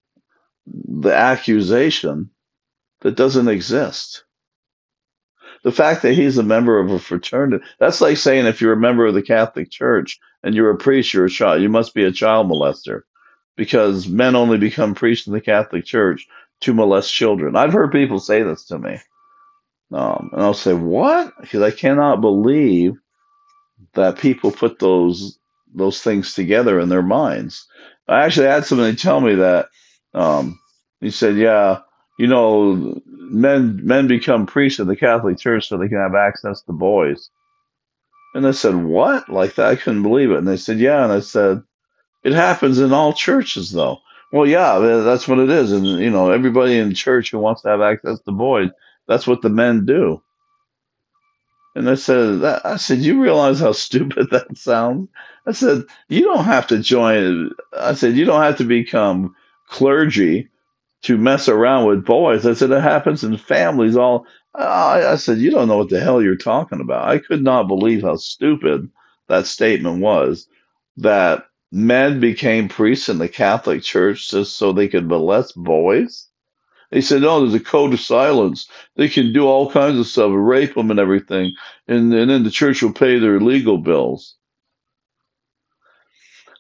the 0.67 1.15
accusation 1.15 2.31
that 3.01 3.17
doesn't 3.17 3.49
exist. 3.49 4.25
The 5.65 5.73
fact 5.73 6.03
that 6.03 6.15
he's 6.15 6.39
a 6.39 6.43
member 6.43 6.79
of 6.79 6.91
a 6.91 6.99
fraternity, 6.99 7.65
that's 7.79 8.01
like 8.01 8.17
saying 8.17 8.47
if 8.47 8.61
you're 8.61 8.73
a 8.73 8.77
member 8.81 9.07
of 9.07 9.15
the 9.15 9.23
Catholic 9.23 9.71
Church 9.71 10.19
and 10.43 10.55
you're 10.55 10.71
a 10.71 10.77
priest, 10.79 11.15
you're 11.15 11.27
a 11.27 11.31
child, 11.31 11.63
you 11.63 11.69
must 11.69 11.95
be 11.95 12.05
a 12.05 12.13
child 12.13 12.49
molester 12.49 13.03
because 13.57 14.09
men 14.09 14.35
only 14.35 14.59
become 14.59 14.95
priests 14.95 15.27
in 15.27 15.33
the 15.33 15.41
Catholic 15.41 15.85
Church 15.85 16.27
to 16.61 16.75
molest 16.75 17.13
children. 17.13 17.57
I've 17.57 17.73
heard 17.73 17.93
people 17.93 18.19
say 18.19 18.43
this 18.43 18.67
to 18.67 18.79
me. 18.79 18.99
Um, 19.93 20.31
and 20.33 20.43
I'll 20.43 20.55
say, 20.55 20.73
what? 20.73 21.35
Because 21.41 21.63
I 21.63 21.71
cannot 21.71 22.21
believe 22.21 22.95
that 23.95 24.19
people 24.19 24.51
put 24.51 24.79
those 24.79 25.39
those 25.75 26.03
things 26.03 26.35
together 26.35 26.81
in 26.81 26.89
their 26.91 27.03
minds. 27.03 27.67
I 28.09 28.25
actually 28.25 28.49
had 28.49 28.65
somebody 28.65 28.97
tell 28.97 29.21
me 29.21 29.37
that. 29.37 29.69
Um, 30.15 30.61
he 31.01 31.11
said, 31.11 31.37
yeah, 31.37 31.81
you 32.19 32.27
know, 32.27 33.01
men 33.07 33.81
men 33.85 34.07
become 34.09 34.47
priests 34.47 34.79
of 34.81 34.87
the 34.87 34.97
Catholic 34.97 35.39
Church 35.39 35.69
so 35.69 35.79
they 35.79 35.89
can 35.89 35.99
have 35.99 36.15
access 36.15 36.63
to 36.63 36.73
boys. 36.73 37.31
And 38.35 38.47
I 38.47 38.53
said, 38.53 38.75
what? 38.77 39.29
Like 39.29 39.57
that? 39.57 39.67
I 39.69 39.77
couldn't 39.77 40.03
believe 40.03 40.31
it. 40.31 40.39
And 40.39 40.49
they 40.49 40.57
said, 40.57 40.79
yeah. 40.79 41.05
And 41.05 41.13
I 41.13 41.21
said, 41.21 41.63
it 42.25 42.33
happens 42.33 42.79
in 42.79 42.93
all 42.93 43.13
churches, 43.13 43.73
though. 43.73 43.99
Well, 44.33 44.47
yeah, 44.47 44.79
that's 44.79 45.29
what 45.29 45.39
it 45.41 45.51
is. 45.51 45.73
And, 45.73 45.87
you 45.87 46.11
know, 46.11 46.31
everybody 46.31 46.79
in 46.79 46.95
church 46.95 47.31
who 47.31 47.39
wants 47.39 47.63
to 47.63 47.69
have 47.69 47.83
access 47.83 48.21
to 48.21 48.33
boys, 48.33 48.71
that's 49.09 49.27
what 49.27 49.43
the 49.43 49.51
men 49.51 49.85
do. 49.87 50.23
And 51.75 51.89
I 51.89 51.95
said, 51.95 52.45
I 52.45 52.77
said, 52.77 52.99
you 52.99 53.23
realize 53.23 53.61
how 53.61 53.73
stupid 53.73 54.29
that 54.33 54.57
sounds? 54.59 55.09
I 55.47 55.53
said, 55.53 55.85
you 56.09 56.23
don't 56.23 56.45
have 56.45 56.67
to 56.69 56.79
join. 56.81 57.51
I 57.79 57.95
said, 57.95 58.17
you 58.17 58.25
don't 58.25 58.43
have 58.43 58.59
to 58.59 58.65
become 58.65 59.35
clergy 59.69 60.51
to 61.03 61.17
mess 61.19 61.49
around 61.49 61.87
with 61.87 62.05
boys. 62.05 62.47
I 62.47 62.55
said, 62.55 62.71
it 62.71 62.83
happens 62.83 63.25
in 63.25 63.37
families 63.39 63.97
all. 63.97 64.27
I, 64.55 65.07
I 65.07 65.17
said, 65.17 65.39
you 65.39 65.51
don't 65.51 65.69
know 65.69 65.79
what 65.79 65.89
the 65.89 66.01
hell 66.01 66.23
you're 66.23 66.37
talking 66.37 66.81
about. 66.81 67.09
I 67.09 67.19
could 67.19 67.43
not 67.43 67.69
believe 67.69 68.03
how 68.03 68.17
stupid 68.17 68.91
that 69.29 69.47
statement 69.47 70.01
was 70.03 70.49
that 70.99 71.47
men 71.73 72.21
became 72.21 72.69
priests 72.69 73.09
in 73.09 73.19
the 73.19 73.29
Catholic 73.29 73.83
Church 73.83 74.31
just 74.31 74.57
so 74.59 74.73
they 74.73 74.89
could 74.89 75.09
molest 75.09 75.55
boys. 75.57 76.29
He 76.93 77.01
said, 77.01 77.23
no, 77.23 77.41
there's 77.41 77.55
a 77.55 77.65
code 77.65 77.95
of 77.95 78.01
silence. 78.01 78.69
They 78.97 79.09
can 79.09 79.33
do 79.33 79.47
all 79.47 79.71
kinds 79.71 79.99
of 79.99 80.07
stuff, 80.07 80.31
rape 80.35 80.75
them 80.75 80.91
and 80.91 81.01
everything. 81.01 81.55
And, 81.89 82.13
and 82.13 82.31
then 82.31 82.45
the 82.45 82.51
church 82.51 82.83
will 82.83 82.93
pay 82.93 83.19
their 83.19 83.41
legal 83.41 83.79
bills. 83.79 84.37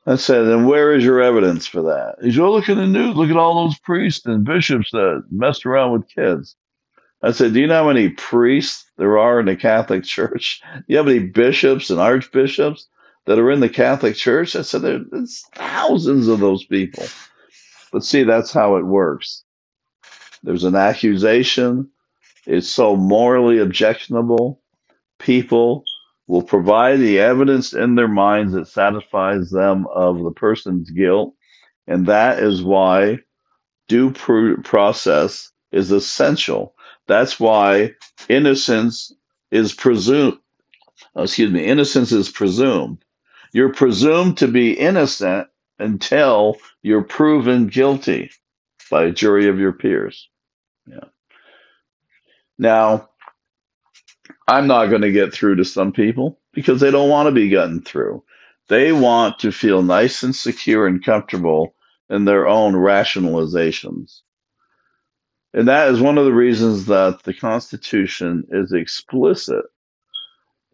I 0.07 0.17
said, 0.17 0.47
and 0.47 0.67
where 0.67 0.95
is 0.95 1.05
your 1.05 1.23
evidence 1.23 1.67
for 1.67 1.83
that? 1.83 2.17
He 2.23 2.33
said, 2.33 2.41
look 2.43 2.69
at 2.69 2.77
the 2.77 2.87
news. 2.87 3.15
Look 3.15 3.31
at 3.31 3.37
all 3.37 3.67
those 3.67 3.79
priests 3.79 4.27
and 4.27 4.45
bishops 4.45 4.91
that 4.93 5.25
messed 5.31 5.67
around 5.67 5.93
with 5.93 6.09
kids. 6.09 6.57
I 7.23 7.31
said, 7.31 7.53
do 7.53 7.61
you 7.61 7.69
know 7.69 7.85
how 7.85 7.87
many 7.89 8.09
priests 8.09 8.85
there 8.99 9.19
are 9.19 9.39
in 9.39 9.47
the 9.47 9.55
Catholic 9.55 10.03
Church? 10.03 10.61
Do 10.75 10.85
you 10.89 10.97
have 10.97 11.07
any 11.07 11.21
bishops 11.21 11.91
and 11.91 12.01
archbishops 12.01 12.89
that 13.27 13.39
are 13.39 13.51
in 13.53 13.61
the 13.61 13.69
Catholic 13.69 14.17
Church? 14.17 14.57
I 14.57 14.63
said, 14.63 14.83
there's 14.83 15.45
thousands 15.55 16.27
of 16.27 16.41
those 16.41 16.65
people. 16.65 17.05
But 17.93 18.03
see, 18.03 18.25
that's 18.25 18.53
how 18.53 18.75
it 18.77 18.85
works. 18.85 19.45
There's 20.43 20.65
an 20.65 20.77
accusation. 20.77 21.91
It's 22.47 22.69
so 22.71 22.97
morally 22.97 23.59
objectionable. 23.59 24.63
People 25.19 25.85
will 26.29 26.43
provide 26.43 27.01
the 27.01 27.21
evidence 27.21 27.75
in 27.75 27.97
their 27.97 28.09
minds 28.09 28.55
that 28.55 28.69
satisfies 28.69 29.51
them 29.51 29.87
of 29.95 30.23
the 30.23 30.33
person's 30.33 30.91
guilt. 30.91 31.35
And 31.87 32.07
that 32.07 32.41
is 32.41 32.63
why 32.63 33.21
due 33.89 34.13
pr- 34.13 34.61
process 34.63 35.51
is 35.73 35.91
essential. 35.93 36.75
That's 37.07 37.39
why 37.41 37.93
innocence 38.29 39.13
is 39.51 39.73
presumed. 39.75 40.39
Excuse 41.17 41.53
me, 41.53 41.65
innocence 41.65 42.13
is 42.13 42.31
presumed. 42.31 43.05
You're 43.53 43.75
presumed 43.75 44.39
to 44.39 44.49
be 44.49 44.73
innocent 44.73 45.49
until 45.79 46.57
you're 46.83 47.05
proven 47.05 47.69
guilty 47.69 48.31
by 48.91 49.05
a 49.05 49.13
jury 49.13 49.49
of 49.49 49.59
your 49.61 49.73
peers. 49.73 50.29
Yeah. 50.87 51.05
Now, 52.59 53.11
I'm 54.47 54.67
not 54.67 54.87
going 54.87 55.03
to 55.03 55.13
get 55.13 55.33
through 55.33 55.57
to 55.57 55.65
some 55.65 55.93
people 55.93 56.39
because 56.53 56.81
they 56.81 56.91
don't 56.91 57.09
want 57.09 57.27
to 57.29 57.33
be 57.33 57.49
gotten 57.49 57.83
through. 57.83 58.25
They 58.69 58.93
want 58.93 59.41
to 59.41 59.53
feel 59.53 59.83
nice 59.83 60.23
and 60.23 60.35
secure 60.35 60.87
and 60.87 61.05
comfortable 61.05 61.75
in 62.11 62.25
their 62.25 62.47
own 62.47 62.75
rationalizations. 62.75 64.21
And 65.55 65.69
that 65.69 65.91
is 65.91 66.01
one 66.01 66.19
of 66.19 66.25
the 66.25 66.33
reasons 66.33 66.87
that 66.87 67.23
the 67.25 67.35
Constitution 67.35 68.45
is 68.51 68.73
explicit 68.73 69.65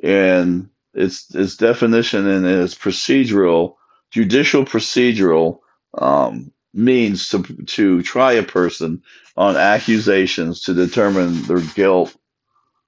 in 0.03 0.71
its 0.95 1.35
its 1.35 1.57
definition 1.57 2.27
and 2.29 2.47
its 2.47 2.75
procedural, 2.75 3.77
judicial 4.11 4.65
procedural 4.65 5.61
um, 5.97 6.53
means 6.75 7.31
to 7.31 7.43
to 7.67 8.03
try 8.03 8.33
a 8.35 8.43
person 8.43 9.03
on 9.37 9.57
accusations 9.57 10.63
to 10.63 10.75
determine 10.75 11.43
their 11.43 11.61
guilt 11.61 12.15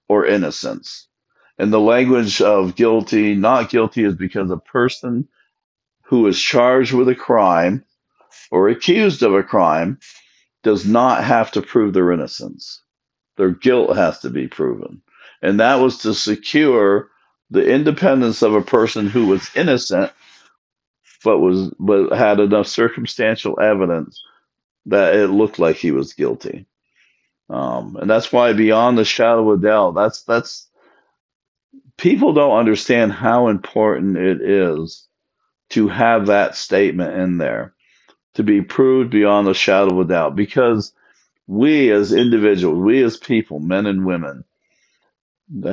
or 0.08 0.26
innocence. 0.26 1.06
And 1.58 1.72
the 1.72 1.80
language 1.80 2.40
of 2.40 2.74
guilty, 2.74 3.34
not 3.34 3.70
guilty, 3.70 4.04
is 4.04 4.14
because 4.14 4.50
a 4.50 4.56
person 4.56 5.28
who 6.04 6.26
is 6.26 6.40
charged 6.40 6.92
with 6.92 7.08
a 7.08 7.14
crime 7.14 7.84
or 8.50 8.68
accused 8.68 9.22
of 9.22 9.34
a 9.34 9.42
crime 9.42 9.98
does 10.62 10.86
not 10.86 11.22
have 11.22 11.52
to 11.52 11.62
prove 11.62 11.92
their 11.94 12.12
innocence. 12.12 12.82
Their 13.36 13.50
guilt 13.50 13.96
has 13.96 14.20
to 14.20 14.30
be 14.30 14.48
proven. 14.48 15.02
And 15.42 15.60
that 15.60 15.76
was 15.76 15.98
to 15.98 16.14
secure 16.14 17.08
the 17.50 17.66
independence 17.66 18.42
of 18.42 18.54
a 18.54 18.62
person 18.62 19.06
who 19.06 19.26
was 19.26 19.54
innocent 19.54 20.12
but 21.24 21.38
was 21.38 21.72
but 21.78 22.10
had 22.16 22.40
enough 22.40 22.66
circumstantial 22.66 23.60
evidence 23.60 24.22
that 24.86 25.16
it 25.16 25.28
looked 25.28 25.58
like 25.58 25.76
he 25.76 25.92
was 25.92 26.14
guilty. 26.14 26.66
Um, 27.50 27.96
and 28.00 28.10
that's 28.10 28.32
why 28.32 28.52
beyond 28.52 28.98
the 28.98 29.04
shadow 29.04 29.50
of 29.50 29.62
doubt, 29.62 29.94
that's 29.94 30.22
that's 30.24 30.68
people 31.98 32.32
don't 32.34 32.58
understand 32.58 33.12
how 33.12 33.48
important 33.48 34.16
it 34.16 34.42
is 34.42 35.06
to 35.70 35.88
have 35.88 36.26
that 36.26 36.56
statement 36.56 37.14
in 37.16 37.38
there 37.38 37.74
to 38.34 38.42
be 38.42 38.62
proved 38.62 39.10
beyond 39.10 39.46
the 39.46 39.54
shadow 39.54 40.00
of 40.00 40.08
doubt 40.08 40.36
because 40.36 40.92
we 41.46 41.90
as 41.90 42.12
individuals, 42.12 42.78
we 42.78 43.02
as 43.02 43.16
people, 43.16 43.60
men 43.60 43.86
and 43.86 44.06
women, 44.06 44.44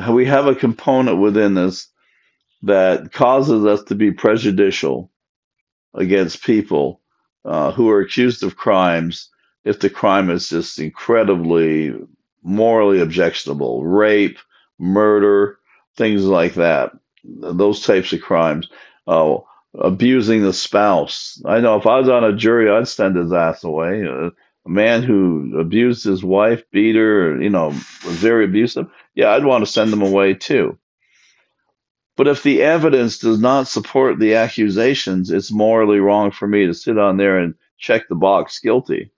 we 0.10 0.26
have 0.26 0.48
a 0.48 0.56
component 0.56 1.20
within 1.20 1.58
us 1.58 1.90
that 2.64 3.12
causes 3.14 3.66
us 3.66 3.84
to 3.84 3.96
be 3.96 4.12
prejudicial 4.12 5.12
against 5.94 6.44
people 6.44 7.02
uh, 7.46 7.72
who 7.72 7.90
are 7.90 8.02
accused 8.02 8.44
of 8.44 8.58
crimes 8.58 9.30
if 9.64 9.80
the 9.80 9.90
crime 9.90 10.30
is 10.30 10.50
just 10.50 10.80
incredibly 10.80 11.94
morally 12.44 13.02
objectionable 13.02 13.84
rape, 13.84 14.38
murder, 14.80 15.60
things 15.96 16.24
like 16.24 16.56
that. 16.56 16.92
Those 17.24 17.82
types 17.82 18.14
of 18.14 18.22
crimes. 18.22 18.70
Uh, 19.06 19.38
abusing 19.80 20.42
the 20.44 20.54
spouse. 20.54 21.42
I 21.46 21.60
know 21.60 21.78
if 21.78 21.86
I 21.86 22.00
was 22.00 22.10
on 22.10 22.24
a 22.24 22.36
jury, 22.36 22.70
I'd 22.70 22.88
send 22.88 23.16
his 23.16 23.32
ass 23.34 23.64
away. 23.64 24.06
Uh, 24.06 24.32
a 24.66 24.70
man 24.70 25.04
who 25.04 25.60
abused 25.60 26.04
his 26.04 26.24
wife, 26.24 26.64
beat 26.72 26.96
her, 26.96 27.42
you 27.42 27.50
know, 27.50 27.68
was 27.68 28.16
very 28.18 28.46
abusive. 28.46 28.88
Yeah, 29.16 29.30
I'd 29.32 29.46
want 29.46 29.66
to 29.66 29.72
send 29.72 29.92
him 29.94 30.02
away 30.02 30.34
too. 30.34 30.78
But 32.18 32.28
if 32.28 32.44
the 32.44 32.64
evidence 32.64 33.20
does 33.20 33.40
not 33.40 33.68
support 33.68 34.20
the 34.20 34.36
accusations, 34.36 35.32
it's 35.32 35.52
morally 35.52 36.00
wrong 36.00 36.32
for 36.32 36.48
me 36.48 36.66
to 36.66 36.74
sit 36.74 36.98
on 36.98 37.18
there 37.18 37.38
and 37.38 37.54
check 37.78 38.10
the 38.10 38.16
box 38.16 38.60
guilty. 38.60 39.12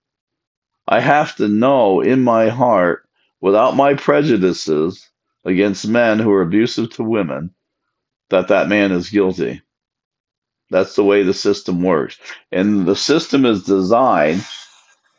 I 0.86 1.00
have 1.00 1.34
to 1.36 1.48
know 1.48 2.02
in 2.02 2.22
my 2.22 2.50
heart, 2.50 3.08
without 3.40 3.74
my 3.74 3.94
prejudices 3.94 5.08
against 5.46 5.88
men 5.88 6.18
who 6.18 6.30
are 6.30 6.42
abusive 6.42 6.90
to 6.90 7.02
women, 7.02 7.54
that 8.28 8.48
that 8.48 8.68
man 8.68 8.92
is 8.92 9.08
guilty. 9.08 9.62
That's 10.70 10.94
the 10.94 11.04
way 11.04 11.22
the 11.22 11.34
system 11.34 11.82
works. 11.82 12.18
And 12.52 12.86
the 12.86 12.96
system 12.96 13.46
is 13.46 13.64
designed 13.64 14.44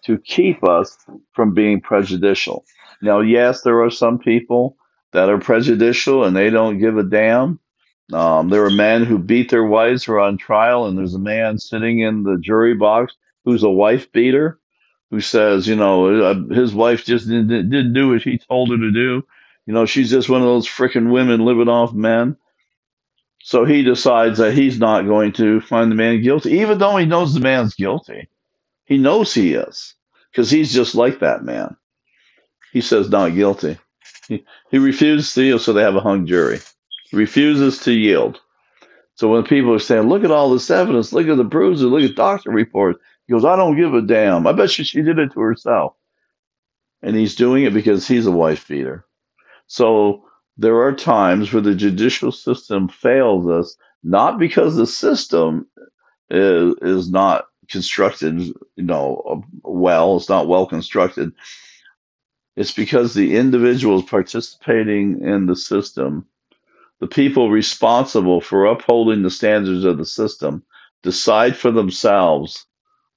to 0.05 0.19
keep 0.19 0.63
us 0.63 0.97
from 1.33 1.53
being 1.53 1.81
prejudicial. 1.81 2.63
Now, 3.01 3.21
yes, 3.21 3.61
there 3.61 3.81
are 3.83 3.89
some 3.89 4.19
people 4.19 4.77
that 5.13 5.29
are 5.29 5.39
prejudicial 5.39 6.23
and 6.23 6.35
they 6.35 6.49
don't 6.49 6.79
give 6.79 6.97
a 6.97 7.03
damn. 7.03 7.59
Um, 8.13 8.49
there 8.49 8.65
are 8.65 8.71
men 8.71 9.05
who 9.05 9.17
beat 9.17 9.49
their 9.49 9.63
wives 9.63 10.03
who 10.03 10.13
are 10.13 10.19
on 10.19 10.37
trial, 10.37 10.85
and 10.85 10.97
there's 10.97 11.13
a 11.15 11.19
man 11.19 11.57
sitting 11.57 11.99
in 11.99 12.23
the 12.23 12.37
jury 12.41 12.73
box 12.73 13.15
who's 13.45 13.63
a 13.63 13.69
wife 13.69 14.11
beater 14.11 14.59
who 15.11 15.21
says, 15.21 15.67
you 15.67 15.75
know, 15.75 16.23
uh, 16.23 16.53
his 16.53 16.73
wife 16.73 17.05
just 17.05 17.27
didn't, 17.27 17.69
didn't 17.69 17.93
do 17.93 18.09
what 18.09 18.21
he 18.21 18.37
told 18.37 18.69
her 18.69 18.77
to 18.77 18.91
do. 18.91 19.25
You 19.65 19.73
know, 19.73 19.85
she's 19.85 20.09
just 20.09 20.29
one 20.29 20.41
of 20.41 20.47
those 20.47 20.67
freaking 20.67 21.11
women 21.11 21.45
living 21.45 21.69
off 21.69 21.93
men. 21.93 22.37
So 23.43 23.65
he 23.65 23.83
decides 23.83 24.37
that 24.37 24.53
he's 24.53 24.79
not 24.79 25.05
going 25.05 25.33
to 25.33 25.61
find 25.61 25.91
the 25.91 25.95
man 25.95 26.21
guilty, 26.21 26.59
even 26.59 26.77
though 26.77 26.97
he 26.97 27.05
knows 27.05 27.33
the 27.33 27.39
man's 27.39 27.75
guilty. 27.75 28.29
He 28.85 28.97
knows 28.97 29.33
he 29.33 29.53
is, 29.53 29.95
because 30.31 30.51
he's 30.51 30.73
just 30.73 30.95
like 30.95 31.19
that 31.19 31.43
man. 31.43 31.75
He 32.71 32.81
says 32.81 33.09
not 33.09 33.33
guilty. 33.33 33.77
He, 34.27 34.45
he 34.69 34.77
refuses 34.77 35.33
to 35.33 35.59
so 35.59 35.73
they 35.73 35.81
have 35.81 35.95
a 35.95 36.01
hung 36.01 36.27
jury 36.27 36.59
refuses 37.11 37.79
to 37.79 37.91
yield. 37.91 38.39
So 39.15 39.27
when 39.27 39.43
people 39.43 39.73
are 39.73 39.79
saying, 39.79 40.09
look 40.09 40.23
at 40.23 40.31
all 40.31 40.51
this 40.51 40.69
evidence, 40.69 41.13
look 41.13 41.27
at 41.27 41.37
the 41.37 41.43
bruises, 41.43 41.85
look 41.85 42.03
at 42.03 42.15
doctor 42.15 42.49
reports, 42.49 42.99
he 43.27 43.33
goes, 43.33 43.45
I 43.45 43.55
don't 43.55 43.77
give 43.77 43.93
a 43.93 44.01
damn. 44.01 44.47
I 44.47 44.53
bet 44.53 44.77
you 44.77 44.83
she 44.83 45.01
did 45.01 45.19
it 45.19 45.33
to 45.33 45.39
herself. 45.39 45.93
And 47.01 47.15
he's 47.15 47.35
doing 47.35 47.63
it 47.65 47.73
because 47.73 48.07
he's 48.07 48.25
a 48.25 48.31
wife 48.31 48.67
beater. 48.67 49.05
So 49.67 50.25
there 50.57 50.81
are 50.83 50.93
times 50.93 51.51
where 51.51 51.61
the 51.61 51.75
judicial 51.75 52.31
system 52.31 52.87
fails 52.87 53.47
us, 53.47 53.75
not 54.03 54.39
because 54.39 54.75
the 54.75 54.87
system 54.87 55.67
is, 56.29 56.73
is 56.81 57.11
not 57.11 57.45
constructed, 57.69 58.39
you 58.39 58.83
know, 58.83 59.43
well, 59.63 60.17
it's 60.17 60.29
not 60.29 60.47
well 60.47 60.65
constructed. 60.65 61.31
It's 62.55 62.71
because 62.71 63.13
the 63.13 63.37
individuals 63.37 64.03
participating 64.03 65.21
in 65.23 65.45
the 65.45 65.55
system 65.55 66.25
the 67.01 67.07
people 67.07 67.49
responsible 67.49 68.41
for 68.41 68.67
upholding 68.67 69.23
the 69.23 69.31
standards 69.31 69.85
of 69.85 69.97
the 69.97 70.05
system 70.05 70.63
decide 71.03 71.57
for 71.57 71.71
themselves 71.71 72.67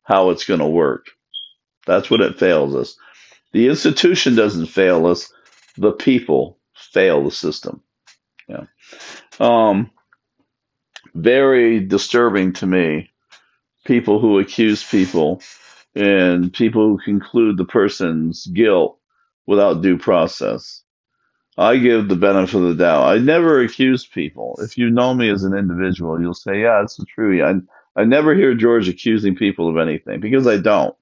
how 0.03 0.31
it's 0.31 0.47
going 0.47 0.61
to 0.61 0.66
work. 0.66 1.09
That's 1.87 2.11
what 2.11 2.23
it 2.23 2.38
fails 2.38 2.75
us. 2.75 2.97
The 3.53 3.68
institution 3.68 4.37
doesn't 4.37 4.66
fail 4.66 5.07
us. 5.07 5.31
The 5.77 5.92
people 5.92 6.59
fail 6.75 7.25
the 7.25 7.31
system. 7.31 7.83
Yeah. 8.49 8.64
Um, 9.38 9.90
very 11.14 11.81
disturbing 11.81 12.55
to 12.55 12.66
me. 12.66 13.11
People 13.85 14.18
who 14.18 14.38
accuse 14.38 14.83
people 14.83 15.42
and 15.94 16.53
people 16.53 16.88
who 16.88 16.99
conclude 17.05 17.59
the 17.59 17.66
person's 17.66 18.47
guilt 18.47 18.99
without 19.47 19.83
due 19.83 19.99
process. 19.99 20.84
I 21.57 21.77
give 21.77 22.09
the 22.09 22.17
benefit 22.17 22.57
of 22.57 22.62
the 22.62 22.75
doubt. 22.75 23.07
I 23.07 23.19
never 23.19 23.61
accuse 23.61 24.05
people. 24.07 24.59
If 24.61 24.77
you 24.77 24.90
know 24.90 25.14
me 25.14 25.31
as 25.31 25.45
an 25.45 25.57
individual, 25.57 26.21
you'll 26.21 26.35
say, 26.35 26.62
yeah, 26.62 26.83
it's 26.83 26.99
true. 27.14 27.45
I, 27.45 28.01
I 28.01 28.05
never 28.05 28.35
hear 28.35 28.55
George 28.55 28.88
accusing 28.88 29.37
people 29.37 29.69
of 29.69 29.77
anything 29.77 30.21
because 30.21 30.47
I 30.47 30.57
don't. 30.57 30.97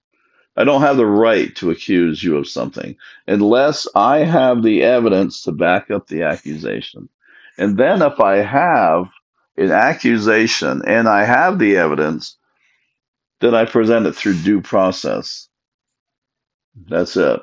I 0.54 0.64
don't 0.64 0.82
have 0.82 0.98
the 0.98 1.06
right 1.06 1.54
to 1.56 1.70
accuse 1.70 2.22
you 2.22 2.36
of 2.36 2.46
something 2.46 2.96
unless 3.26 3.88
I 3.94 4.18
have 4.18 4.62
the 4.62 4.82
evidence 4.82 5.42
to 5.44 5.52
back 5.52 5.90
up 5.90 6.06
the 6.06 6.24
accusation. 6.24 7.08
And 7.56 7.78
then 7.78 8.02
if 8.02 8.20
I 8.20 8.36
have 8.38 9.06
an 9.56 9.70
accusation 9.70 10.82
and 10.86 11.08
I 11.08 11.24
have 11.24 11.58
the 11.58 11.76
evidence, 11.78 12.36
then 13.40 13.54
I 13.54 13.64
present 13.64 14.06
it 14.06 14.14
through 14.14 14.42
due 14.42 14.60
process. 14.60 15.48
That's 16.76 17.16
it. 17.16 17.40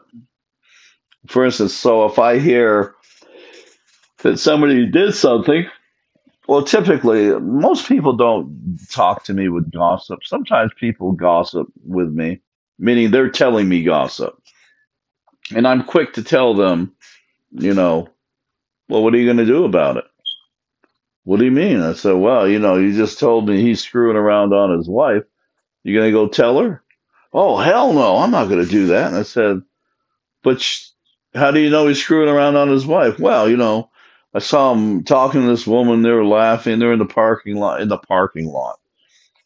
For 1.28 1.46
instance, 1.46 1.74
so 1.74 2.06
if 2.06 2.20
I 2.20 2.40
hear 2.40 2.96
that 4.24 4.40
somebody 4.40 4.86
did 4.88 5.14
something. 5.14 5.66
Well, 6.48 6.64
typically, 6.64 7.30
most 7.40 7.88
people 7.88 8.14
don't 8.18 8.80
talk 8.92 9.26
to 9.26 9.34
me 9.34 9.50
with 9.50 9.72
gossip. 9.72 10.20
Sometimes 10.24 10.72
people 10.80 11.12
gossip 11.12 11.68
with 11.86 12.10
me, 12.10 12.42
meaning 12.80 13.12
they're 13.12 13.30
telling 13.30 13.70
me 13.70 13.84
gossip. 13.84 14.42
And 15.56 15.68
I'm 15.68 15.84
quick 15.84 16.14
to 16.14 16.24
tell 16.24 16.56
them, 16.56 16.94
you 17.52 17.74
know, 17.74 18.10
well, 18.88 19.04
what 19.04 19.14
are 19.14 19.18
you 19.18 19.26
going 19.26 19.38
to 19.38 19.46
do 19.46 19.66
about 19.66 19.98
it? 19.98 20.06
What 21.24 21.38
do 21.40 21.46
you 21.46 21.52
mean? 21.52 21.82
I 21.82 21.94
said, 21.94 22.14
well, 22.14 22.48
you 22.48 22.60
know, 22.60 22.78
you 22.78 22.96
just 22.96 23.20
told 23.20 23.48
me 23.48 23.62
he's 23.62 23.82
screwing 23.84 24.18
around 24.18 24.54
on 24.54 24.76
his 24.76 24.90
wife. 24.90 25.24
You 25.84 25.96
going 25.96 26.08
to 26.08 26.12
go 26.12 26.28
tell 26.28 26.60
her? 26.60 26.84
Oh, 27.32 27.58
hell 27.58 27.94
no, 27.94 28.18
I'm 28.18 28.32
not 28.32 28.50
going 28.50 28.64
to 28.64 28.70
do 28.70 28.88
that. 28.88 29.08
And 29.08 29.16
I 29.16 29.24
said, 29.24 29.62
but 30.42 30.60
sh- 30.62 30.88
how 31.36 31.52
do 31.52 31.60
you 31.60 31.70
know 31.70 31.88
he's 31.88 32.02
screwing 32.02 32.30
around 32.30 32.56
on 32.56 32.70
his 32.70 32.86
wife? 32.86 33.20
Well, 33.20 33.48
you 33.48 33.58
know, 33.58 33.89
I 34.34 34.40
saw 34.40 34.74
him 34.74 35.04
talking 35.04 35.42
to 35.42 35.48
this 35.48 35.68
woman. 35.68 36.02
They 36.04 36.12
were 36.12 36.26
laughing. 36.26 36.80
They're 36.80 36.94
in 36.94 37.00
the 37.00 37.06
parking 37.06 37.58
lot. 37.58 37.82
In 37.82 37.90
the 37.90 37.98
parking 37.98 38.48
lot. 38.48 38.80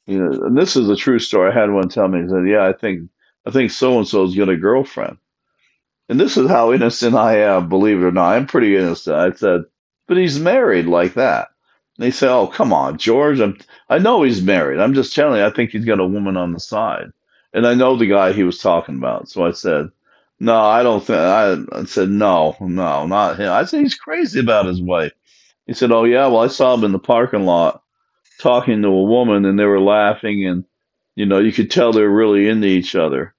You 0.06 0.20
know, 0.20 0.46
and 0.48 0.58
this 0.58 0.76
is 0.76 0.90
a 0.90 0.96
true 0.96 1.20
story. 1.20 1.52
I 1.52 1.54
had 1.60 1.72
one 1.72 1.90
tell 1.90 2.08
me. 2.08 2.22
He 2.24 2.28
said, 2.30 2.48
"Yeah, 2.48 2.66
I 2.68 2.74
think 2.74 3.10
I 3.46 3.52
think 3.52 3.72
so 3.72 3.98
and 4.00 4.08
so's 4.08 4.36
got 4.36 4.50
a 4.50 4.58
girlfriend." 4.58 5.18
And 6.10 6.20
this 6.20 6.38
is 6.38 6.50
how 6.50 6.74
innocent 6.74 7.16
I 7.16 7.40
am. 7.40 7.70
Believe 7.70 7.98
it 8.02 8.06
or 8.06 8.12
not, 8.12 8.34
I'm 8.36 8.48
pretty 8.48 8.76
innocent. 8.76 9.16
I 9.16 9.32
said, 9.32 9.64
"But 10.08 10.18
he's 10.18 10.40
married 10.40 10.88
like 10.88 11.16
that." 11.16 11.50
And 11.98 12.06
they 12.06 12.12
say, 12.12 12.28
"Oh, 12.28 12.48
come 12.48 12.74
on, 12.74 12.98
George. 12.98 13.40
I'm, 13.40 13.58
I 13.90 14.00
know 14.00 14.24
he's 14.24 14.42
married. 14.42 14.80
I'm 14.80 14.94
just 14.96 15.16
telling 15.16 15.40
you. 15.40 15.46
I 15.46 15.52
think 15.52 15.72
he's 15.72 15.86
got 15.86 16.00
a 16.02 16.08
woman 16.08 16.38
on 16.38 16.54
the 16.54 16.60
side." 16.60 17.08
And 17.54 17.68
I 17.68 17.76
know 17.76 17.96
the 17.98 18.08
guy 18.08 18.34
he 18.34 18.44
was 18.44 18.60
talking 18.60 18.98
about. 18.98 19.30
So 19.30 19.46
I 19.46 19.52
said, 19.52 19.90
no, 20.44 20.60
I 20.60 20.84
don't 20.84 21.04
think. 21.06 21.20
I, 21.20 21.58
I 21.74 21.86
said 21.86 22.10
no, 22.10 22.58
no, 22.62 23.08
not 23.08 23.40
him. 23.40 23.52
I 23.52 23.66
said 23.66 23.82
he's 23.82 23.96
crazy 23.96 24.40
about 24.42 24.68
his 24.68 24.82
wife. 24.82 25.14
He 25.68 25.74
said, 25.74 25.92
"Oh 25.92 26.06
yeah, 26.06 26.28
well 26.28 26.42
I 26.42 26.48
saw 26.48 26.74
him 26.76 26.84
in 26.86 26.92
the 26.94 27.00
parking 27.00 27.46
lot 27.46 27.84
talking 28.42 28.82
to 28.84 28.90
a 28.90 29.04
woman, 29.04 29.46
and 29.46 29.60
they 29.60 29.66
were 29.66 29.82
laughing, 29.82 30.48
and 30.48 30.66
You 31.16 31.28
know, 31.28 31.40
you 31.40 31.54
could 31.54 31.72
tell 31.72 31.94
they 31.94 32.02
were 32.04 32.10
really 32.12 32.50
into 32.50 32.68
each 32.68 32.96
other. 32.96 33.36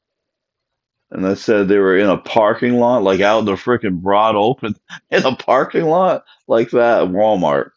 And 1.11 1.27
I 1.27 1.35
said 1.35 1.69
they 1.69 1.79
were 1.79 1.97
in 1.99 2.09
a 2.09 2.19
parking 2.19 2.75
lot, 2.79 3.03
like 3.03 3.21
out 3.21 3.41
in 3.41 3.45
the 3.47 3.53
freaking 3.53 4.01
broad 4.03 4.37
open, 4.37 4.77
in 5.11 5.25
a 5.25 5.37
parking 5.37 5.85
lot 5.85 6.25
like 6.49 6.71
that 6.71 7.03
at 7.05 7.09
Walmart. 7.09 7.71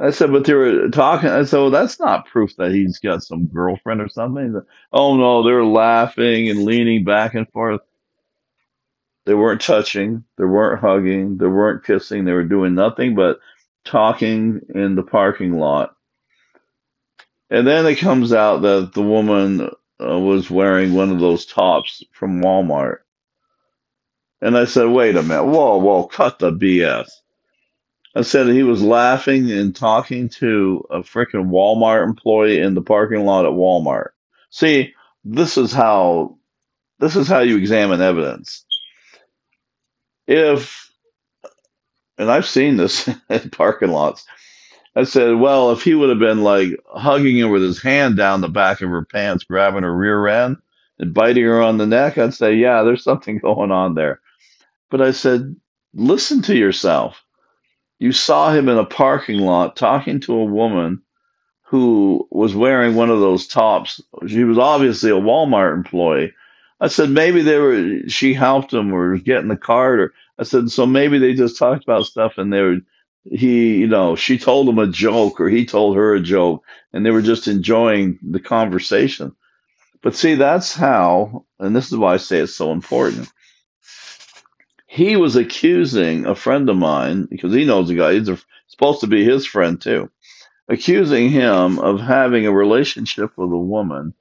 I 0.00 0.10
said, 0.10 0.32
but 0.32 0.44
they 0.46 0.54
were 0.54 0.88
talking. 0.88 1.28
I 1.30 1.44
said, 1.44 1.58
well, 1.58 1.70
that's 1.70 2.00
not 2.00 2.26
proof 2.26 2.56
that 2.56 2.72
he's 2.72 2.98
got 2.98 3.22
some 3.22 3.46
girlfriend 3.48 4.00
or 4.00 4.08
something. 4.08 4.52
Said, 4.54 4.62
oh 4.92 5.16
no, 5.16 5.44
they're 5.44 5.64
laughing 5.64 6.50
and 6.50 6.64
leaning 6.64 7.04
back 7.04 7.34
and 7.34 7.48
forth. 7.52 7.80
They 9.26 9.34
weren't 9.34 9.60
touching, 9.60 10.24
they 10.38 10.44
weren't 10.44 10.80
hugging, 10.80 11.36
they 11.38 11.46
weren't 11.46 11.84
kissing. 11.84 12.24
They 12.24 12.32
were 12.32 12.44
doing 12.44 12.74
nothing 12.74 13.14
but 13.14 13.38
talking 13.84 14.60
in 14.74 14.94
the 14.94 15.02
parking 15.02 15.58
lot. 15.58 15.94
And 17.50 17.66
then 17.66 17.86
it 17.86 17.96
comes 17.96 18.32
out 18.32 18.62
that 18.62 18.92
the 18.94 19.02
woman 19.02 19.60
uh, 19.62 20.18
was 20.18 20.50
wearing 20.50 20.94
one 20.94 21.10
of 21.10 21.20
those 21.20 21.46
tops 21.46 22.02
from 22.12 22.42
Walmart. 22.42 22.98
And 24.40 24.56
I 24.56 24.64
said, 24.64 24.86
wait 24.86 25.16
a 25.16 25.22
minute, 25.22 25.44
whoa, 25.44 25.76
whoa, 25.78 26.06
cut 26.06 26.38
the 26.38 26.50
BS. 26.50 27.10
I 28.14 28.22
said 28.22 28.48
he 28.48 28.62
was 28.62 28.82
laughing 28.82 29.50
and 29.52 29.74
talking 29.74 30.28
to 30.30 30.84
a 30.90 30.98
freaking 31.00 31.50
Walmart 31.50 32.04
employee 32.04 32.60
in 32.60 32.74
the 32.74 32.82
parking 32.82 33.24
lot 33.24 33.44
at 33.44 33.52
Walmart. 33.52 34.08
See, 34.50 34.94
this 35.24 35.56
is 35.58 35.72
how 35.72 36.38
this 36.98 37.16
is 37.16 37.28
how 37.28 37.40
you 37.40 37.56
examine 37.56 38.00
evidence. 38.00 38.64
If 40.26 40.90
and 42.20 42.30
I've 42.30 42.46
seen 42.46 42.76
this 42.76 43.08
in 43.30 43.50
parking 43.50 43.90
lots. 43.90 44.26
I 44.94 45.04
said, 45.04 45.36
well, 45.36 45.70
if 45.72 45.82
he 45.82 45.94
would 45.94 46.10
have 46.10 46.18
been 46.18 46.42
like 46.42 46.70
hugging 46.86 47.38
her 47.38 47.48
with 47.48 47.62
his 47.62 47.80
hand 47.80 48.16
down 48.16 48.40
the 48.40 48.48
back 48.48 48.82
of 48.82 48.90
her 48.90 49.04
pants, 49.04 49.44
grabbing 49.44 49.84
her 49.84 49.94
rear 49.94 50.26
end 50.26 50.58
and 50.98 51.14
biting 51.14 51.44
her 51.44 51.62
on 51.62 51.78
the 51.78 51.86
neck, 51.86 52.18
I'd 52.18 52.34
say, 52.34 52.54
yeah, 52.54 52.82
there's 52.82 53.04
something 53.04 53.38
going 53.42 53.70
on 53.70 53.94
there. 53.94 54.20
But 54.90 55.00
I 55.00 55.12
said, 55.12 55.56
listen 55.94 56.42
to 56.42 56.56
yourself. 56.56 57.24
You 57.98 58.12
saw 58.12 58.52
him 58.52 58.68
in 58.68 58.76
a 58.78 58.84
parking 58.84 59.40
lot 59.40 59.76
talking 59.76 60.20
to 60.20 60.34
a 60.34 60.44
woman 60.44 61.02
who 61.62 62.26
was 62.30 62.54
wearing 62.54 62.96
one 62.96 63.10
of 63.10 63.20
those 63.20 63.46
tops. 63.46 64.00
She 64.26 64.44
was 64.44 64.58
obviously 64.58 65.10
a 65.10 65.14
Walmart 65.14 65.72
employee. 65.74 66.32
I 66.80 66.88
said 66.88 67.10
maybe 67.10 67.42
they 67.42 67.58
were 67.58 68.08
she 68.08 68.34
helped 68.34 68.72
him 68.72 68.92
or 68.92 69.12
was 69.12 69.22
getting 69.22 69.48
the 69.48 69.56
card 69.56 70.00
or 70.00 70.14
I 70.38 70.44
said 70.44 70.70
so 70.70 70.86
maybe 70.86 71.18
they 71.18 71.34
just 71.34 71.58
talked 71.58 71.84
about 71.84 72.06
stuff 72.06 72.38
and 72.38 72.52
they 72.52 72.62
were 72.62 72.78
he 73.24 73.78
you 73.78 73.86
know 73.88 74.16
she 74.16 74.38
told 74.38 74.68
him 74.68 74.78
a 74.78 74.86
joke 74.86 75.40
or 75.40 75.48
he 75.48 75.66
told 75.66 75.96
her 75.96 76.14
a 76.14 76.20
joke 76.20 76.64
and 76.92 77.04
they 77.04 77.10
were 77.10 77.22
just 77.22 77.48
enjoying 77.48 78.18
the 78.22 78.40
conversation. 78.40 79.36
But 80.02 80.16
see 80.16 80.34
that's 80.34 80.74
how 80.74 81.46
and 81.58 81.76
this 81.76 81.92
is 81.92 81.98
why 81.98 82.14
I 82.14 82.18
say 82.18 82.38
it's 82.38 82.54
so 82.54 82.72
important 82.72 83.28
he 84.92 85.14
was 85.16 85.36
accusing 85.36 86.26
a 86.26 86.34
friend 86.34 86.68
of 86.68 86.76
mine 86.76 87.26
because 87.30 87.54
he 87.54 87.64
knows 87.64 87.88
the 87.88 87.94
guy. 87.94 88.14
He's 88.14 88.28
a, 88.28 88.38
supposed 88.66 89.02
to 89.02 89.06
be 89.06 89.24
his 89.24 89.46
friend 89.46 89.80
too, 89.80 90.10
accusing 90.68 91.30
him 91.30 91.78
of 91.78 92.00
having 92.00 92.46
a 92.46 92.52
relationship 92.52 93.30
with 93.36 93.52
a 93.52 93.58
woman 93.58 94.14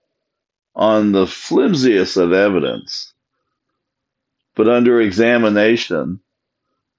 on 0.80 1.12
the 1.12 1.28
flimsiest 1.28 2.18
of 2.18 2.34
evidence, 2.34 3.14
but 4.56 4.70
under 4.70 5.02
examination. 5.02 6.22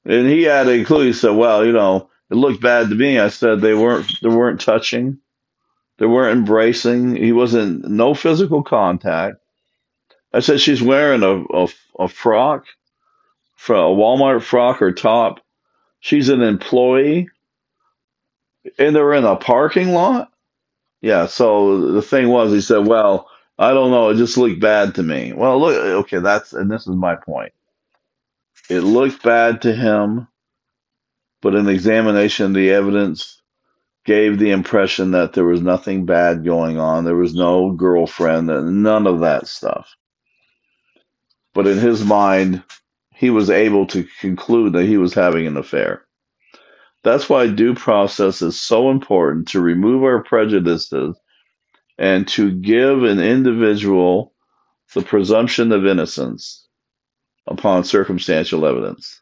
And 0.04 0.28
he 0.28 0.44
had 0.44 0.64
to. 0.64 1.00
He 1.00 1.12
said, 1.14 1.32
"Well, 1.36 1.66
you 1.66 1.72
know, 1.72 2.10
it 2.30 2.36
looked 2.36 2.62
bad 2.62 2.90
to 2.90 2.94
me." 2.94 3.18
I 3.18 3.28
said 3.30 3.60
they 3.60 3.74
weren't. 3.74 4.12
They 4.22 4.28
weren't 4.28 4.60
touching. 4.60 5.18
They 5.98 6.06
weren't 6.06 6.38
embracing. 6.38 7.16
He 7.16 7.32
wasn't. 7.32 7.88
No 7.88 8.14
physical 8.14 8.62
contact. 8.62 9.38
I 10.32 10.40
said 10.40 10.60
she's 10.60 10.82
wearing 10.82 11.22
a, 11.24 11.42
a, 11.52 11.68
a 12.00 12.08
frock 12.08 12.66
a 13.68 13.72
Walmart 13.72 14.42
frock 14.42 14.82
or 14.82 14.92
top. 14.92 15.40
She's 16.00 16.28
an 16.28 16.42
employee, 16.42 17.28
and 18.78 18.96
they're 18.96 19.14
in 19.14 19.24
a 19.24 19.36
parking 19.36 19.90
lot. 19.92 20.32
Yeah. 21.00 21.26
So 21.26 21.92
the 21.92 22.02
thing 22.02 22.28
was, 22.28 22.52
he 22.52 22.60
said, 22.60 22.86
"Well, 22.86 23.28
I 23.60 23.74
don't 23.74 23.92
know. 23.92 24.10
It 24.10 24.16
just 24.16 24.38
looked 24.38 24.60
bad 24.60 24.96
to 24.96 25.04
me." 25.04 25.34
Well, 25.34 25.60
look. 25.60 25.76
Okay, 25.76 26.20
that's 26.20 26.54
and 26.54 26.70
this 26.72 26.82
is 26.88 26.96
my 26.96 27.16
point. 27.16 27.54
It 28.70 28.80
looked 28.82 29.22
bad 29.22 29.62
to 29.62 29.74
him, 29.74 30.28
but 31.42 31.54
an 31.56 31.68
examination 31.68 32.52
the 32.54 32.70
evidence 32.72 33.42
gave 34.06 34.38
the 34.38 34.50
impression 34.52 35.12
that 35.12 35.34
there 35.34 35.44
was 35.46 35.62
nothing 35.62 36.06
bad 36.06 36.44
going 36.44 36.78
on. 36.78 37.04
There 37.04 37.16
was 37.16 37.34
no 37.34 37.72
girlfriend, 37.72 38.48
none 38.48 39.06
of 39.06 39.20
that 39.20 39.48
stuff. 39.48 39.96
But 41.54 41.66
in 41.68 41.78
his 41.78 42.04
mind, 42.04 42.64
he 43.14 43.30
was 43.30 43.50
able 43.50 43.86
to 43.88 44.06
conclude 44.20 44.74
that 44.74 44.86
he 44.86 44.98
was 44.98 45.14
having 45.14 45.46
an 45.46 45.56
affair. 45.56 46.06
That's 47.04 47.28
why 47.28 47.48
due 47.48 47.74
process 47.74 48.42
is 48.42 48.60
so 48.60 48.90
important 48.90 49.48
to 49.50 49.60
remove 49.60 50.04
our 50.04 50.22
prejudices 50.24 51.18
and 52.00 52.26
to 52.26 52.50
give 52.50 53.02
an 53.02 53.20
individual 53.20 54.32
the 54.94 55.02
presumption 55.02 55.70
of 55.70 55.86
innocence 55.86 56.66
upon 57.46 57.84
circumstantial 57.84 58.64
evidence. 58.66 59.20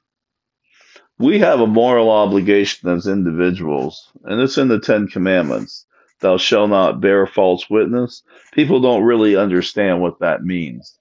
We 1.18 1.40
have 1.40 1.58
a 1.60 1.66
moral 1.66 2.08
obligation 2.08 2.88
as 2.88 3.08
individuals, 3.08 4.08
and 4.22 4.40
it's 4.40 4.58
in 4.58 4.68
the 4.68 4.78
Ten 4.78 5.08
Commandments. 5.08 5.86
Thou 6.20 6.36
shalt 6.36 6.70
not 6.70 7.00
bear 7.00 7.26
false 7.26 7.68
witness. 7.68 8.22
People 8.52 8.80
don't 8.80 9.02
really 9.02 9.34
understand 9.34 10.00
what 10.00 10.20
that 10.20 10.44
means. 10.44 10.96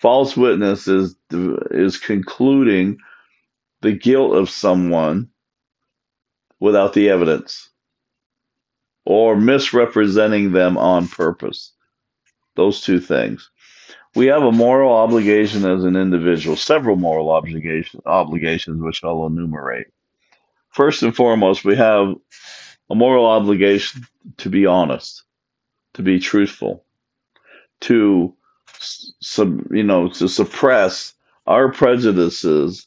False 0.00 0.36
witness 0.36 0.88
is 0.88 1.14
is 1.30 1.98
concluding 1.98 2.98
the 3.80 3.92
guilt 3.92 4.36
of 4.36 4.50
someone 4.50 5.28
without 6.58 6.94
the 6.94 7.10
evidence 7.10 7.70
or 9.06 9.36
misrepresenting 9.36 10.52
them 10.52 10.76
on 10.76 11.08
purpose. 11.08 11.72
Those 12.56 12.80
two 12.80 13.00
things. 13.00 13.50
We 14.14 14.26
have 14.26 14.42
a 14.42 14.52
moral 14.52 14.92
obligation 14.92 15.64
as 15.64 15.84
an 15.84 15.94
individual, 15.94 16.56
several 16.56 16.96
moral 16.96 17.30
obligation, 17.30 18.00
obligations, 18.04 18.82
which 18.82 19.04
I'll 19.04 19.26
enumerate. 19.26 19.86
First 20.70 21.02
and 21.02 21.14
foremost, 21.14 21.64
we 21.64 21.76
have 21.76 22.14
a 22.90 22.94
moral 22.94 23.26
obligation 23.26 24.06
to 24.38 24.50
be 24.50 24.66
honest, 24.66 25.22
to 25.94 26.02
be 26.02 26.18
truthful, 26.18 26.84
to 27.82 28.34
sub, 28.78 29.72
you 29.72 29.84
know, 29.84 30.08
to 30.08 30.28
suppress 30.28 31.14
our 31.46 31.70
prejudices 31.70 32.86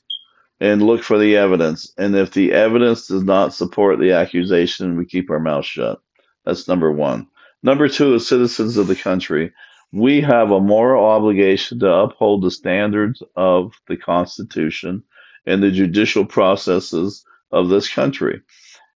and 0.59 0.82
look 0.82 1.03
for 1.03 1.17
the 1.17 1.38
evidence. 1.38 1.93
And 1.97 2.15
if 2.15 2.32
the 2.32 2.51
evidence 2.51 3.07
does 3.07 3.24
not 3.24 3.53
support 3.53 3.99
the 3.99 4.11
accusation, 4.13 4.97
we 4.97 5.05
keep 5.05 5.30
our 5.30 5.39
mouth 5.39 5.65
shut. 5.65 6.01
That's 6.46 6.68
number 6.68 6.92
one. 6.92 7.28
Number 7.62 7.90
two, 7.90 8.16
as 8.16 8.28
citizens 8.28 8.78
of 8.78 8.88
the 8.88 8.96
country, 8.96 9.54
we 9.92 10.22
have 10.22 10.52
a 10.52 10.60
moral 10.60 11.06
obligation 11.06 11.80
to 11.80 11.92
uphold 11.92 12.44
the 12.44 12.52
standards 12.52 13.24
of 13.36 13.74
the 13.88 13.98
Constitution 13.98 15.04
and 15.46 15.62
the 15.62 15.72
judicial 15.72 16.26
processes 16.26 17.26
of 17.52 17.70
this 17.70 17.90
country. 17.94 18.42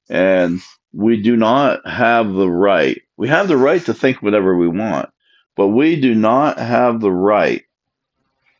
And 0.09 0.61
we 0.93 1.23
do 1.23 1.37
not 1.37 1.89
have 1.89 2.33
the 2.33 2.51
right, 2.51 3.01
we 3.17 3.29
have 3.29 3.49
the 3.49 3.57
right 3.57 3.85
to 3.87 3.95
think 3.95 4.21
whatever 4.21 4.57
we 4.57 4.69
want, 4.69 5.11
but 5.57 5.69
we 5.69 6.01
do 6.01 6.15
not 6.15 6.59
have 6.59 7.01
the 7.01 7.13
right, 7.13 7.63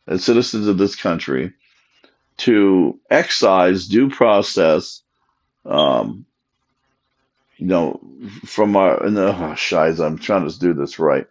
as 0.07 0.23
citizens 0.23 0.67
of 0.67 0.77
this 0.77 0.95
country, 0.95 1.53
to 2.37 2.99
excise 3.09 3.87
due 3.87 4.09
process, 4.09 5.01
um, 5.65 6.25
you 7.61 7.67
know, 7.67 8.01
from 8.43 8.75
our, 8.75 9.07
no, 9.07 9.27
oh, 9.27 10.03
I'm 10.03 10.17
trying 10.17 10.49
to 10.49 10.59
do 10.59 10.73
this 10.73 10.97
right. 10.97 11.27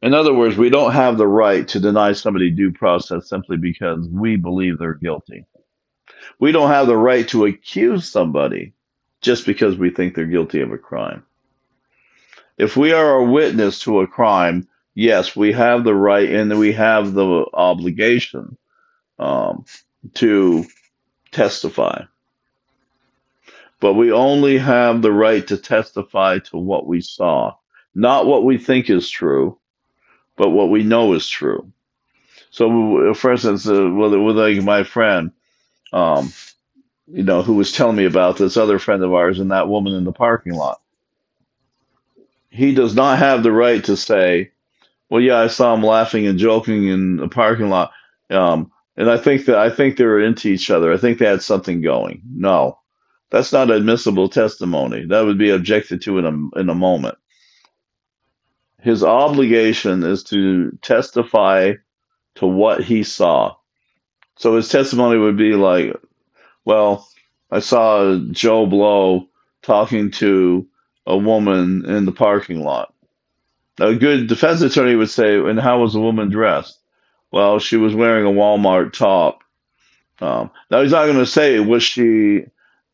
In 0.00 0.14
other 0.14 0.32
words, 0.32 0.56
we 0.56 0.70
don't 0.70 0.92
have 0.92 1.18
the 1.18 1.26
right 1.26 1.66
to 1.68 1.80
deny 1.80 2.12
somebody 2.12 2.52
due 2.52 2.70
process 2.70 3.28
simply 3.28 3.56
because 3.56 4.06
we 4.08 4.36
believe 4.36 4.78
they're 4.78 4.94
guilty. 4.94 5.44
We 6.38 6.52
don't 6.52 6.70
have 6.70 6.86
the 6.86 6.96
right 6.96 7.26
to 7.30 7.46
accuse 7.46 8.08
somebody 8.08 8.74
just 9.20 9.44
because 9.44 9.76
we 9.76 9.90
think 9.90 10.14
they're 10.14 10.26
guilty 10.26 10.60
of 10.60 10.70
a 10.70 10.78
crime. 10.78 11.24
If 12.56 12.76
we 12.76 12.92
are 12.92 13.16
a 13.16 13.24
witness 13.24 13.80
to 13.80 14.02
a 14.02 14.06
crime, 14.06 14.68
yes, 14.94 15.34
we 15.34 15.52
have 15.52 15.82
the 15.82 15.96
right 15.96 16.30
and 16.30 16.56
we 16.60 16.74
have 16.74 17.12
the 17.12 17.44
obligation 17.52 18.56
um, 19.18 19.64
to 20.14 20.64
testify. 21.32 22.04
But 23.80 23.94
we 23.94 24.10
only 24.12 24.58
have 24.58 25.02
the 25.02 25.12
right 25.12 25.46
to 25.48 25.56
testify 25.56 26.38
to 26.38 26.56
what 26.56 26.86
we 26.86 27.00
saw, 27.00 27.54
not 27.94 28.26
what 28.26 28.44
we 28.44 28.58
think 28.58 28.88
is 28.88 29.10
true, 29.10 29.58
but 30.36 30.50
what 30.50 30.70
we 30.70 30.82
know 30.82 31.12
is 31.12 31.28
true. 31.28 31.72
So, 32.50 33.12
for 33.14 33.32
instance, 33.32 33.68
uh, 33.68 33.90
with, 33.90 34.14
with 34.14 34.38
like 34.38 34.62
my 34.62 34.82
friend, 34.84 35.32
um, 35.92 36.32
you 37.06 37.22
know, 37.22 37.42
who 37.42 37.54
was 37.54 37.72
telling 37.72 37.96
me 37.96 38.06
about 38.06 38.38
this 38.38 38.56
other 38.56 38.78
friend 38.78 39.02
of 39.02 39.12
ours 39.12 39.38
and 39.38 39.50
that 39.50 39.68
woman 39.68 39.92
in 39.92 40.04
the 40.04 40.12
parking 40.12 40.54
lot. 40.54 40.80
He 42.50 42.74
does 42.74 42.94
not 42.94 43.18
have 43.18 43.42
the 43.42 43.52
right 43.52 43.84
to 43.84 43.96
say, 43.96 44.52
Well, 45.10 45.20
yeah, 45.20 45.38
I 45.38 45.48
saw 45.48 45.74
him 45.74 45.82
laughing 45.82 46.26
and 46.26 46.38
joking 46.38 46.88
in 46.88 47.16
the 47.16 47.28
parking 47.28 47.68
lot. 47.68 47.92
Um, 48.30 48.72
and 48.96 49.10
I 49.10 49.18
think 49.18 49.44
that 49.46 49.58
I 49.58 49.68
think 49.68 49.96
they 49.96 50.04
were 50.04 50.22
into 50.22 50.48
each 50.48 50.70
other. 50.70 50.92
I 50.92 50.96
think 50.96 51.18
they 51.18 51.26
had 51.26 51.42
something 51.42 51.82
going. 51.82 52.22
No, 52.34 52.78
that's 53.30 53.52
not 53.52 53.70
admissible 53.70 54.28
testimony. 54.28 55.06
That 55.06 55.24
would 55.24 55.38
be 55.38 55.50
objected 55.50 56.02
to 56.02 56.18
in 56.18 56.26
a 56.26 56.60
in 56.60 56.68
a 56.68 56.74
moment. 56.74 57.18
His 58.80 59.02
obligation 59.02 60.04
is 60.04 60.24
to 60.24 60.78
testify 60.82 61.74
to 62.36 62.46
what 62.46 62.84
he 62.84 63.02
saw. 63.02 63.56
So 64.36 64.56
his 64.56 64.68
testimony 64.68 65.18
would 65.18 65.36
be 65.36 65.54
like, 65.54 65.94
well, 66.64 67.08
I 67.50 67.60
saw 67.60 68.18
Joe 68.30 68.66
Blow 68.66 69.28
talking 69.62 70.10
to 70.12 70.68
a 71.06 71.16
woman 71.16 71.84
in 71.86 72.04
the 72.04 72.12
parking 72.12 72.62
lot. 72.62 72.92
A 73.80 73.94
good 73.94 74.26
defense 74.26 74.62
attorney 74.62 74.94
would 74.94 75.10
say, 75.10 75.36
and 75.36 75.60
how 75.60 75.80
was 75.80 75.92
the 75.92 76.00
woman 76.00 76.30
dressed? 76.30 76.78
Well, 77.30 77.58
she 77.58 77.76
was 77.76 77.94
wearing 77.94 78.24
a 78.24 78.30
Walmart 78.30 78.92
top. 78.92 79.40
Um, 80.20 80.50
now 80.70 80.82
he's 80.82 80.92
not 80.92 81.06
going 81.06 81.18
to 81.18 81.26
say 81.26 81.58
was 81.60 81.82
she. 81.82 82.44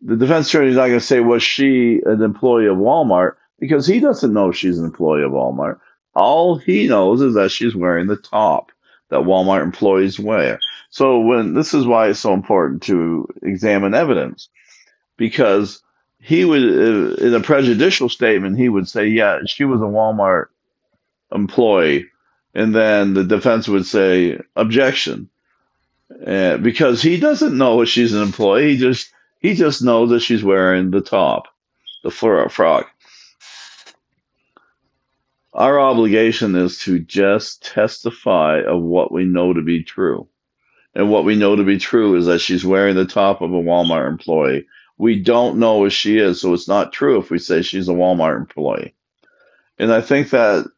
The 0.05 0.17
defense 0.17 0.49
attorney 0.49 0.71
is 0.71 0.77
not 0.77 0.89
going 0.89 0.99
to 0.99 1.05
say 1.05 1.21
was 1.21 1.43
she 1.43 2.01
an 2.05 2.23
employee 2.23 2.67
of 2.67 2.77
Walmart 2.77 3.37
because 3.59 3.87
he 3.87 4.01
doesn't 4.01 4.33
know 4.33 4.51
she's 4.51 4.79
an 4.79 4.85
employee 4.85 5.23
of 5.23 5.33
Walmart. 5.33 5.79
All 6.15 6.57
he 6.57 6.89
knows 6.89 7.23
is 7.23 7.35
that 7.35 7.53
she's 7.53 7.75
wearing 7.75 8.09
the 8.09 8.17
top 8.17 8.73
that 9.11 9.21
Walmart 9.21 9.63
employees 9.63 10.19
wear. 10.19 10.59
So 10.91 11.21
when 11.21 11.55
this 11.55 11.73
is 11.73 11.87
why 11.87 12.09
it's 12.09 12.21
so 12.21 12.35
important 12.35 12.83
to 12.85 13.29
examine 13.43 13.95
evidence 13.95 14.49
because 15.17 15.83
he 16.21 16.45
would 16.45 16.63
uh, 16.63 17.15
in 17.25 17.35
a 17.35 17.41
prejudicial 17.41 18.09
statement 18.09 18.59
he 18.59 18.69
would 18.69 18.89
say 18.89 19.07
yeah 19.09 19.41
she 19.47 19.65
was 19.65 19.81
a 19.81 19.85
Walmart 19.85 20.47
employee 21.33 22.07
and 22.55 22.75
then 22.75 23.15
the 23.15 23.25
defense 23.25 23.69
would 23.69 23.87
say 23.87 24.39
objection 24.55 25.29
uh, 26.27 26.57
because 26.59 27.03
he 27.03 27.19
doesn't 27.19 27.57
know 27.57 27.81
if 27.81 27.89
she's 27.89 28.15
an 28.15 28.23
employee 28.23 28.73
he 28.73 28.79
just 28.79 29.11
he 29.43 29.55
just 29.55 29.83
knows 29.83 30.11
that 30.11 30.21
she's 30.21 30.45
wearing 30.45 30.91
the 30.91 31.01
top 31.01 31.49
the 32.03 32.11
frock. 32.11 32.91
Our 35.53 35.79
obligation 35.79 36.57
is 36.57 36.79
to 36.81 36.99
just 36.99 37.63
testify 37.63 38.63
of 38.63 38.81
what 38.83 39.13
we 39.13 39.25
know 39.25 39.53
to 39.53 39.63
be 39.63 39.83
true. 39.83 40.29
And 40.95 41.11
what 41.11 41.25
we 41.25 41.37
know 41.37 41.57
to 41.57 41.65
be 41.65 41.79
true 41.79 42.17
is 42.17 42.27
that 42.27 42.41
she's 42.41 42.65
wearing 42.65 42.97
the 42.97 43.07
top 43.07 43.41
of 43.41 43.53
a 43.53 43.63
Walmart 43.63 44.09
employee. 44.09 44.67
We 44.99 45.21
don't 45.21 45.59
know 45.59 45.85
if 45.85 45.93
she 45.93 46.19
is 46.19 46.41
so 46.41 46.55
it's 46.55 46.69
not 46.69 46.93
true 46.93 47.19
if 47.19 47.31
we 47.31 47.39
say 47.39 47.63
she's 47.63 47.89
a 47.89 47.93
Walmart 47.93 48.37
employee. 48.37 48.95
And 49.79 49.93
I 49.93 50.01
think 50.01 50.31
that 50.31 50.71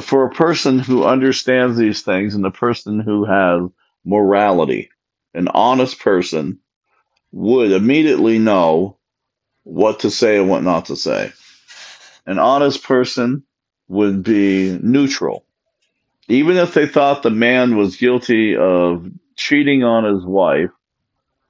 for 0.00 0.24
a 0.24 0.34
person 0.34 0.78
who 0.78 1.04
understands 1.04 1.76
these 1.76 2.02
things 2.02 2.34
and 2.34 2.46
a 2.46 2.50
person 2.50 3.00
who 3.00 3.24
has 3.24 3.70
morality, 4.04 4.90
an 5.34 5.48
honest 5.48 5.98
person 6.00 6.58
would 7.32 7.72
immediately 7.72 8.38
know 8.38 8.98
what 9.64 10.00
to 10.00 10.10
say 10.10 10.38
and 10.38 10.48
what 10.48 10.62
not 10.62 10.86
to 10.86 10.96
say. 10.96 11.32
An 12.26 12.38
honest 12.38 12.84
person 12.84 13.42
would 13.88 14.22
be 14.22 14.78
neutral. 14.80 15.44
Even 16.28 16.56
if 16.56 16.74
they 16.74 16.86
thought 16.86 17.22
the 17.22 17.30
man 17.30 17.76
was 17.76 17.96
guilty 17.96 18.56
of 18.56 19.06
cheating 19.36 19.82
on 19.82 20.04
his 20.04 20.24
wife, 20.24 20.70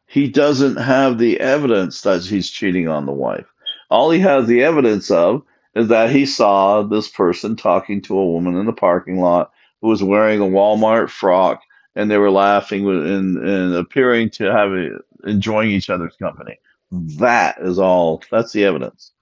he 0.06 0.28
doesn't 0.28 0.76
have 0.76 1.18
the 1.18 1.40
evidence 1.40 2.02
that 2.02 2.22
he's 2.22 2.50
cheating 2.50 2.88
on 2.88 3.06
the 3.06 3.12
wife. 3.12 3.46
All 3.90 4.10
he 4.10 4.20
has 4.20 4.46
the 4.46 4.64
evidence 4.64 5.10
of 5.10 5.42
is 5.74 5.88
that 5.88 6.10
he 6.10 6.26
saw 6.26 6.82
this 6.82 7.08
person 7.08 7.56
talking 7.56 8.02
to 8.02 8.18
a 8.18 8.26
woman 8.26 8.56
in 8.56 8.66
the 8.66 8.72
parking 8.72 9.20
lot 9.20 9.52
who 9.80 9.88
was 9.88 10.02
wearing 10.02 10.40
a 10.40 10.44
Walmart 10.44 11.10
frock, 11.10 11.62
and 11.94 12.10
they 12.10 12.18
were 12.18 12.30
laughing 12.30 12.86
and, 12.86 13.36
and 13.36 13.74
appearing 13.74 14.30
to 14.30 14.44
have 14.44 14.70
a, 14.72 14.98
enjoying 15.24 15.70
each 15.70 15.90
other's 15.90 16.16
company. 16.16 16.58
That 16.90 17.58
is 17.60 17.78
all. 17.78 18.22
That's 18.30 18.52
the 18.52 18.64
evidence. 18.64 19.12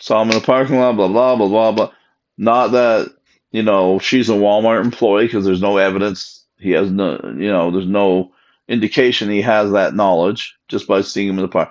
Saw 0.00 0.22
him 0.22 0.30
in 0.30 0.36
the 0.36 0.40
parking 0.40 0.78
lot. 0.78 0.96
Blah 0.96 1.08
blah 1.08 1.36
blah 1.36 1.48
blah 1.48 1.72
blah. 1.72 1.92
Not 2.36 2.68
that 2.68 3.08
you 3.50 3.62
know 3.62 3.98
she's 3.98 4.28
a 4.30 4.34
Walmart 4.34 4.84
employee 4.84 5.26
because 5.26 5.44
there's 5.44 5.62
no 5.62 5.76
evidence. 5.76 6.44
He 6.58 6.70
has 6.72 6.90
no, 6.90 7.18
you 7.36 7.50
know, 7.50 7.70
there's 7.70 7.86
no 7.86 8.32
indication 8.68 9.30
he 9.30 9.42
has 9.42 9.72
that 9.72 9.94
knowledge 9.94 10.56
just 10.68 10.86
by 10.86 11.00
seeing 11.00 11.28
him 11.28 11.38
in 11.38 11.42
the 11.42 11.48
park. 11.48 11.70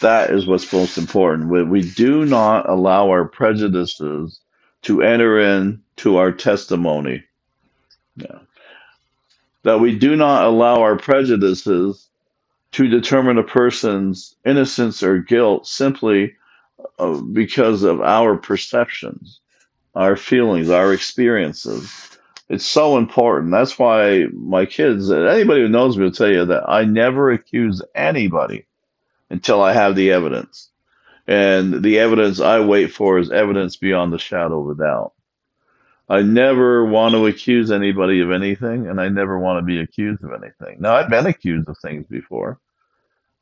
That 0.00 0.30
is 0.30 0.46
what's 0.46 0.72
most 0.72 0.98
important. 0.98 1.48
We, 1.48 1.62
we 1.62 1.82
do 1.82 2.24
not 2.24 2.68
allow 2.68 3.08
our 3.10 3.26
prejudices 3.26 4.40
to 4.82 5.02
enter 5.02 5.40
into 5.40 6.16
our 6.16 6.32
testimony. 6.32 7.24
Yeah. 8.16 8.38
That 9.62 9.80
we 9.80 9.96
do 9.96 10.16
not 10.16 10.44
allow 10.44 10.82
our 10.82 10.96
prejudices 10.96 12.08
to 12.72 12.88
determine 12.88 13.38
a 13.38 13.42
person's 13.42 14.34
innocence 14.44 15.02
or 15.02 15.18
guilt 15.18 15.66
simply 15.66 16.34
uh, 16.98 17.20
because 17.20 17.82
of 17.82 18.00
our 18.00 18.36
perceptions, 18.36 19.40
our 19.94 20.16
feelings, 20.16 20.70
our 20.70 20.92
experiences. 20.92 22.18
It's 22.48 22.66
so 22.66 22.98
important. 22.98 23.52
That's 23.52 23.78
why 23.78 24.26
my 24.32 24.66
kids, 24.66 25.10
anybody 25.10 25.62
who 25.62 25.68
knows 25.68 25.96
me 25.96 26.04
will 26.04 26.12
tell 26.12 26.30
you 26.30 26.46
that 26.46 26.68
I 26.68 26.84
never 26.84 27.30
accuse 27.30 27.82
anybody 27.94 28.66
until 29.30 29.62
I 29.62 29.72
have 29.72 29.94
the 29.96 30.12
evidence. 30.12 30.70
And 31.26 31.82
the 31.82 31.98
evidence 32.00 32.40
I 32.40 32.60
wait 32.60 32.92
for 32.92 33.18
is 33.18 33.30
evidence 33.30 33.76
beyond 33.76 34.12
the 34.12 34.18
shadow 34.18 34.62
of 34.62 34.78
a 34.78 34.82
doubt. 34.82 35.12
I 36.08 36.22
never 36.22 36.84
want 36.84 37.14
to 37.14 37.26
accuse 37.26 37.70
anybody 37.70 38.20
of 38.20 38.30
anything, 38.30 38.86
and 38.88 39.00
I 39.00 39.08
never 39.08 39.38
want 39.38 39.58
to 39.58 39.64
be 39.64 39.80
accused 39.80 40.22
of 40.24 40.32
anything. 40.32 40.80
Now, 40.80 40.96
I've 40.96 41.10
been 41.10 41.26
accused 41.26 41.68
of 41.68 41.78
things 41.78 42.06
before. 42.06 42.58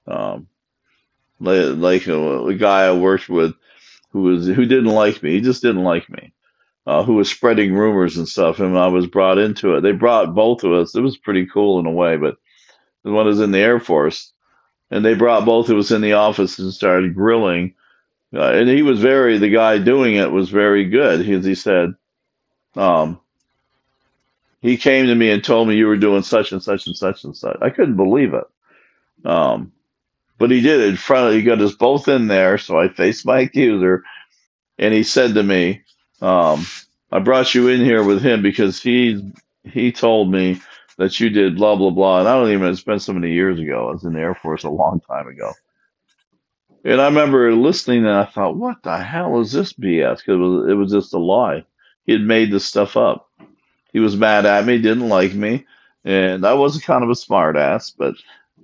Um, 0.07 0.47
like, 1.41 2.07
a, 2.07 2.47
a, 2.47 2.55
guy 2.55 2.83
I 2.83 2.93
worked 2.93 3.29
with 3.29 3.55
who 4.11 4.23
was 4.23 4.47
who 4.47 4.67
didn't 4.67 4.87
like 4.87 5.23
me. 5.23 5.33
He 5.33 5.41
just 5.41 5.63
didn't 5.63 5.85
like 5.85 6.09
me. 6.11 6.33
Uh, 6.87 7.03
who 7.03 7.15
was 7.15 7.31
spreading 7.31 7.75
rumors 7.75 8.17
and 8.17 8.29
stuff, 8.29 8.59
and 8.59 8.77
I 8.77 8.89
was 8.89 9.07
brought 9.07 9.39
into 9.39 9.77
it. 9.77 9.83
They 9.83 9.93
brought 9.93 10.35
both 10.35 10.65
of 10.65 10.73
us. 10.73 10.95
It 10.95 11.01
was 11.01 11.17
pretty 11.17 11.47
cool 11.47 11.79
in 11.79 11.87
a 11.87 11.91
way, 11.91 12.17
but 12.17 12.37
the 13.05 13.13
one 13.13 13.27
was 13.27 13.41
in 13.41 13.53
the 13.53 13.59
Air 13.59 13.81
Force, 13.81 14.33
and 14.91 15.05
they 15.05 15.15
brought 15.15 15.45
both 15.45 15.69
of 15.69 15.79
us 15.79 15.91
in 15.91 16.01
the 16.01 16.15
office 16.15 16.59
and 16.59 16.73
started 16.73 17.15
grilling. 17.15 17.75
Uh, 18.35 18.53
and 18.53 18.69
he 18.69 18.83
was 18.83 19.01
very, 19.01 19.39
the 19.39 19.51
guy 19.51 19.79
doing 19.79 20.15
it 20.15 20.31
was 20.31 20.51
very 20.51 20.85
good. 20.85 21.25
He, 21.25 21.39
he 21.41 21.55
said, 21.55 21.95
um, 22.77 23.21
he 24.63 24.77
came 24.77 25.07
to 25.07 25.15
me 25.15 25.31
and 25.31 25.45
told 25.45 25.69
me 25.69 25.77
you 25.77 25.87
were 25.89 25.97
doing 25.97 26.23
such 26.23 26.53
and 26.53 26.63
such 26.63 26.87
and 26.87 26.97
such 26.97 27.25
and 27.25 27.37
such. 27.37 27.59
I 27.63 27.71
couldn't 27.71 27.97
believe 27.97 28.35
it. 28.35 28.45
Um, 29.29 29.73
but 30.39 30.51
he 30.51 30.61
did 30.63 30.81
it 30.81 30.89
in 30.91 30.97
front 30.97 31.29
of, 31.29 31.35
he 31.35 31.43
got 31.43 31.61
us 31.61 31.75
both 31.75 32.09
in 32.09 32.29
there. 32.29 32.59
So 32.59 32.79
I 32.79 32.89
faced 32.89 33.27
my 33.27 33.41
accuser 33.41 34.05
and 34.79 34.95
he 34.95 35.05
said 35.05 35.35
to 35.35 35.43
me, 35.43 35.83
um, 36.23 36.67
I 37.13 37.21
brought 37.21 37.55
you 37.55 37.69
in 37.69 37.81
here 37.83 38.05
with 38.05 38.23
him 38.23 38.43
because 38.43 38.83
he, 38.83 39.33
he 39.65 39.93
told 39.93 40.31
me 40.33 40.61
that 40.99 41.21
you 41.21 41.31
did 41.31 41.57
blah 41.57 41.77
blah 41.77 41.91
blah. 41.91 42.21
And 42.21 42.29
I 42.29 42.35
don't 42.39 42.53
even 42.53 42.69
it's 42.71 42.83
been 42.83 43.01
so 43.01 43.13
many 43.15 43.33
years 43.33 43.59
ago. 43.61 43.89
I 43.89 43.93
was 43.93 44.05
in 44.05 44.15
the 44.15 44.21
Air 44.21 44.35
Force 44.37 44.65
a 44.65 44.71
long 44.71 45.01
time 45.01 45.29
ago. 45.29 45.53
And 46.85 47.01
I 47.01 47.07
remember 47.07 47.55
listening 47.55 48.07
and 48.07 48.15
I 48.15 48.25
thought, 48.27 48.57
what 48.57 48.83
the 48.83 48.99
hell 48.99 49.41
is 49.41 49.53
this 49.53 49.73
BS? 49.75 50.19
Because 50.19 50.35
it 50.35 50.37
was, 50.37 50.71
it 50.71 50.75
was 50.75 50.93
just 50.93 51.15
a 51.15 51.19
lie. 51.19 51.65
He 52.07 52.13
had 52.13 52.23
made 52.23 52.51
this 52.51 52.65
stuff 52.65 52.97
up. 52.97 53.29
He 53.93 54.01
was 54.01 54.17
mad 54.17 54.47
at 54.47 54.65
me, 54.65 54.79
didn't 54.79 55.09
like 55.09 55.35
me, 55.35 55.67
and 56.05 56.47
I 56.47 56.55
was 56.55 56.81
kind 56.83 57.03
of 57.05 57.11
a 57.11 57.15
smart 57.15 57.57
ass. 57.57 57.91
But 57.91 58.15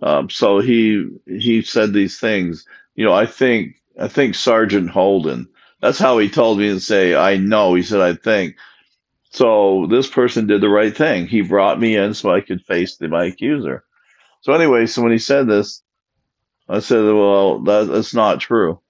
um, 0.03 0.31
so 0.31 0.61
he 0.61 1.09
he 1.27 1.63
said 1.63 1.93
these 1.93 2.19
things. 2.19 2.67
You 2.95 3.05
know, 3.05 3.13
I 3.13 3.27
think 3.27 3.77
I 4.01 4.09
think 4.09 4.35
Sergeant 4.35 4.91
Holden. 4.91 5.49
That's 5.81 5.99
how 5.99 6.19
he 6.19 6.29
told 6.29 6.59
me 6.59 6.69
to 6.69 6.81
say 6.81 7.15
I 7.15 7.37
know. 7.37 7.75
He 7.75 7.83
said 7.83 8.01
I 8.01 8.15
think. 8.15 8.57
So 9.31 9.87
this 9.91 10.07
person 10.07 10.47
did 10.47 10.63
the 10.63 10.69
right 10.69 10.97
thing. 10.97 11.27
He 11.27 11.43
brought 11.43 11.79
me 11.81 11.97
in 11.97 12.15
so 12.15 12.31
I 12.31 12.41
could 12.41 12.63
face 12.63 12.97
the, 12.97 13.09
my 13.09 13.27
accuser. 13.27 13.85
So 14.41 14.55
anyway, 14.55 14.87
so 14.87 15.03
when 15.03 15.13
he 15.13 15.19
said 15.19 15.47
this, 15.47 15.83
I 16.69 16.79
said, 16.81 17.03
well, 17.05 17.61
that, 17.65 17.89
that's 17.89 18.15
not 18.15 18.41
true. 18.41 18.81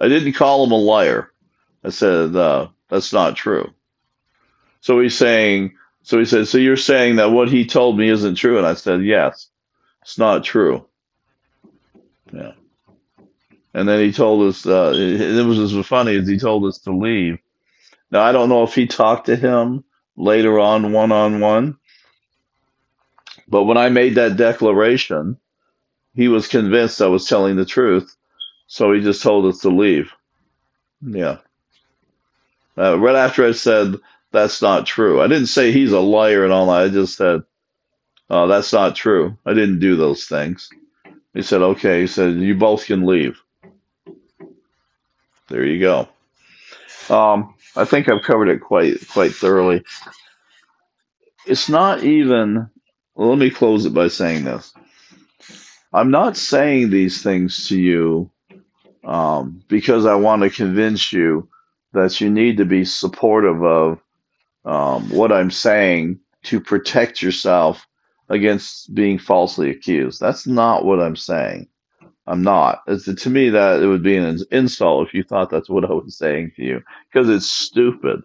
I 0.00 0.08
didn't 0.08 0.32
call 0.32 0.64
him 0.64 0.72
a 0.72 0.76
liar. 0.76 1.30
I 1.84 1.90
said, 1.90 2.34
uh, 2.34 2.68
that's 2.90 3.12
not 3.12 3.36
true. 3.36 3.72
So 4.80 5.00
he's 5.00 5.16
saying, 5.16 5.76
so 6.02 6.18
he 6.18 6.24
said, 6.24 6.48
so 6.48 6.58
you're 6.58 6.76
saying 6.76 7.16
that 7.16 7.30
what 7.30 7.50
he 7.50 7.66
told 7.66 7.98
me 7.98 8.08
isn't 8.08 8.36
true? 8.36 8.58
And 8.58 8.66
I 8.66 8.74
said, 8.74 9.04
yes, 9.04 9.48
it's 10.02 10.18
not 10.18 10.44
true. 10.44 10.86
Yeah. 12.32 12.52
And 13.74 13.88
then 13.88 14.00
he 14.00 14.12
told 14.12 14.48
us, 14.48 14.66
uh, 14.66 14.92
it, 14.94 15.20
it 15.20 15.46
was 15.46 15.58
as 15.58 15.86
funny 15.86 16.16
as 16.16 16.26
he 16.28 16.38
told 16.38 16.64
us 16.64 16.78
to 16.80 16.96
leave. 16.96 17.38
Now, 18.10 18.22
I 18.22 18.32
don't 18.32 18.48
know 18.48 18.64
if 18.64 18.74
he 18.74 18.86
talked 18.86 19.26
to 19.26 19.36
him 19.36 19.84
later 20.16 20.58
on 20.58 20.92
one 20.92 21.12
on 21.12 21.40
one, 21.40 21.78
but 23.48 23.64
when 23.64 23.76
I 23.76 23.88
made 23.88 24.16
that 24.16 24.36
declaration, 24.36 25.38
he 26.14 26.28
was 26.28 26.48
convinced 26.48 27.00
I 27.00 27.06
was 27.06 27.26
telling 27.26 27.56
the 27.56 27.64
truth. 27.64 28.16
So 28.66 28.92
he 28.92 29.00
just 29.00 29.22
told 29.22 29.46
us 29.46 29.60
to 29.60 29.68
leave. 29.68 30.12
Yeah. 31.00 31.38
Uh, 32.78 32.98
right 32.98 33.16
after 33.16 33.46
I 33.46 33.52
said 33.52 33.96
that's 34.32 34.62
not 34.62 34.86
true, 34.86 35.20
I 35.20 35.28
didn't 35.28 35.46
say 35.46 35.72
he's 35.72 35.92
a 35.92 36.00
liar 36.00 36.44
and 36.44 36.52
all 36.52 36.66
that. 36.66 36.82
I 36.84 36.88
just 36.88 37.16
said, 37.16 37.42
oh, 38.28 38.46
that's 38.48 38.72
not 38.72 38.96
true. 38.96 39.36
I 39.44 39.54
didn't 39.54 39.80
do 39.80 39.96
those 39.96 40.24
things. 40.24 40.70
He 41.34 41.42
said, 41.42 41.62
okay. 41.62 42.02
He 42.02 42.06
said, 42.06 42.34
you 42.36 42.54
both 42.54 42.86
can 42.86 43.06
leave. 43.06 43.40
There 45.48 45.64
you 45.64 45.80
go. 45.80 46.08
Um, 47.08 47.54
I 47.76 47.84
think 47.84 48.08
I've 48.08 48.22
covered 48.22 48.48
it 48.48 48.60
quite 48.60 49.06
quite 49.08 49.32
thoroughly. 49.32 49.84
It's 51.46 51.68
not 51.68 52.04
even. 52.04 52.70
Well, 53.14 53.30
let 53.30 53.38
me 53.38 53.50
close 53.50 53.84
it 53.86 53.94
by 53.94 54.08
saying 54.08 54.44
this. 54.44 54.72
I'm 55.92 56.10
not 56.10 56.36
saying 56.36 56.90
these 56.90 57.22
things 57.22 57.68
to 57.68 57.78
you 57.78 58.30
um, 59.04 59.62
because 59.68 60.06
I 60.06 60.14
want 60.14 60.42
to 60.42 60.50
convince 60.50 61.12
you 61.12 61.48
that 61.92 62.20
you 62.20 62.30
need 62.30 62.58
to 62.58 62.64
be 62.64 62.84
supportive 62.84 63.62
of 63.64 63.98
um, 64.64 65.10
what 65.10 65.32
I'm 65.32 65.50
saying 65.50 66.20
to 66.44 66.60
protect 66.60 67.22
yourself 67.22 67.86
against 68.28 68.94
being 68.94 69.18
falsely 69.18 69.70
accused. 69.70 70.20
That's 70.20 70.46
not 70.46 70.84
what 70.84 71.00
I'm 71.00 71.16
saying. 71.16 71.68
I'm 72.26 72.42
not. 72.42 72.82
It's, 72.88 73.06
to 73.06 73.30
me, 73.30 73.50
that 73.50 73.82
it 73.82 73.86
would 73.88 74.04
be 74.04 74.16
an 74.16 74.38
insult 74.52 75.08
if 75.08 75.14
you 75.14 75.24
thought 75.24 75.50
that's 75.50 75.70
what 75.70 75.84
I 75.84 75.92
was 75.92 76.16
saying 76.16 76.52
to 76.56 76.64
you, 76.64 76.82
because 77.12 77.28
it's 77.28 77.50
stupid. 77.50 78.22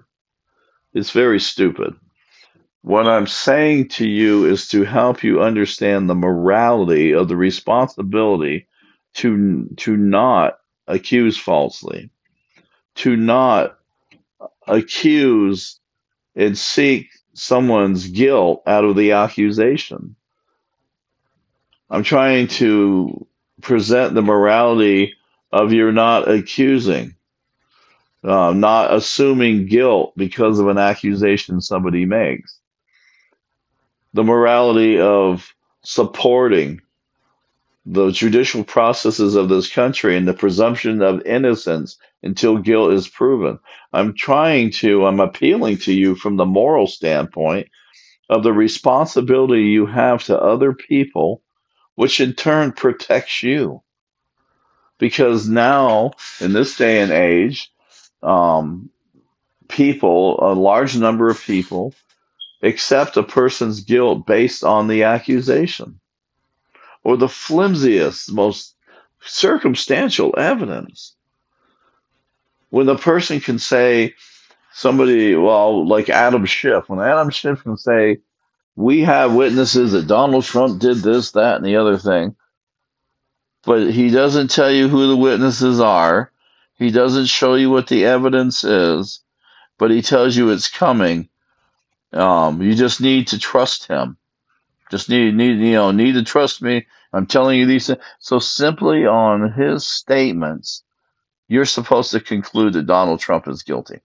It's 0.93 1.11
very 1.11 1.39
stupid. 1.39 1.95
What 2.84 3.07
I'm 3.07 3.28
saying 3.28 3.89
to 3.89 4.07
you 4.07 4.45
is 4.45 4.70
to 4.70 4.84
help 4.84 5.24
you 5.24 5.41
understand 5.41 6.09
the 6.09 6.16
morality 6.16 7.13
of 7.13 7.28
the 7.28 7.38
responsibility 7.38 8.68
to 9.16 9.70
to 9.78 9.97
not 9.97 10.59
accuse 10.88 11.38
falsely, 11.38 12.11
to 12.96 13.16
not 13.16 13.78
accuse 14.68 15.80
and 16.36 16.58
seek 16.58 17.10
someone's 17.34 18.08
guilt 18.08 18.64
out 18.66 18.84
of 18.84 18.96
the 18.96 19.14
accusation. 19.14 20.16
I'm 21.89 22.04
trying 22.04 22.48
to 22.48 23.28
present 23.62 24.16
the 24.16 24.22
morality 24.22 25.14
of 25.52 25.72
you're 25.72 25.91
not 25.91 26.30
accusing, 26.30 27.16
uh, 28.24 28.54
not 28.54 28.93
assuming 28.93 29.68
guilt 29.68 30.14
because 30.18 30.60
of 30.60 30.68
an 30.68 30.78
accusation 30.78 31.62
somebody 31.62 32.06
makes. 32.06 32.60
The 34.14 34.24
morality 34.24 35.00
of 35.00 35.54
supporting 35.84 36.82
the 37.86 38.11
judicial 38.11 38.63
processes 38.63 39.36
of 39.36 39.47
this 39.47 39.71
country 39.71 40.17
and 40.17 40.27
the 40.27 40.33
presumption 40.33 41.01
of 41.01 41.25
innocence 41.25 41.97
until 42.23 42.57
guilt 42.57 42.93
is 42.93 43.07
proven. 43.07 43.59
I'm 43.93 44.15
trying 44.15 44.71
to, 44.71 45.05
I'm 45.05 45.19
appealing 45.19 45.77
to 45.79 45.93
you 45.93 46.15
from 46.15 46.36
the 46.36 46.45
moral 46.45 46.88
standpoint 46.88 47.67
of 48.27 48.43
the 48.43 48.53
responsibility 48.53 49.65
you 49.65 49.86
have 49.86 50.23
to 50.25 50.39
other 50.39 50.73
people, 50.73 51.43
which 51.93 52.19
in 52.19 52.33
turn 52.33 52.71
protects 52.71 53.43
you. 53.43 53.83
Because 54.97 55.47
now, 55.47 56.13
in 56.39 56.53
this 56.53 56.77
day 56.77 57.01
and 57.01 57.11
age, 57.11 57.69
um, 58.23 58.89
people, 59.67 60.39
a 60.41 60.53
large 60.53 60.97
number 60.97 61.29
of 61.29 61.43
people, 61.43 61.93
accept 62.63 63.17
a 63.17 63.23
person's 63.23 63.81
guilt 63.81 64.25
based 64.25 64.63
on 64.63 64.88
the 64.88 65.03
accusation 65.03 65.99
or 67.06 67.16
the 67.16 67.28
flimsiest, 67.28 68.34
most 68.34 68.76
circumstantial 69.22 70.34
evidence. 70.38 71.16
When 72.72 72.88
the 72.88 72.97
person 72.97 73.39
can 73.39 73.60
say, 73.60 74.16
somebody, 74.74 75.36
well, 75.36 75.88
like 75.88 76.10
Adam 76.10 76.45
Schiff, 76.45 76.89
when 76.89 76.99
Adam 76.99 77.30
Schiff 77.30 77.62
can 77.62 77.78
say, 77.78 78.18
we 78.76 79.01
have 79.01 79.36
witnesses 79.36 79.91
that 79.91 80.08
Donald 80.08 80.45
Trump 80.45 80.82
did 80.82 80.97
this, 80.97 81.32
that, 81.32 81.58
and 81.58 81.66
the 81.66 81.76
other 81.76 81.99
thing, 81.99 82.36
but 83.64 83.91
he 83.91 84.10
doesn't 84.10 84.49
tell 84.49 84.72
you 84.72 84.88
who 84.88 85.08
the 85.08 85.16
witnesses 85.16 85.80
are. 85.80 86.32
He 86.78 86.89
doesn't 86.89 87.28
show 87.28 87.53
you 87.53 87.70
what 87.70 87.88
the 87.88 88.06
evidence 88.06 88.64
is, 88.64 89.22
but 89.78 89.91
he 89.91 90.01
tells 90.01 90.36
you 90.36 90.49
it's 90.49 90.70
coming. 90.70 91.30
Um, 92.12 92.64
you 92.64 92.74
just 92.74 92.99
need 92.99 93.28
to 93.28 93.39
trust 93.39 93.88
him. 93.88 94.18
Just 94.91 95.09
need, 95.09 95.36
need, 95.36 95.59
you 95.59 95.73
know, 95.73 95.91
need 95.91 96.13
to 96.13 96.23
trust 96.23 96.61
me. 96.61 96.86
I'm 97.11 97.25
telling 97.25 97.59
you 97.59 97.65
these 97.65 97.88
things. 97.88 97.99
So 98.19 98.39
simply 98.39 99.05
on 99.05 99.51
his 99.51 99.88
statements, 99.88 100.83
you're 101.47 101.65
supposed 101.65 102.11
to 102.11 102.19
conclude 102.19 102.73
that 102.73 102.88
Donald 102.88 103.19
Trump 103.19 103.47
is 103.47 103.63
guilty. 103.63 104.01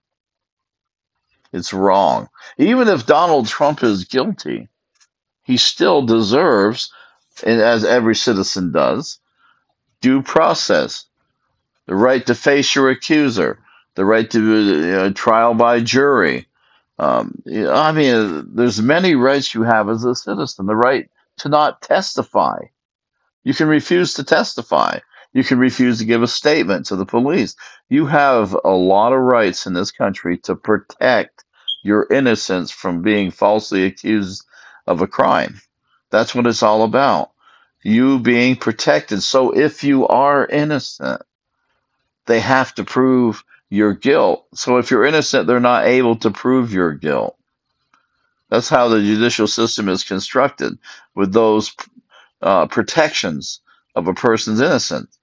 It's 1.53 1.73
wrong. 1.73 2.29
Even 2.57 2.87
if 2.87 3.05
Donald 3.05 3.47
Trump 3.47 3.83
is 3.83 4.05
guilty, 4.05 4.69
he 5.43 5.57
still 5.57 6.03
deserves, 6.03 6.93
as 7.43 7.83
every 7.83 8.15
citizen 8.15 8.71
does, 8.71 9.19
due 9.99 10.21
process, 10.21 11.05
the 11.87 11.95
right 11.95 12.25
to 12.27 12.35
face 12.35 12.73
your 12.73 12.89
accuser, 12.89 13.59
the 13.95 14.05
right 14.05 14.29
to 14.31 14.39
know, 14.39 15.11
trial 15.11 15.53
by 15.53 15.81
jury. 15.81 16.47
Um, 17.01 17.43
I 17.47 17.93
mean, 17.93 18.55
there's 18.55 18.81
many 18.81 19.15
rights 19.15 19.55
you 19.55 19.63
have 19.63 19.89
as 19.89 20.05
a 20.05 20.15
citizen. 20.15 20.67
The 20.67 20.77
right 20.77 21.09
to 21.39 21.49
not 21.49 21.83
testify. 21.83 22.59
You 23.45 23.55
can 23.55 23.69
refuse 23.69 24.15
to 24.15 24.25
testify. 24.25 24.99
You 25.33 25.45
can 25.45 25.59
refuse 25.59 25.99
to 25.99 26.05
give 26.05 26.23
a 26.23 26.27
statement 26.29 26.87
to 26.87 26.97
the 26.97 27.07
police. 27.07 27.57
You 27.89 28.07
have 28.07 28.55
a 28.65 28.71
lot 28.71 29.13
of 29.13 29.21
rights 29.21 29.67
in 29.67 29.73
this 29.73 29.91
country 29.91 30.39
to 30.39 30.55
protect 30.57 31.45
your 31.83 32.07
innocence 32.11 32.71
from 32.71 33.03
being 33.03 33.31
falsely 33.31 33.85
accused 33.85 34.45
of 34.87 35.01
a 35.01 35.07
crime. 35.07 35.61
That's 36.11 36.35
what 36.35 36.47
it's 36.47 36.63
all 36.63 36.83
about. 36.83 37.31
You 37.83 38.19
being 38.19 38.57
protected. 38.57 39.23
So 39.23 39.51
if 39.57 39.85
you 39.85 40.07
are 40.07 40.45
innocent, 40.47 41.23
they 42.27 42.41
have 42.41 42.75
to 42.75 42.85
prove 42.85 43.43
your 43.71 43.93
guilt. 43.93 44.45
So 44.53 44.77
if 44.77 44.91
you're 44.91 45.05
innocent, 45.05 45.47
they're 45.47 45.59
not 45.61 45.87
able 45.87 46.17
to 46.17 46.29
prove 46.29 46.73
your 46.73 46.93
guilt. 46.93 47.37
That's 48.49 48.69
how 48.69 48.89
the 48.89 49.01
judicial 49.01 49.47
system 49.47 49.87
is 49.87 50.03
constructed 50.03 50.77
with 51.15 51.31
those 51.31 51.73
uh, 52.41 52.67
protections 52.67 53.61
of 53.95 54.09
a 54.09 54.13
person's 54.13 54.59
innocence. 54.59 55.17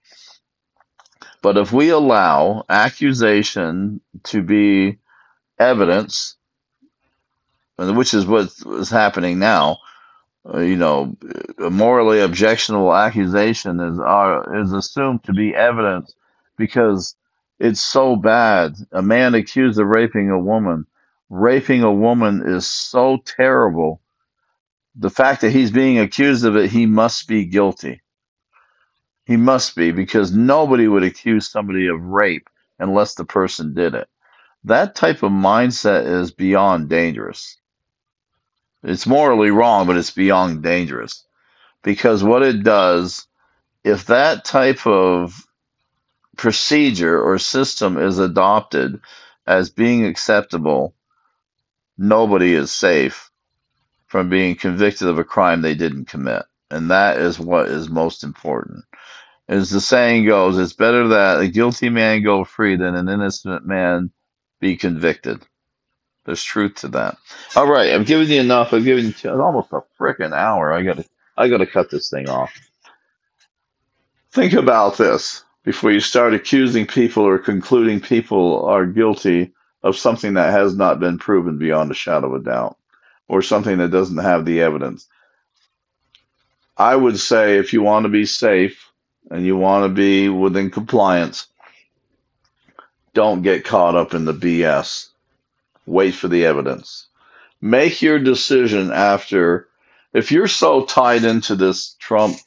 But 1.43 1.59
if 1.59 1.73
we 1.73 1.91
allow 1.91 2.65
accusation 2.71 4.01
to 4.25 4.43
be 4.43 4.99
evidence, 5.59 6.37
which 7.77 8.15
is 8.15 8.25
what 8.25 8.51
is 8.67 8.89
happening 8.89 9.39
now, 9.39 9.79
uh, 10.53 10.61
you 10.61 10.77
know, 10.77 11.15
a 11.63 11.69
morally 11.69 12.21
objectionable 12.21 12.95
accusation 12.95 13.79
is 13.79 14.01
uh, 14.01 14.43
is 14.55 14.73
assumed 14.73 15.23
to 15.25 15.35
be 15.35 15.55
evidence 15.55 16.15
because 16.57 17.15
it's 17.59 17.81
so 17.81 18.17
bad. 18.17 18.77
A 18.93 19.03
man 19.03 19.35
accused 19.35 19.81
of 19.81 19.87
raping 19.89 20.31
a 20.31 20.39
woman, 20.39 20.87
raping 21.29 21.83
a 21.83 21.93
woman 21.93 22.43
is 22.47 22.67
so 22.67 23.19
terrible. 23.25 24.01
The 24.97 25.11
fact 25.11 25.43
that 25.43 25.51
he's 25.51 25.71
being 25.71 25.99
accused 25.99 26.45
of 26.45 26.57
it, 26.57 26.71
he 26.71 26.87
must 26.87 27.29
be 27.29 27.45
guilty. 27.45 28.03
He 29.27 29.37
must 29.37 29.77
be 29.77 29.91
because 29.93 30.33
nobody 30.33 30.89
would 30.89 31.03
accuse 31.03 31.49
somebody 31.49 31.89
of 31.89 32.03
rape 32.03 32.49
unless 32.79 33.15
the 33.15 33.25
person 33.25 33.75
did 33.75 33.95
it. 33.95 34.09
That 34.65 34.95
type 34.95 35.23
of 35.23 35.31
mindset 35.31 36.07
is 36.07 36.33
beyond 36.33 36.89
dangerous. 36.89 37.59
It's 38.83 39.07
morally 39.07 39.51
wrong, 39.51 39.87
but 39.87 39.97
it's 39.97 40.11
beyond 40.11 40.63
dangerous. 40.63 41.25
Because 41.83 42.25
what 42.25 42.43
it 42.43 42.63
does, 42.63 43.27
if 43.85 44.07
that 44.07 44.45
type 44.45 44.87
of 44.87 45.48
procedure 46.39 47.21
or 47.21 47.39
system 47.39 47.99
is 47.99 48.19
adopted 48.19 49.01
as 49.47 49.71
being 49.71 50.07
acceptable, 50.07 50.95
nobody 51.99 52.55
is 52.55 52.73
safe 52.73 53.31
from 54.07 54.31
being 54.31 54.55
convicted 54.57 55.09
of 55.09 55.19
a 55.19 55.25
crime 55.25 55.61
they 55.61 55.75
didn't 55.75 56.07
commit. 56.07 56.45
And 56.71 56.91
that 56.91 57.19
is 57.19 57.39
what 57.39 57.69
is 57.69 57.91
most 57.91 58.25
important. 58.25 58.85
As 59.49 59.71
the 59.71 59.81
saying 59.81 60.27
goes, 60.27 60.59
it's 60.59 60.75
better 60.75 61.09
that 61.09 61.41
a 61.41 61.49
guilty 61.49 61.89
man 61.89 62.23
go 62.23 62.45
free 62.45 62.77
than 62.77 62.95
an 62.95 63.09
innocent 63.09 63.67
man 63.67 64.11
be 64.61 64.77
convicted. 64.77 65.43
There's 66.25 66.43
truth 66.43 66.77
to 66.77 66.89
that. 66.89 67.17
All 67.57 67.67
right, 67.67 67.93
I've 67.93 68.07
given 68.07 68.29
you 68.29 68.41
enough. 68.41 68.75
I've 68.75 68.85
given 68.85 69.15
you 69.23 69.31
almost 69.31 69.73
a 69.73 69.81
freaking 69.99 70.35
hour. 70.35 70.73
I 70.73 70.83
gotta, 70.83 71.05
I 71.37 71.49
gotta 71.49 71.67
cut 71.67 71.91
this 71.91 72.11
thing 72.11 72.29
off. 72.29 72.53
Think 74.33 74.53
about 74.53 74.99
this 74.99 75.43
before 75.69 75.93
you 75.93 76.01
start 76.01 76.33
accusing 76.33 76.87
people 76.87 77.25
or 77.25 77.39
concluding 77.39 78.01
people 78.01 78.65
are 78.65 78.87
guilty 78.87 79.53
of 79.83 79.99
something 79.99 80.33
that 80.33 80.51
has 80.51 80.75
not 80.75 80.99
been 80.99 81.19
proven 81.19 81.59
beyond 81.59 81.91
a 81.91 81.95
shadow 81.95 82.35
of 82.35 82.41
a 82.41 82.43
doubt, 82.43 82.79
or 83.29 83.43
something 83.43 83.77
that 83.77 83.91
doesn't 83.91 84.17
have 84.17 84.47
the 84.47 84.63
evidence. 84.63 85.07
I 86.75 86.97
would 86.97 87.21
say 87.21 87.59
if 87.59 87.75
you 87.75 87.83
want 87.83 88.05
to 88.05 88.09
be 88.09 88.25
safe 88.25 88.91
and 89.31 89.45
you 89.45 89.59
want 89.59 89.85
to 89.85 89.91
be 89.91 90.31
within 90.31 90.71
compliance, 90.71 91.49
don't 93.13 93.43
get 93.43 93.67
caught 93.67 93.95
up 93.95 94.15
in 94.15 94.25
the 94.25 94.33
BS 94.33 95.11
Wait 95.85 96.15
for 96.15 96.29
the 96.29 96.47
evidence. 96.47 97.09
Make 97.61 98.01
your 98.01 98.19
decision 98.19 98.91
after. 98.91 99.69
If 100.15 100.33
you're 100.33 100.49
so 100.49 100.87
tied 100.87 101.25
into 101.25 101.57
this 101.57 101.95
Trump 101.99 102.39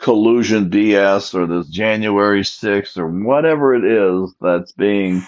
collusion 0.00 0.70
DS 0.70 1.34
or 1.34 1.46
this 1.46 1.68
January 1.68 2.42
6th 2.42 2.96
or 2.98 3.08
whatever 3.08 3.74
it 3.74 3.84
is 3.84 4.34
that's 4.40 4.72
being, 4.72 5.22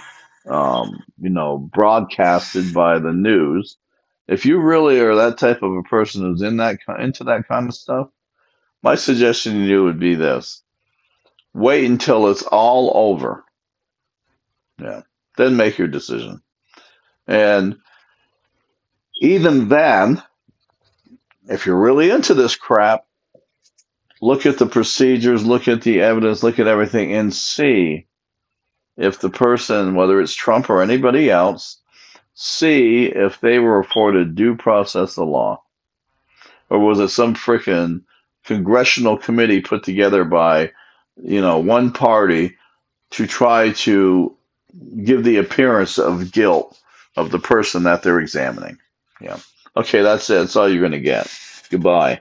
um, 0.47 1.03
you 1.21 1.31
know, 1.31 1.59
broadcasted 1.59 2.75
by 2.75 2.99
the 2.99 3.13
news, 3.13 3.77
if 4.29 4.47
you 4.47 4.59
really 4.61 4.99
are 5.01 5.15
that 5.17 5.39
type 5.39 5.63
of 5.63 5.73
a 5.75 5.83
person 5.83 6.23
who's 6.23 6.43
in 6.43 6.57
that 6.59 6.79
into 6.99 7.25
that 7.25 7.49
kind 7.49 7.69
of 7.69 7.75
stuff, 7.75 8.09
my 8.83 8.95
suggestion 8.95 9.55
to 9.55 9.61
you 9.61 9.85
would 9.85 10.01
be 10.01 10.15
this: 10.15 10.63
wait 11.55 11.85
until 11.85 12.31
it's 12.31 12.43
all 12.43 12.93
over. 12.95 13.45
Yeah, 14.81 15.03
then 15.37 15.57
make 15.57 15.79
your 15.79 15.89
decision. 15.89 16.43
And 17.27 17.77
even 19.21 19.69
then, 19.69 20.23
if 21.49 21.67
you're 21.67 21.81
really 21.81 22.11
into 22.11 22.35
this 22.35 22.57
crap, 22.57 23.05
look 24.23 24.47
at 24.47 24.57
the 24.57 24.67
procedures, 24.67 25.45
look 25.45 25.67
at 25.67 25.83
the 25.83 26.01
evidence, 26.01 26.45
look 26.45 26.61
at 26.61 26.69
everything, 26.69 27.13
and 27.13 27.35
see 27.35 28.07
if 28.97 29.19
the 29.19 29.29
person, 29.29 29.97
whether 29.97 30.21
it's 30.21 30.33
Trump 30.33 30.71
or 30.71 30.81
anybody 30.81 31.29
else, 31.29 31.79
see 32.33 33.07
if 33.07 33.41
they 33.41 33.59
were 33.59 33.81
afforded 33.81 34.37
due 34.37 34.57
process 34.57 35.19
of 35.19 35.27
law. 35.27 35.61
Or 36.71 36.79
was 36.79 37.01
it 37.01 37.09
some 37.09 37.35
frickin' 37.35 38.03
congressional 38.45 39.19
committee 39.19 39.61
put 39.61 39.83
together 39.83 40.25
by, 40.25 40.71
you 41.21 41.41
know, 41.41 41.59
one 41.59 41.93
party 41.93 42.57
to 43.11 43.27
try 43.27 43.73
to 43.73 44.37
give 45.05 45.25
the 45.25 45.39
appearance 45.39 45.99
of 45.99 46.31
guilt 46.31 46.81
of 47.17 47.33
the 47.33 47.41
person 47.41 47.83
that 47.83 48.05
they're 48.05 48.21
examining? 48.21 48.79
Yeah. 49.21 49.39
Okay, 49.77 50.03
that's 50.03 50.31
it. 50.31 50.35
That's 50.35 50.55
all 50.55 50.69
you're 50.69 50.81
going 50.81 50.93
to 50.93 51.01
get. 51.01 51.29
Goodbye. 51.71 52.21